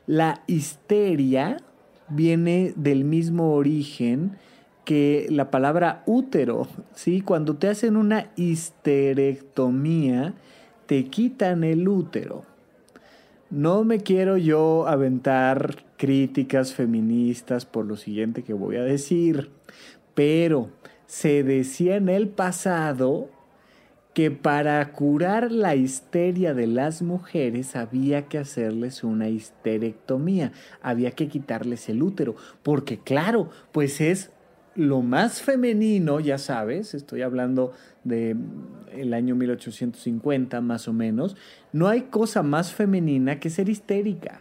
La 0.06 0.42
histeria 0.46 1.58
viene 2.08 2.72
del 2.76 3.04
mismo 3.04 3.54
origen 3.54 4.36
que 4.84 5.26
la 5.30 5.50
palabra 5.50 6.02
útero, 6.06 6.66
¿sí? 6.94 7.20
Cuando 7.20 7.56
te 7.56 7.68
hacen 7.68 7.96
una 7.96 8.30
histerectomía, 8.36 10.34
te 10.86 11.04
quitan 11.04 11.64
el 11.64 11.88
útero. 11.88 12.44
No 13.50 13.84
me 13.84 13.98
quiero 13.98 14.38
yo 14.38 14.88
aventar 14.88 15.84
críticas 15.96 16.72
feministas 16.72 17.64
por 17.66 17.84
lo 17.86 17.96
siguiente 17.96 18.42
que 18.42 18.54
voy 18.54 18.76
a 18.76 18.82
decir, 18.82 19.50
pero 20.14 20.70
se 21.12 21.42
decía 21.42 21.96
en 21.96 22.08
el 22.08 22.26
pasado 22.26 23.28
que 24.14 24.30
para 24.30 24.92
curar 24.92 25.52
la 25.52 25.74
histeria 25.74 26.54
de 26.54 26.66
las 26.66 27.02
mujeres 27.02 27.76
había 27.76 28.28
que 28.28 28.38
hacerles 28.38 29.04
una 29.04 29.28
histerectomía, 29.28 30.52
había 30.80 31.10
que 31.10 31.28
quitarles 31.28 31.90
el 31.90 32.02
útero, 32.02 32.34
porque 32.62 32.96
claro, 32.96 33.50
pues 33.72 34.00
es 34.00 34.30
lo 34.74 35.02
más 35.02 35.42
femenino, 35.42 36.18
ya 36.18 36.38
sabes, 36.38 36.94
estoy 36.94 37.20
hablando 37.20 37.74
de 38.04 38.34
el 38.90 39.12
año 39.12 39.34
1850 39.34 40.62
más 40.62 40.88
o 40.88 40.94
menos, 40.94 41.36
no 41.74 41.88
hay 41.88 42.04
cosa 42.04 42.42
más 42.42 42.72
femenina 42.72 43.38
que 43.38 43.50
ser 43.50 43.68
histérica. 43.68 44.40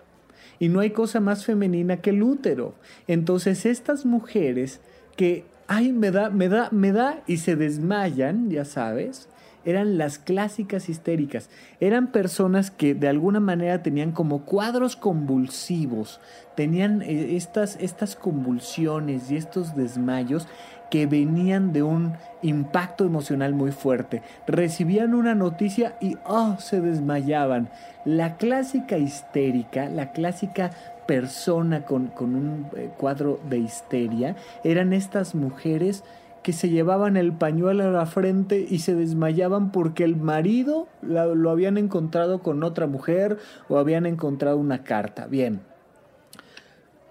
Y 0.57 0.69
no 0.69 0.79
hay 0.79 0.91
cosa 0.91 1.19
más 1.19 1.43
femenina 1.43 1.97
que 1.97 2.11
el 2.11 2.23
útero. 2.23 2.75
Entonces 3.07 3.65
estas 3.65 4.05
mujeres 4.05 4.79
que 5.17 5.50
ay, 5.71 5.93
me 5.93 6.11
da, 6.11 6.29
me 6.29 6.49
da, 6.49 6.67
me 6.71 6.91
da, 6.91 7.23
y 7.27 7.37
se 7.37 7.55
desmayan, 7.55 8.49
ya 8.49 8.65
sabes, 8.65 9.29
eran 9.65 9.97
las 9.97 10.19
clásicas 10.19 10.89
histéricas. 10.89 11.49
Eran 11.79 12.11
personas 12.11 12.71
que 12.71 12.93
de 12.93 13.07
alguna 13.07 13.39
manera 13.39 13.83
tenían 13.83 14.11
como 14.11 14.45
cuadros 14.45 14.95
convulsivos, 14.95 16.19
tenían 16.55 17.01
eh, 17.01 17.35
estas, 17.35 17.77
estas 17.79 18.15
convulsiones 18.15 19.31
y 19.31 19.37
estos 19.37 19.75
desmayos 19.75 20.47
que 20.91 21.07
venían 21.07 21.71
de 21.71 21.83
un 21.83 22.13
impacto 22.41 23.05
emocional 23.05 23.53
muy 23.53 23.71
fuerte. 23.71 24.21
Recibían 24.45 25.13
una 25.13 25.33
noticia 25.35 25.95
y 26.01 26.17
oh, 26.25 26.57
se 26.59 26.81
desmayaban. 26.81 27.69
La 28.03 28.35
clásica 28.35 28.97
histérica, 28.97 29.87
la 29.89 30.11
clásica 30.11 30.71
persona 31.07 31.85
con, 31.85 32.07
con 32.07 32.35
un 32.35 32.67
eh, 32.75 32.89
cuadro 32.97 33.39
de 33.49 33.59
histeria, 33.59 34.35
eran 34.63 34.91
estas 34.91 35.33
mujeres 35.33 36.03
que 36.43 36.53
se 36.53 36.69
llevaban 36.69 37.17
el 37.17 37.33
pañuelo 37.33 37.83
a 37.83 37.91
la 37.91 38.05
frente 38.05 38.65
y 38.67 38.79
se 38.79 38.95
desmayaban 38.95 39.71
porque 39.71 40.03
el 40.03 40.15
marido 40.15 40.87
lo 41.01 41.49
habían 41.49 41.77
encontrado 41.77 42.39
con 42.39 42.63
otra 42.63 42.87
mujer 42.87 43.37
o 43.69 43.77
habían 43.77 44.05
encontrado 44.05 44.57
una 44.57 44.83
carta. 44.83 45.27
Bien, 45.27 45.61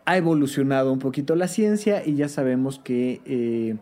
ha 0.04 0.16
evolucionado 0.16 0.92
un 0.92 0.98
poquito 0.98 1.36
la 1.36 1.46
ciencia 1.46 2.04
y 2.04 2.16
ya 2.16 2.28
sabemos 2.28 2.80
que 2.80 3.20
eh, 3.24 3.76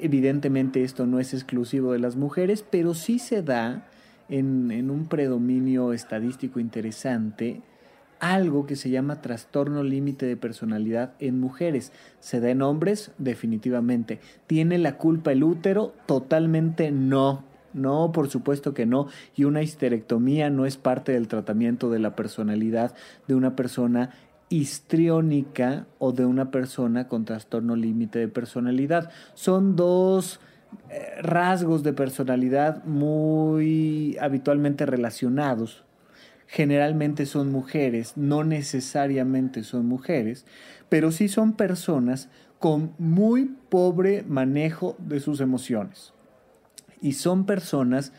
evidentemente 0.00 0.84
esto 0.84 1.06
no 1.06 1.18
es 1.18 1.32
exclusivo 1.32 1.92
de 1.92 1.98
las 1.98 2.16
mujeres, 2.16 2.64
pero 2.68 2.94
sí 2.94 3.18
se 3.18 3.42
da 3.42 3.86
en, 4.28 4.70
en 4.70 4.90
un 4.90 5.06
predominio 5.06 5.94
estadístico 5.94 6.60
interesante 6.60 7.62
algo 8.22 8.66
que 8.66 8.76
se 8.76 8.88
llama 8.88 9.20
trastorno 9.20 9.82
límite 9.82 10.26
de 10.26 10.36
personalidad 10.36 11.14
en 11.18 11.40
mujeres. 11.40 11.90
¿Se 12.20 12.38
da 12.38 12.50
en 12.50 12.62
hombres? 12.62 13.10
Definitivamente. 13.18 14.20
¿Tiene 14.46 14.78
la 14.78 14.96
culpa 14.96 15.32
el 15.32 15.42
útero? 15.42 15.92
Totalmente 16.06 16.92
no. 16.92 17.44
No, 17.74 18.12
por 18.12 18.30
supuesto 18.30 18.74
que 18.74 18.86
no. 18.86 19.08
Y 19.34 19.42
una 19.42 19.62
histerectomía 19.62 20.50
no 20.50 20.66
es 20.66 20.76
parte 20.76 21.10
del 21.10 21.26
tratamiento 21.26 21.90
de 21.90 21.98
la 21.98 22.14
personalidad 22.14 22.94
de 23.26 23.34
una 23.34 23.56
persona 23.56 24.10
histriónica 24.50 25.86
o 25.98 26.12
de 26.12 26.24
una 26.24 26.52
persona 26.52 27.08
con 27.08 27.24
trastorno 27.24 27.74
límite 27.74 28.20
de 28.20 28.28
personalidad. 28.28 29.10
Son 29.34 29.74
dos 29.74 30.38
eh, 30.90 31.20
rasgos 31.22 31.82
de 31.82 31.92
personalidad 31.92 32.84
muy 32.84 34.16
habitualmente 34.20 34.86
relacionados 34.86 35.82
generalmente 36.52 37.24
son 37.24 37.50
mujeres, 37.50 38.12
no 38.16 38.44
necesariamente 38.44 39.64
son 39.64 39.86
mujeres, 39.86 40.44
pero 40.90 41.10
sí 41.10 41.28
son 41.28 41.54
personas 41.54 42.28
con 42.58 42.92
muy 42.98 43.56
pobre 43.70 44.22
manejo 44.28 44.94
de 44.98 45.20
sus 45.20 45.40
emociones. 45.40 46.12
Y 47.00 47.14
son 47.14 47.46
personas 47.46 48.12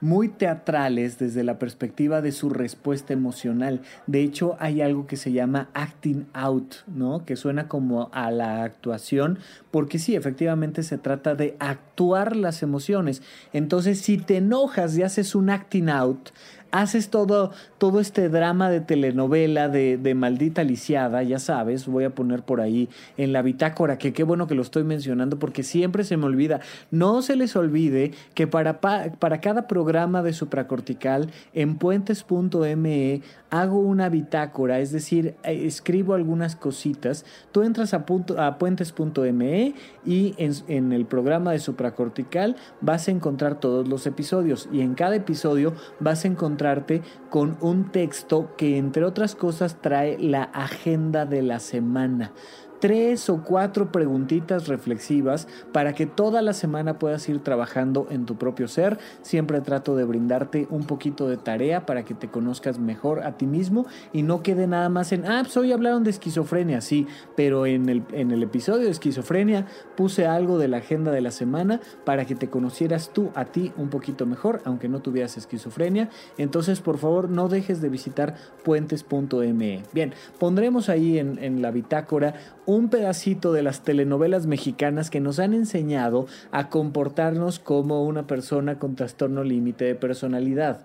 muy 0.00 0.28
teatrales 0.28 1.18
desde 1.18 1.44
la 1.44 1.58
perspectiva 1.58 2.22
de 2.22 2.32
su 2.32 2.48
respuesta 2.48 3.12
emocional. 3.12 3.82
De 4.06 4.22
hecho, 4.22 4.56
hay 4.58 4.80
algo 4.80 5.06
que 5.06 5.16
se 5.16 5.32
llama 5.32 5.68
acting 5.74 6.26
out, 6.32 6.76
¿no? 6.86 7.24
Que 7.24 7.36
suena 7.36 7.68
como 7.68 8.08
a 8.12 8.30
la 8.30 8.62
actuación, 8.62 9.38
porque 9.70 9.98
sí, 9.98 10.16
efectivamente 10.16 10.82
se 10.82 10.98
trata 10.98 11.34
de 11.34 11.56
actuar 11.58 12.34
las 12.36 12.62
emociones. 12.62 13.22
Entonces, 13.52 14.00
si 14.00 14.16
te 14.16 14.38
enojas 14.38 14.96
y 14.96 15.02
haces 15.02 15.34
un 15.34 15.50
acting 15.50 15.90
out, 15.90 16.30
haces 16.70 17.08
todo, 17.08 17.52
todo 17.78 18.00
este 18.00 18.28
drama 18.28 18.70
de 18.70 18.80
telenovela 18.80 19.68
de, 19.68 19.96
de, 19.96 20.14
maldita 20.14 20.64
lisiada, 20.64 21.22
ya 21.22 21.38
sabes, 21.38 21.86
voy 21.86 22.04
a 22.04 22.10
poner 22.10 22.42
por 22.42 22.60
ahí 22.60 22.88
en 23.16 23.32
la 23.32 23.42
bitácora, 23.42 23.98
que 23.98 24.12
qué 24.12 24.22
bueno 24.22 24.46
que 24.46 24.54
lo 24.54 24.62
estoy 24.62 24.84
mencionando 24.84 25.38
porque 25.38 25.62
siempre 25.62 26.04
se 26.04 26.16
me 26.16 26.26
olvida. 26.26 26.60
No 26.90 27.22
se 27.22 27.36
les 27.36 27.56
olvide 27.56 28.12
que 28.34 28.46
para, 28.46 28.80
para 28.80 29.40
cada 29.40 29.66
programa 29.66 30.22
de 30.22 30.32
supracortical 30.32 31.30
en 31.54 31.76
puentes.me 31.76 33.22
hago 33.50 33.78
una 33.78 34.08
bitácora, 34.08 34.78
es 34.78 34.92
decir, 34.92 35.34
eh, 35.42 35.66
escribo 35.66 36.14
algunas 36.14 36.56
cositas. 36.56 37.24
Tú 37.52 37.62
entras 37.62 37.94
a, 37.94 38.06
punto, 38.06 38.40
a 38.40 38.58
puentes.me 38.58 39.74
y 40.04 40.34
en, 40.38 40.52
en 40.68 40.92
el 40.92 41.06
programa 41.06 41.52
de 41.52 41.58
supracortical 41.58 42.56
vas 42.80 43.08
a 43.08 43.10
encontrar 43.10 43.60
todos 43.60 43.88
los 43.88 44.06
episodios 44.06 44.68
y 44.72 44.80
en 44.80 44.94
cada 44.94 45.16
episodio 45.16 45.74
vas 45.98 46.24
a 46.24 46.28
encontrarte 46.28 47.02
con 47.28 47.56
un 47.60 47.90
texto 47.90 48.54
que 48.56 48.78
entre 48.78 49.04
otras 49.04 49.34
cosas 49.34 49.80
trae 49.80 50.18
la 50.18 50.44
agenda 50.44 51.26
de 51.26 51.42
la 51.42 51.58
semana 51.58 52.32
tres 52.80 53.28
o 53.28 53.42
cuatro 53.44 53.92
preguntitas 53.92 54.66
reflexivas 54.66 55.46
para 55.72 55.94
que 55.94 56.06
toda 56.06 56.42
la 56.42 56.54
semana 56.54 56.98
puedas 56.98 57.28
ir 57.28 57.40
trabajando 57.40 58.06
en 58.10 58.26
tu 58.26 58.36
propio 58.36 58.68
ser. 58.68 58.98
Siempre 59.22 59.60
trato 59.60 59.94
de 59.94 60.04
brindarte 60.04 60.66
un 60.70 60.84
poquito 60.84 61.28
de 61.28 61.36
tarea 61.36 61.86
para 61.86 62.04
que 62.04 62.14
te 62.14 62.28
conozcas 62.28 62.78
mejor 62.78 63.22
a 63.22 63.36
ti 63.36 63.46
mismo 63.46 63.86
y 64.12 64.22
no 64.22 64.42
quede 64.42 64.66
nada 64.66 64.88
más 64.88 65.12
en, 65.12 65.26
ah, 65.26 65.40
pues 65.42 65.56
hoy 65.56 65.72
hablaron 65.72 66.04
de 66.04 66.10
esquizofrenia, 66.10 66.80
sí, 66.80 67.06
pero 67.36 67.66
en 67.66 67.88
el, 67.88 68.02
en 68.12 68.30
el 68.30 68.42
episodio 68.42 68.84
de 68.84 68.90
esquizofrenia 68.90 69.66
puse 69.96 70.26
algo 70.26 70.58
de 70.58 70.68
la 70.68 70.78
agenda 70.78 71.12
de 71.12 71.20
la 71.20 71.30
semana 71.30 71.80
para 72.04 72.24
que 72.24 72.34
te 72.34 72.48
conocieras 72.48 73.10
tú 73.12 73.30
a 73.34 73.44
ti 73.44 73.72
un 73.76 73.90
poquito 73.90 74.26
mejor, 74.26 74.62
aunque 74.64 74.88
no 74.88 75.00
tuvieras 75.00 75.36
esquizofrenia. 75.36 76.08
Entonces, 76.38 76.80
por 76.80 76.98
favor, 76.98 77.28
no 77.28 77.48
dejes 77.48 77.80
de 77.80 77.88
visitar 77.88 78.34
puentes.me. 78.64 79.82
Bien, 79.92 80.14
pondremos 80.38 80.88
ahí 80.88 81.18
en, 81.18 81.38
en 81.38 81.60
la 81.62 81.70
bitácora 81.70 82.34
un 82.74 82.88
pedacito 82.88 83.52
de 83.52 83.62
las 83.62 83.82
telenovelas 83.82 84.46
mexicanas 84.46 85.10
que 85.10 85.20
nos 85.20 85.38
han 85.38 85.54
enseñado 85.54 86.26
a 86.52 86.68
comportarnos 86.68 87.58
como 87.58 88.04
una 88.04 88.26
persona 88.26 88.78
con 88.78 88.94
trastorno 88.94 89.44
límite 89.44 89.84
de 89.84 89.94
personalidad. 89.94 90.84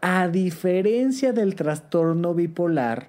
A 0.00 0.28
diferencia 0.28 1.32
del 1.32 1.54
trastorno 1.54 2.34
bipolar, 2.34 3.08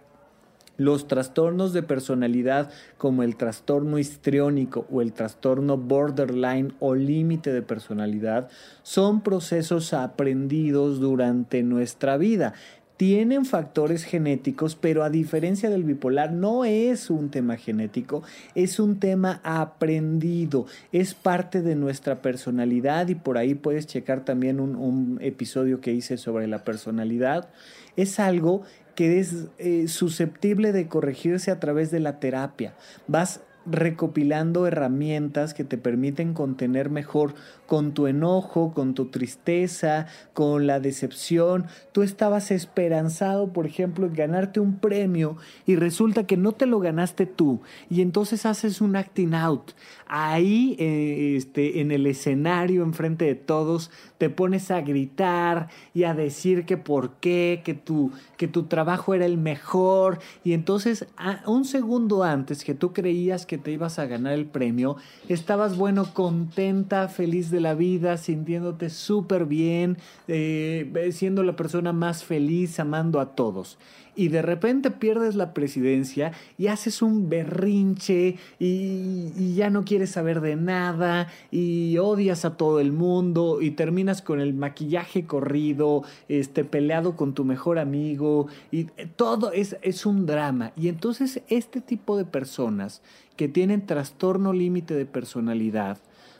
los 0.77 1.07
trastornos 1.07 1.71
de 1.71 1.83
personalidad 1.83 2.69
como 2.97 3.23
el 3.23 3.37
trastorno 3.37 3.97
histriónico 3.97 4.85
o 4.91 5.01
el 5.01 5.13
trastorno 5.13 5.77
borderline 5.77 6.73
o 6.79 6.95
límite 6.95 7.53
de 7.53 7.61
personalidad 7.61 8.49
son 8.83 9.21
procesos 9.21 9.93
aprendidos 9.93 10.99
durante 10.99 11.63
nuestra 11.63 12.17
vida 12.17 12.53
tienen 12.97 13.45
factores 13.45 14.03
genéticos, 14.03 14.75
pero 14.75 15.03
a 15.03 15.09
diferencia 15.09 15.69
del 15.69 15.83
bipolar 15.83 16.31
no 16.31 16.65
es 16.65 17.09
un 17.09 17.29
tema 17.29 17.57
genético, 17.57 18.23
es 18.55 18.79
un 18.79 18.99
tema 18.99 19.41
aprendido, 19.43 20.65
es 20.91 21.13
parte 21.13 21.61
de 21.61 21.75
nuestra 21.75 22.21
personalidad 22.21 23.07
y 23.09 23.15
por 23.15 23.37
ahí 23.37 23.53
puedes 23.53 23.87
checar 23.87 24.23
también 24.23 24.59
un, 24.59 25.19
episodio 25.21 25.81
que 25.81 25.93
hice 25.93 26.17
sobre 26.17 26.47
la 26.47 26.63
personalidad. 26.63 27.49
Es 27.95 28.19
algo 28.19 28.63
que 28.95 29.19
es 29.19 29.47
eh, 29.57 29.87
susceptible 29.87 30.71
de 30.71 30.87
corregirse 30.87 31.51
a 31.51 31.59
través 31.59 31.91
de 31.91 31.99
la 31.99 32.19
terapia. 32.19 32.75
Vas 33.07 33.41
recopilando 33.65 34.67
herramientas 34.67 35.53
que 35.53 35.63
te 35.63 35.77
permiten 35.77 36.33
contener 36.33 36.89
mejor 36.89 37.33
con 37.65 37.93
tu 37.93 38.07
enojo, 38.07 38.73
con 38.73 38.93
tu 38.93 39.05
tristeza, 39.05 40.07
con 40.33 40.67
la 40.67 40.79
decepción. 40.79 41.65
Tú 41.91 42.03
estabas 42.03 42.51
esperanzado, 42.51 43.51
por 43.51 43.65
ejemplo, 43.65 44.05
en 44.05 44.13
ganarte 44.13 44.59
un 44.59 44.77
premio 44.77 45.37
y 45.65 45.75
resulta 45.75 46.27
que 46.27 46.37
no 46.37 46.51
te 46.51 46.65
lo 46.65 46.79
ganaste 46.79 47.25
tú 47.25 47.61
y 47.89 48.01
entonces 48.01 48.45
haces 48.45 48.81
un 48.81 48.95
acting 48.95 49.33
out. 49.33 49.71
Ahí, 50.07 50.75
eh, 50.79 51.35
este, 51.35 51.81
en 51.81 51.91
el 51.91 52.05
escenario, 52.05 52.83
enfrente 52.83 53.25
de 53.25 53.35
todos, 53.35 53.89
te 54.17 54.29
pones 54.29 54.69
a 54.71 54.81
gritar 54.81 55.69
y 55.93 56.03
a 56.03 56.13
decir 56.13 56.65
que 56.65 56.77
por 56.77 57.13
qué, 57.15 57.61
que 57.65 57.73
tu, 57.73 58.11
que 58.37 58.47
tu 58.47 58.63
trabajo 58.63 59.13
era 59.13 59.25
el 59.25 59.37
mejor 59.37 60.19
y 60.43 60.53
entonces 60.53 61.07
un 61.47 61.65
segundo 61.65 62.23
antes 62.23 62.63
que 62.63 62.73
tú 62.73 62.93
creías 62.93 63.45
que 63.45 63.54
te 63.57 63.71
ibas 63.71 63.99
a 63.99 64.05
ganar 64.05 64.33
el 64.33 64.45
premio, 64.45 64.97
estabas, 65.27 65.77
bueno, 65.77 66.13
contenta, 66.13 67.07
feliz 67.07 67.51
de 67.51 67.61
la 67.61 67.73
vida, 67.73 68.17
sintiéndote 68.17 68.89
súper 68.89 69.45
bien, 69.45 69.97
eh, 70.27 71.09
siendo 71.11 71.43
la 71.43 71.55
persona 71.55 71.93
más 71.93 72.23
feliz, 72.23 72.79
amando 72.79 73.19
a 73.19 73.35
todos 73.35 73.77
y 74.15 74.29
de 74.29 74.41
repente 74.41 74.91
pierdes 74.91 75.35
la 75.35 75.53
presidencia 75.53 76.31
y 76.57 76.67
haces 76.67 77.01
un 77.01 77.29
berrinche 77.29 78.37
y, 78.59 79.55
ya 79.55 79.69
no 79.69 79.85
quieres 79.85 80.11
saber 80.11 80.41
de 80.41 80.55
nada 80.55 81.27
y 81.51 81.97
odias 81.97 82.45
a 82.45 82.57
todo 82.57 82.79
el 82.79 82.91
mundo 82.91 83.61
y 83.61 83.71
terminas 83.71 84.21
con 84.21 84.41
el 84.41 84.53
maquillaje 84.53 85.25
corrido, 85.25 86.03
este, 86.27 86.65
peleado 86.65 87.15
con 87.15 87.33
tu 87.33 87.45
mejor 87.45 87.79
amigo 87.79 88.47
y 88.71 88.85
todo 89.15 89.51
es, 89.51 89.77
es 89.81 90.05
un 90.05 90.25
drama. 90.25 90.71
Y 90.75 90.89
entonces 90.89 91.41
este 91.47 91.81
tipo 91.81 92.17
de 92.17 92.25
personas 92.25 93.01
que 93.37 93.47
tienen 93.47 93.85
trastorno 93.85 94.53
límite 94.53 94.93
de 94.93 95.05
personalidad, 95.05 95.97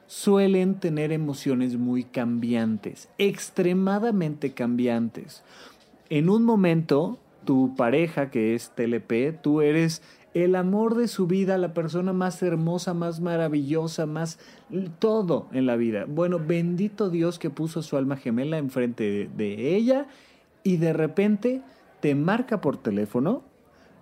suelen 0.08 0.76
tener 0.76 1.12
emociones 1.12 1.78
muy 1.78 2.04
cambiantes, 2.04 3.10
extremadamente 3.18 4.54
cambiantes. 4.54 5.44
En 6.10 6.30
un 6.30 6.44
momento 6.44 7.18
tu 7.46 7.76
pareja 7.76 8.30
que 8.30 8.56
es 8.56 8.72
TLP, 8.76 9.42
tú 9.42 9.62
eres 9.62 10.02
el 10.36 10.56
amor 10.56 10.96
de 10.96 11.08
su 11.08 11.28
vida, 11.28 11.58
la 11.58 11.74
persona 11.74 12.12
más 12.12 12.44
hermosa, 12.44 12.94
más 12.94 13.22
maravillosa, 13.22 14.06
más 14.06 14.38
todo 15.00 15.48
en 15.54 15.66
la 15.66 15.78
vida. 15.78 16.06
Bueno, 16.08 16.40
bendito 16.46 17.10
Dios 17.10 17.40
que 17.40 17.50
puso 17.50 17.82
su 17.82 17.96
alma 17.96 18.18
gemela 18.18 18.58
enfrente 18.58 19.30
de, 19.34 19.76
ella 19.78 20.08
y 20.62 20.76
de 20.76 20.92
repente 20.92 21.62
te 22.02 22.16
marca 22.16 22.60
por 22.60 22.76
teléfono, 22.76 23.44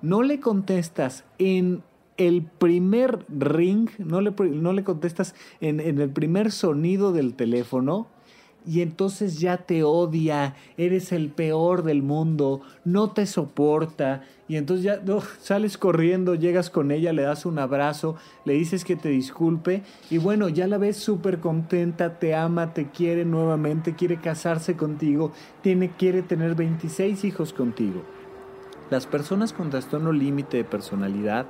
no 0.02 0.24
le 0.24 0.40
contestas 0.40 1.24
en 1.38 1.84
el 2.18 2.42
primer 2.42 3.26
ring, 3.30 3.90
no 4.00 4.20
le, 4.20 4.32
no 4.32 4.74
le 4.74 4.84
contestas 4.84 5.36
en, 5.62 5.80
en 5.80 6.02
el 6.02 6.10
primer 6.10 6.52
sonido 6.52 7.14
del 7.14 7.36
teléfono 7.36 8.08
y 8.66 8.82
entonces 8.82 9.40
ya 9.40 9.58
te 9.58 9.84
odia, 9.84 10.56
eres 10.78 11.12
el 11.12 11.30
peor 11.30 11.84
del 11.84 12.02
mundo, 12.02 12.62
no 12.86 13.12
te 13.12 13.26
soporta 13.26 14.24
y 14.48 14.58
entonces 14.58 14.86
ya 14.86 15.02
sales 15.42 15.78
corriendo, 15.78 16.36
llegas 16.36 16.70
con 16.70 16.92
ella, 16.92 17.14
le 17.14 17.24
das 17.24 17.46
un 17.46 17.60
abrazo, 17.60 18.16
le 18.46 18.54
dices 18.54 18.86
que 18.86 18.96
te 18.96 19.10
disculpe 19.10 19.84
y 20.10 20.18
bueno, 20.18 20.50
ya 20.50 20.68
la 20.68 20.78
ves 20.78 20.98
súper 20.98 21.40
contenta, 21.40 22.20
te 22.20 22.36
ama, 22.36 22.74
te 22.74 22.90
quiere 22.90 23.26
nuevamente, 23.26 23.96
quiere 23.96 24.20
casarse 24.20 24.76
contigo, 24.76 25.32
tiene, 25.62 25.92
quiere 25.92 26.22
tener 26.22 26.56
26 26.56 27.24
hijos 27.26 27.54
contigo. 27.54 28.04
Las 28.90 29.08
personas 29.08 29.54
con 29.54 29.70
trastorno 29.70 30.12
límite 30.12 30.58
de 30.58 30.64
personalidad 30.64 31.48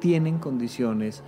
tienen 0.00 0.38
condiciones 0.38 1.22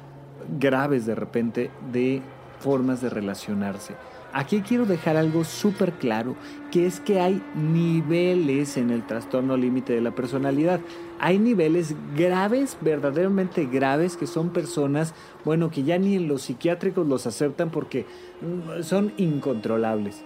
graves 0.61 1.07
de 1.07 1.15
repente 1.15 1.71
de 1.93 2.23
formas 2.61 3.01
de 3.01 3.11
relacionarse. 3.11 3.95
Aquí 4.37 4.61
quiero 4.61 4.85
dejar 4.85 5.17
algo 5.17 5.45
súper 5.45 5.93
claro, 5.93 6.37
que 6.71 6.85
es 6.85 7.01
que 7.01 7.23
hay 7.23 7.43
niveles 7.55 8.77
en 8.77 8.91
el 8.91 9.03
trastorno 9.07 9.57
límite 9.57 9.95
de 9.95 10.03
la 10.03 10.11
personalidad. 10.11 10.79
Hay 11.19 11.39
niveles 11.39 11.95
graves, 12.15 12.77
verdaderamente 12.83 13.65
graves, 13.65 14.15
que 14.15 14.27
son 14.27 14.51
personas, 14.51 15.15
bueno, 15.47 15.71
que 15.71 15.85
ya 15.85 15.97
ni 15.97 16.17
en 16.17 16.29
los 16.29 16.43
psiquiátricos 16.43 17.07
los 17.07 17.27
aceptan 17.27 17.71
porque 17.71 18.05
mm, 18.43 18.83
son 18.83 19.15
incontrolables. 19.17 20.23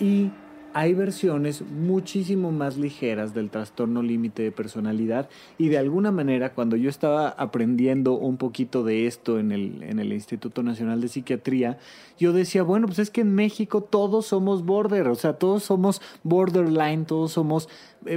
Y 0.00 0.30
hay 0.74 0.94
versiones 0.94 1.62
muchísimo 1.62 2.52
más 2.52 2.76
ligeras 2.76 3.34
del 3.34 3.50
trastorno 3.50 4.02
límite 4.02 4.42
de 4.42 4.52
personalidad 4.52 5.28
y 5.58 5.68
de 5.68 5.78
alguna 5.78 6.10
manera 6.10 6.54
cuando 6.54 6.76
yo 6.76 6.88
estaba 6.88 7.28
aprendiendo 7.28 8.14
un 8.14 8.36
poquito 8.36 8.84
de 8.84 9.06
esto 9.06 9.38
en 9.38 9.52
el, 9.52 9.82
en 9.82 9.98
el 9.98 10.12
Instituto 10.12 10.62
Nacional 10.62 11.00
de 11.00 11.08
Psiquiatría, 11.08 11.78
yo 12.18 12.32
decía, 12.32 12.62
bueno, 12.62 12.86
pues 12.86 12.98
es 12.98 13.10
que 13.10 13.22
en 13.22 13.34
México 13.34 13.82
todos 13.82 14.26
somos 14.26 14.64
border, 14.64 15.08
o 15.08 15.14
sea, 15.14 15.34
todos 15.34 15.62
somos 15.64 16.00
borderline, 16.22 17.04
todos 17.04 17.32
somos 17.32 17.68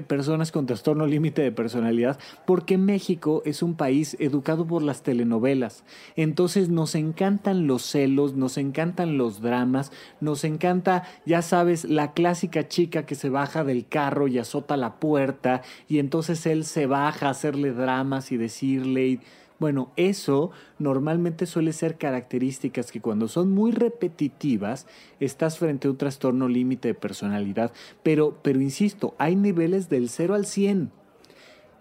personas 0.07 0.51
con 0.51 0.65
trastorno 0.65 1.05
límite 1.05 1.41
de 1.41 1.51
personalidad, 1.51 2.19
porque 2.45 2.77
México 2.77 3.41
es 3.45 3.61
un 3.61 3.75
país 3.75 4.15
educado 4.19 4.65
por 4.65 4.81
las 4.81 5.03
telenovelas. 5.03 5.83
Entonces 6.15 6.69
nos 6.69 6.95
encantan 6.95 7.67
los 7.67 7.83
celos, 7.83 8.35
nos 8.35 8.57
encantan 8.57 9.17
los 9.17 9.41
dramas, 9.41 9.91
nos 10.19 10.43
encanta, 10.43 11.03
ya 11.25 11.41
sabes, 11.41 11.85
la 11.85 12.13
clásica 12.13 12.67
chica 12.67 13.05
que 13.05 13.15
se 13.15 13.29
baja 13.29 13.63
del 13.63 13.87
carro 13.87 14.27
y 14.27 14.37
azota 14.37 14.77
la 14.77 14.99
puerta 14.99 15.61
y 15.87 15.99
entonces 15.99 16.45
él 16.45 16.65
se 16.65 16.85
baja 16.85 17.27
a 17.27 17.31
hacerle 17.31 17.71
dramas 17.71 18.31
y 18.31 18.37
decirle... 18.37 19.19
Bueno, 19.57 19.91
eso 19.95 20.51
normalmente 20.79 21.45
suele 21.45 21.71
ser 21.71 21.97
características 21.97 22.91
que 22.91 22.99
cuando 22.99 23.27
son 23.29 23.51
muy 23.51 23.71
repetitivas 23.71 24.85
estás 25.19 25.57
frente 25.59 25.87
a 25.87 25.91
un 25.91 25.97
trastorno 25.97 26.49
límite 26.49 26.89
de 26.89 26.93
personalidad. 26.93 27.71
Pero, 28.03 28.37
pero 28.41 28.59
insisto, 28.59 29.15
hay 29.17 29.35
niveles 29.35 29.89
del 29.89 30.09
0 30.09 30.35
al 30.35 30.45
100 30.45 30.91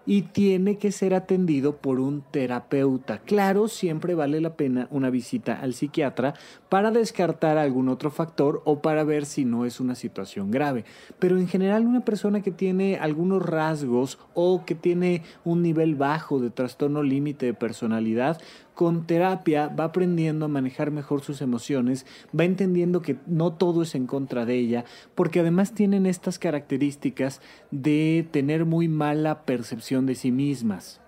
y 0.05 0.23
tiene 0.23 0.77
que 0.77 0.91
ser 0.91 1.13
atendido 1.13 1.77
por 1.77 1.99
un 1.99 2.23
terapeuta. 2.31 3.19
Claro, 3.19 3.67
siempre 3.67 4.15
vale 4.15 4.41
la 4.41 4.55
pena 4.55 4.87
una 4.91 5.09
visita 5.09 5.59
al 5.59 5.73
psiquiatra 5.73 6.33
para 6.69 6.91
descartar 6.91 7.57
algún 7.57 7.89
otro 7.89 8.11
factor 8.11 8.61
o 8.65 8.81
para 8.81 9.03
ver 9.03 9.25
si 9.25 9.45
no 9.45 9.65
es 9.65 9.79
una 9.79 9.95
situación 9.95 10.51
grave. 10.51 10.85
Pero 11.19 11.37
en 11.37 11.47
general 11.47 11.85
una 11.85 12.05
persona 12.05 12.41
que 12.41 12.51
tiene 12.51 12.97
algunos 12.97 13.43
rasgos 13.43 14.19
o 14.33 14.65
que 14.65 14.75
tiene 14.75 15.23
un 15.43 15.61
nivel 15.61 15.95
bajo 15.95 16.39
de 16.39 16.49
trastorno 16.49 17.03
límite 17.03 17.47
de 17.47 17.53
personalidad 17.53 18.39
con 18.75 19.07
terapia 19.07 19.67
va 19.69 19.85
aprendiendo 19.85 20.45
a 20.45 20.49
manejar 20.49 20.91
mejor 20.91 21.21
sus 21.21 21.41
emociones, 21.41 22.05
va 22.37 22.43
entendiendo 22.43 23.01
que 23.01 23.17
no 23.25 23.53
todo 23.53 23.81
es 23.81 23.95
en 23.95 24.05
contra 24.05 24.45
de 24.45 24.55
ella, 24.55 24.85
porque 25.15 25.39
además 25.39 25.73
tienen 25.73 26.05
estas 26.05 26.37
características 26.37 27.41
de 27.71 28.27
tener 28.29 28.65
muy 28.65 28.87
mala 28.87 29.45
percepción 29.45 30.05
de 30.05 30.15
sí 30.15 30.31
mismas. 30.31 31.01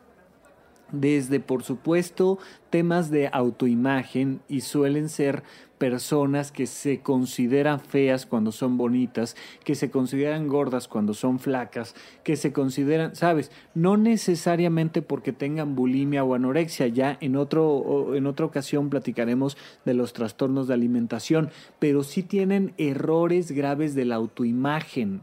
Desde 0.91 1.41
por 1.41 1.63
supuesto 1.63 2.39
temas 2.69 3.09
de 3.11 3.29
autoimagen 3.31 4.39
y 4.47 4.61
suelen 4.61 5.09
ser 5.09 5.43
personas 5.77 6.51
que 6.51 6.65
se 6.65 7.01
consideran 7.01 7.79
feas 7.79 8.25
cuando 8.25 8.51
son 8.51 8.77
bonitas, 8.77 9.35
que 9.63 9.75
se 9.75 9.91
consideran 9.91 10.47
gordas 10.47 10.87
cuando 10.87 11.13
son 11.13 11.39
flacas, 11.39 11.95
que 12.23 12.35
se 12.35 12.51
consideran, 12.51 13.15
sabes, 13.15 13.51
no 13.75 13.97
necesariamente 13.97 15.01
porque 15.01 15.33
tengan 15.33 15.75
bulimia 15.75 16.23
o 16.23 16.33
anorexia, 16.33 16.87
ya 16.87 17.17
en 17.21 17.35
otro 17.35 18.15
en 18.15 18.25
otra 18.25 18.45
ocasión 18.45 18.89
platicaremos 18.89 19.57
de 19.85 19.93
los 19.93 20.13
trastornos 20.13 20.67
de 20.67 20.73
alimentación, 20.73 21.49
pero 21.79 22.03
sí 22.03 22.23
tienen 22.23 22.73
errores 22.77 23.51
graves 23.51 23.95
de 23.95 24.05
la 24.05 24.15
autoimagen 24.15 25.21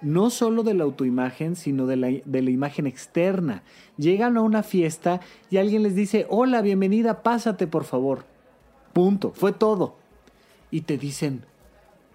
no 0.00 0.30
solo 0.30 0.62
de 0.62 0.74
la 0.74 0.84
autoimagen, 0.84 1.56
sino 1.56 1.88
de 1.88 1.96
la, 1.96 2.06
de 2.24 2.42
la, 2.42 2.50
imagen 2.50 2.86
externa. 2.86 3.64
Llegan 3.96 4.36
a 4.36 4.42
una 4.42 4.62
fiesta 4.62 5.20
y 5.50 5.56
alguien 5.56 5.82
les 5.82 5.96
dice, 5.96 6.24
hola, 6.30 6.62
bienvenida, 6.62 7.24
pásate 7.24 7.66
por 7.66 7.82
favor. 7.82 8.24
Punto, 8.92 9.32
fue 9.34 9.52
todo. 9.52 9.96
Y 10.70 10.82
te 10.82 10.98
dicen, 10.98 11.44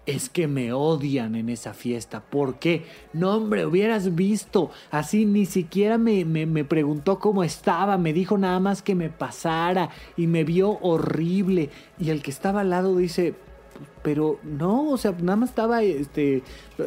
es 0.06 0.28
que 0.28 0.46
me 0.48 0.72
odian 0.72 1.34
en 1.34 1.48
esa 1.48 1.74
fiesta. 1.74 2.20
¿Por 2.20 2.58
qué? 2.58 2.84
No, 3.12 3.36
hombre, 3.36 3.66
hubieras 3.66 4.14
visto. 4.14 4.70
Así 4.90 5.24
ni 5.24 5.46
siquiera 5.46 5.98
me, 5.98 6.24
me, 6.24 6.46
me, 6.46 6.64
preguntó 6.64 7.18
cómo 7.18 7.42
estaba. 7.42 7.96
Me 7.98 8.12
dijo 8.12 8.36
nada 8.36 8.60
más 8.60 8.82
que 8.82 8.94
me 8.94 9.08
pasara. 9.08 9.90
Y 10.16 10.26
me 10.26 10.44
vio 10.44 10.78
horrible. 10.80 11.70
Y 11.98 12.10
el 12.10 12.22
que 12.22 12.30
estaba 12.30 12.60
al 12.60 12.70
lado 12.70 12.96
dice, 12.96 13.34
pero 14.02 14.38
no, 14.42 14.90
o 14.90 14.96
sea, 14.96 15.12
nada 15.12 15.36
más 15.36 15.50
estaba 15.50 15.82
este, 15.82 16.42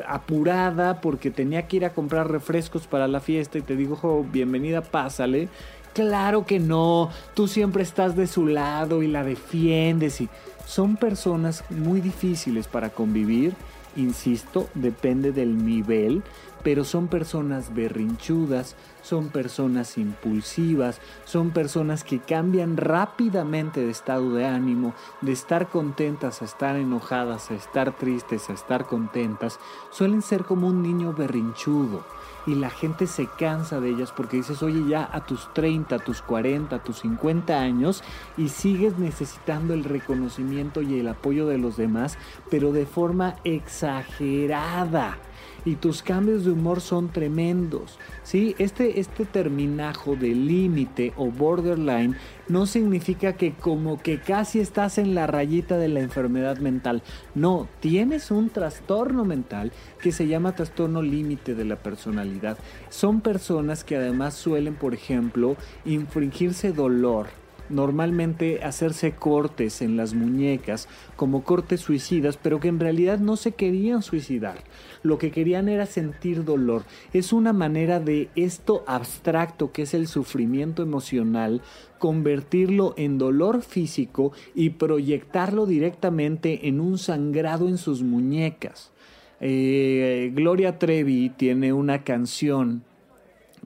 apurada 0.07 1.01
porque 1.01 1.31
tenía 1.31 1.67
que 1.67 1.77
ir 1.77 1.85
a 1.85 1.93
comprar 1.93 2.31
refrescos 2.31 2.87
para 2.87 3.07
la 3.07 3.19
fiesta 3.19 3.57
y 3.57 3.61
te 3.61 3.75
digo, 3.75 4.25
bienvenida, 4.31 4.81
pásale. 4.81 5.49
Claro 5.97 6.45
que 6.45 6.59
no, 6.59 7.09
tú 7.33 7.47
siempre 7.47 7.81
estás 7.81 8.15
de 8.15 8.27
su 8.27 8.45
lado 8.45 9.01
y 9.01 9.07
la 9.07 9.23
defiendes 9.23 10.21
y 10.21 10.29
son 10.67 10.95
personas 10.95 11.63
muy 11.71 12.01
difíciles 12.01 12.67
para 12.67 12.91
convivir, 12.91 13.55
insisto, 13.95 14.69
depende 14.75 15.31
del 15.31 15.65
nivel, 15.65 16.21
pero 16.61 16.83
son 16.83 17.07
personas 17.07 17.73
berrinchudas, 17.73 18.75
son 19.01 19.29
personas 19.29 19.97
impulsivas, 19.97 21.01
son 21.25 21.49
personas 21.49 22.03
que 22.03 22.19
cambian 22.19 22.77
rápidamente 22.77 23.83
de 23.83 23.89
estado 23.89 24.35
de 24.35 24.45
ánimo, 24.45 24.93
de 25.21 25.31
estar 25.31 25.67
contentas 25.67 26.43
a 26.43 26.45
estar 26.45 26.75
enojadas, 26.75 27.49
a 27.49 27.55
estar 27.55 27.97
tristes, 27.97 28.51
a 28.51 28.53
estar 28.53 28.85
contentas, 28.85 29.59
suelen 29.89 30.21
ser 30.21 30.43
como 30.43 30.67
un 30.67 30.83
niño 30.83 31.13
berrinchudo 31.13 32.05
y 32.47 32.55
la 32.55 32.69
gente 32.69 33.05
se 33.05 33.27
cansa 33.27 33.79
de 33.79 33.89
ellas 33.89 34.13
porque 34.15 34.37
dices, 34.37 34.63
oye, 34.63 34.83
ya 34.87 35.07
a 35.11 35.25
tus 35.25 35.53
30, 35.53 35.97
a 35.97 35.99
tus 35.99 36.21
40, 36.21 36.77
a 36.77 36.83
tus 36.83 36.99
50 36.99 37.59
años 37.59 38.03
y 38.37 38.49
sigues 38.49 38.97
necesitando 38.97 39.73
el 39.73 39.83
reconocimiento 39.83 40.81
y 40.81 40.99
el 40.99 41.09
apoyo 41.09 41.45
de 41.45 41.57
los 41.57 41.75
demás, 41.75 42.17
pero 42.49 42.71
de 42.71 42.85
forma 42.85 43.35
exagerada 43.43 45.17
y 45.65 45.75
tus 45.75 46.01
cambios 46.01 46.45
de 46.45 46.51
humor 46.51 46.81
son 46.81 47.09
tremendos. 47.09 47.99
¿sí? 48.23 48.55
Este, 48.57 48.99
este 48.99 49.25
terminajo 49.25 50.15
de 50.15 50.29
límite 50.29 51.13
o 51.15 51.31
borderline 51.31 52.15
no 52.47 52.65
significa 52.65 53.33
que 53.33 53.53
como 53.53 54.01
que 54.01 54.19
casi 54.19 54.59
estás 54.59 54.97
en 54.97 55.15
la 55.15 55.27
rayita 55.27 55.77
de 55.77 55.89
la 55.89 55.99
enfermedad 55.99 56.57
mental. 56.57 57.03
No, 57.35 57.67
tienes 57.79 58.31
un 58.31 58.49
trastorno 58.49 59.25
mental 59.25 59.71
que 60.01 60.11
se 60.11 60.27
llama 60.27 60.55
trastorno 60.55 61.01
límite 61.01 61.55
de 61.55 61.65
la 61.65 61.75
personalidad. 61.77 62.57
Son 62.89 63.21
personas 63.21 63.83
que 63.83 63.97
además 63.97 64.33
suelen, 64.33 64.75
por 64.75 64.93
ejemplo, 64.93 65.57
infringirse 65.85 66.71
dolor 66.71 67.27
normalmente 67.69 68.63
hacerse 68.63 69.13
cortes 69.13 69.81
en 69.81 69.97
las 69.97 70.13
muñecas 70.13 70.87
como 71.15 71.43
cortes 71.43 71.81
suicidas, 71.81 72.37
pero 72.37 72.59
que 72.59 72.67
en 72.67 72.79
realidad 72.79 73.19
no 73.19 73.35
se 73.35 73.51
querían 73.51 74.01
suicidar. 74.01 74.57
Lo 75.03 75.17
que 75.17 75.31
querían 75.31 75.69
era 75.69 75.85
sentir 75.85 76.43
dolor. 76.43 76.83
Es 77.13 77.33
una 77.33 77.53
manera 77.53 77.99
de 77.99 78.29
esto 78.35 78.83
abstracto 78.87 79.71
que 79.71 79.83
es 79.83 79.93
el 79.93 80.07
sufrimiento 80.07 80.83
emocional, 80.83 81.61
convertirlo 81.99 82.93
en 82.97 83.17
dolor 83.17 83.61
físico 83.61 84.31
y 84.53 84.71
proyectarlo 84.71 85.65
directamente 85.65 86.67
en 86.67 86.79
un 86.79 86.97
sangrado 86.97 87.67
en 87.67 87.77
sus 87.77 88.03
muñecas. 88.03 88.91
Eh, 89.39 90.31
Gloria 90.33 90.79
Trevi 90.79 91.29
tiene 91.29 91.73
una 91.73 92.03
canción 92.03 92.83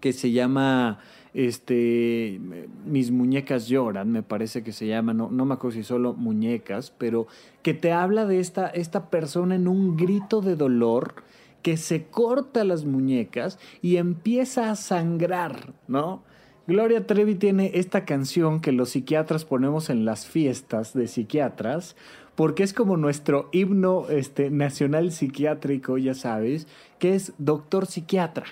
que 0.02 0.14
se 0.14 0.32
llama 0.32 1.00
este, 1.34 2.40
mis 2.86 3.12
muñecas 3.12 3.68
lloran, 3.68 4.12
me 4.12 4.24
parece 4.24 4.64
que 4.64 4.72
se 4.72 4.88
llama, 4.88 5.14
no, 5.14 5.30
no 5.32 5.46
me 5.46 5.54
acuerdo 5.54 5.78
si 5.78 5.84
solo 5.84 6.14
muñecas, 6.14 6.92
pero 6.98 7.28
que 7.62 7.74
te 7.74 7.92
habla 7.92 8.26
de 8.26 8.40
esta, 8.40 8.68
esta 8.68 9.10
persona 9.10 9.56
en 9.56 9.68
un 9.68 9.96
grito 9.96 10.42
de 10.42 10.56
dolor 10.56 11.24
que 11.62 11.78
se 11.78 12.06
corta 12.06 12.64
las 12.64 12.86
muñecas 12.86 13.60
y 13.82 13.98
empieza 13.98 14.72
a 14.72 14.76
sangrar, 14.76 15.74
¿no? 15.88 16.24
Gloria 16.68 17.08
Trevi 17.08 17.36
tiene 17.36 17.72
esta 17.74 18.06
canción 18.06 18.62
que 18.62 18.72
los 18.72 18.92
psiquiatras 18.92 19.46
ponemos 19.46 19.90
en 19.90 20.06
las 20.06 20.28
fiestas 20.28 20.94
de 20.94 21.08
psiquiatras 21.08 21.96
porque 22.36 22.64
es 22.64 22.74
como 22.74 22.98
nuestro 22.98 23.50
himno 23.52 24.08
este, 24.10 24.50
nacional 24.50 25.12
psiquiátrico, 25.12 25.98
ya 25.98 26.14
sabes, 26.14 26.68
que 26.98 27.14
es 27.14 27.34
Doctor 27.38 27.88
Psiquiatra, 27.88 28.46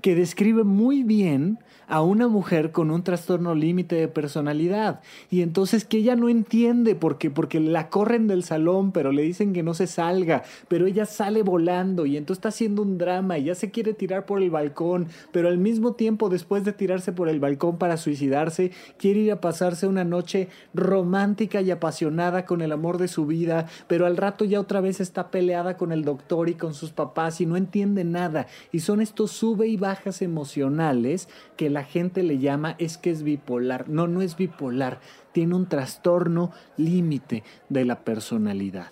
que 0.00 0.14
describe 0.14 0.64
muy 0.64 1.02
bien 1.02 1.58
a 1.88 2.02
una 2.02 2.28
mujer 2.28 2.70
con 2.70 2.90
un 2.90 3.02
trastorno 3.02 3.54
límite 3.54 3.96
de 3.96 4.08
personalidad. 4.08 5.00
Y 5.30 5.42
entonces 5.42 5.84
que 5.84 5.98
ella 5.98 6.16
no 6.16 6.28
entiende 6.28 6.94
porque, 6.94 7.30
porque 7.30 7.60
la 7.60 7.88
corren 7.88 8.26
del 8.28 8.44
salón, 8.44 8.92
pero 8.92 9.10
le 9.10 9.22
dicen 9.22 9.52
que 9.52 9.62
no 9.62 9.74
se 9.74 9.86
salga, 9.86 10.44
pero 10.68 10.86
ella 10.86 11.06
sale 11.06 11.42
volando 11.42 12.06
y 12.06 12.16
entonces 12.16 12.38
está 12.38 12.50
haciendo 12.50 12.82
un 12.82 12.98
drama 12.98 13.38
y 13.38 13.44
ya 13.44 13.54
se 13.54 13.70
quiere 13.70 13.94
tirar 13.94 14.26
por 14.26 14.42
el 14.42 14.50
balcón, 14.50 15.08
pero 15.32 15.48
al 15.48 15.58
mismo 15.58 15.94
tiempo 15.94 16.28
después 16.28 16.64
de 16.64 16.72
tirarse 16.72 17.12
por 17.12 17.28
el 17.28 17.40
balcón 17.40 17.78
para 17.78 17.96
suicidarse, 17.96 18.70
quiere 18.98 19.20
ir 19.20 19.32
a 19.32 19.40
pasarse 19.40 19.86
una 19.86 20.04
noche 20.04 20.48
romántica 20.74 21.62
y 21.62 21.70
apasionada 21.70 22.44
con 22.44 22.60
el 22.60 22.72
amor 22.72 22.98
de 22.98 23.08
su 23.08 23.26
vida, 23.26 23.66
pero 23.86 24.06
al 24.06 24.16
rato 24.16 24.44
ya 24.44 24.60
otra 24.60 24.80
vez 24.80 25.00
está 25.00 25.30
peleada 25.30 25.76
con 25.76 25.92
el 25.92 26.04
doctor 26.04 26.48
y 26.48 26.54
con 26.54 26.74
sus 26.74 26.90
papás 26.90 27.40
y 27.40 27.46
no 27.46 27.56
entiende 27.56 28.04
nada. 28.04 28.46
Y 28.72 28.80
son 28.80 29.00
estos 29.00 29.30
sube 29.30 29.68
y 29.68 29.76
bajas 29.76 30.22
emocionales 30.22 31.28
que 31.56 31.70
la 31.70 31.77
gente 31.84 32.22
le 32.22 32.38
llama 32.38 32.74
es 32.78 32.98
que 32.98 33.10
es 33.10 33.22
bipolar. 33.22 33.88
No, 33.88 34.06
no 34.06 34.22
es 34.22 34.36
bipolar. 34.36 35.00
Tiene 35.32 35.54
un 35.54 35.66
trastorno 35.66 36.52
límite 36.76 37.44
de 37.68 37.84
la 37.84 38.00
personalidad 38.00 38.90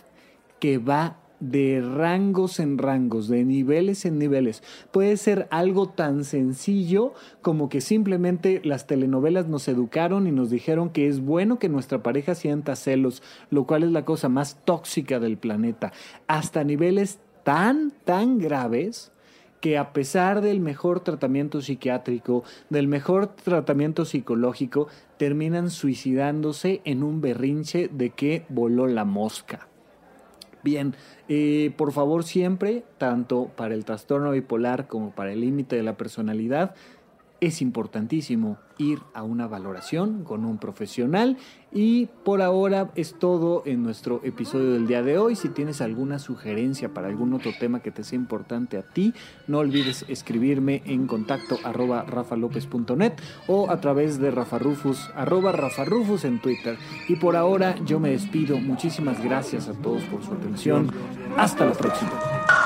que 0.58 0.78
va 0.78 1.18
de 1.40 1.82
rangos 1.82 2.60
en 2.60 2.78
rangos, 2.78 3.28
de 3.28 3.44
niveles 3.44 4.04
en 4.04 4.18
niveles. 4.18 4.62
Puede 4.90 5.16
ser 5.16 5.48
algo 5.50 5.88
tan 5.88 6.24
sencillo 6.24 7.12
como 7.42 7.68
que 7.68 7.80
simplemente 7.80 8.60
las 8.64 8.86
telenovelas 8.86 9.46
nos 9.46 9.68
educaron 9.68 10.26
y 10.26 10.32
nos 10.32 10.50
dijeron 10.50 10.90
que 10.90 11.08
es 11.08 11.20
bueno 11.20 11.58
que 11.58 11.68
nuestra 11.68 12.02
pareja 12.02 12.34
sienta 12.34 12.76
celos, 12.76 13.22
lo 13.50 13.66
cual 13.66 13.82
es 13.82 13.92
la 13.92 14.04
cosa 14.04 14.28
más 14.28 14.58
tóxica 14.64 15.20
del 15.20 15.36
planeta, 15.36 15.92
hasta 16.26 16.64
niveles 16.64 17.18
tan, 17.44 17.92
tan 18.04 18.38
graves 18.38 19.12
que 19.66 19.78
a 19.78 19.92
pesar 19.92 20.42
del 20.42 20.60
mejor 20.60 21.00
tratamiento 21.00 21.60
psiquiátrico, 21.60 22.44
del 22.70 22.86
mejor 22.86 23.26
tratamiento 23.26 24.04
psicológico, 24.04 24.86
terminan 25.16 25.70
suicidándose 25.70 26.82
en 26.84 27.02
un 27.02 27.20
berrinche 27.20 27.88
de 27.88 28.10
que 28.10 28.46
voló 28.48 28.86
la 28.86 29.04
mosca. 29.04 29.66
Bien, 30.62 30.94
eh, 31.28 31.72
por 31.76 31.90
favor 31.90 32.22
siempre, 32.22 32.84
tanto 32.96 33.50
para 33.56 33.74
el 33.74 33.84
trastorno 33.84 34.30
bipolar 34.30 34.86
como 34.86 35.10
para 35.10 35.32
el 35.32 35.40
límite 35.40 35.74
de 35.74 35.82
la 35.82 35.96
personalidad, 35.96 36.76
es 37.46 37.62
importantísimo 37.62 38.58
ir 38.76 38.98
a 39.14 39.22
una 39.22 39.46
valoración 39.46 40.24
con 40.24 40.44
un 40.44 40.58
profesional 40.58 41.36
y 41.72 42.06
por 42.24 42.42
ahora 42.42 42.90
es 42.96 43.14
todo 43.20 43.62
en 43.66 43.84
nuestro 43.84 44.20
episodio 44.24 44.72
del 44.72 44.88
día 44.88 45.04
de 45.04 45.16
hoy. 45.16 45.36
Si 45.36 45.48
tienes 45.50 45.80
alguna 45.80 46.18
sugerencia 46.18 46.92
para 46.92 47.06
algún 47.06 47.34
otro 47.34 47.52
tema 47.58 47.80
que 47.80 47.92
te 47.92 48.02
sea 48.02 48.16
importante 48.16 48.78
a 48.78 48.82
ti, 48.82 49.14
no 49.46 49.58
olvides 49.58 50.04
escribirme 50.08 50.82
en 50.86 51.06
contacto 51.06 51.56
arroba 51.62 52.02
rafalopez.net 52.02 53.12
o 53.46 53.70
a 53.70 53.80
través 53.80 54.18
de 54.18 54.32
rafarufus 54.32 55.08
arroba 55.14 55.52
rafarufus 55.52 56.24
en 56.24 56.40
Twitter. 56.40 56.76
Y 57.08 57.14
por 57.14 57.36
ahora 57.36 57.76
yo 57.84 58.00
me 58.00 58.10
despido. 58.10 58.58
Muchísimas 58.58 59.22
gracias 59.22 59.68
a 59.68 59.72
todos 59.74 60.02
por 60.04 60.24
su 60.24 60.32
atención. 60.32 60.90
Hasta 61.36 61.64
la 61.64 61.74
próxima. 61.74 62.65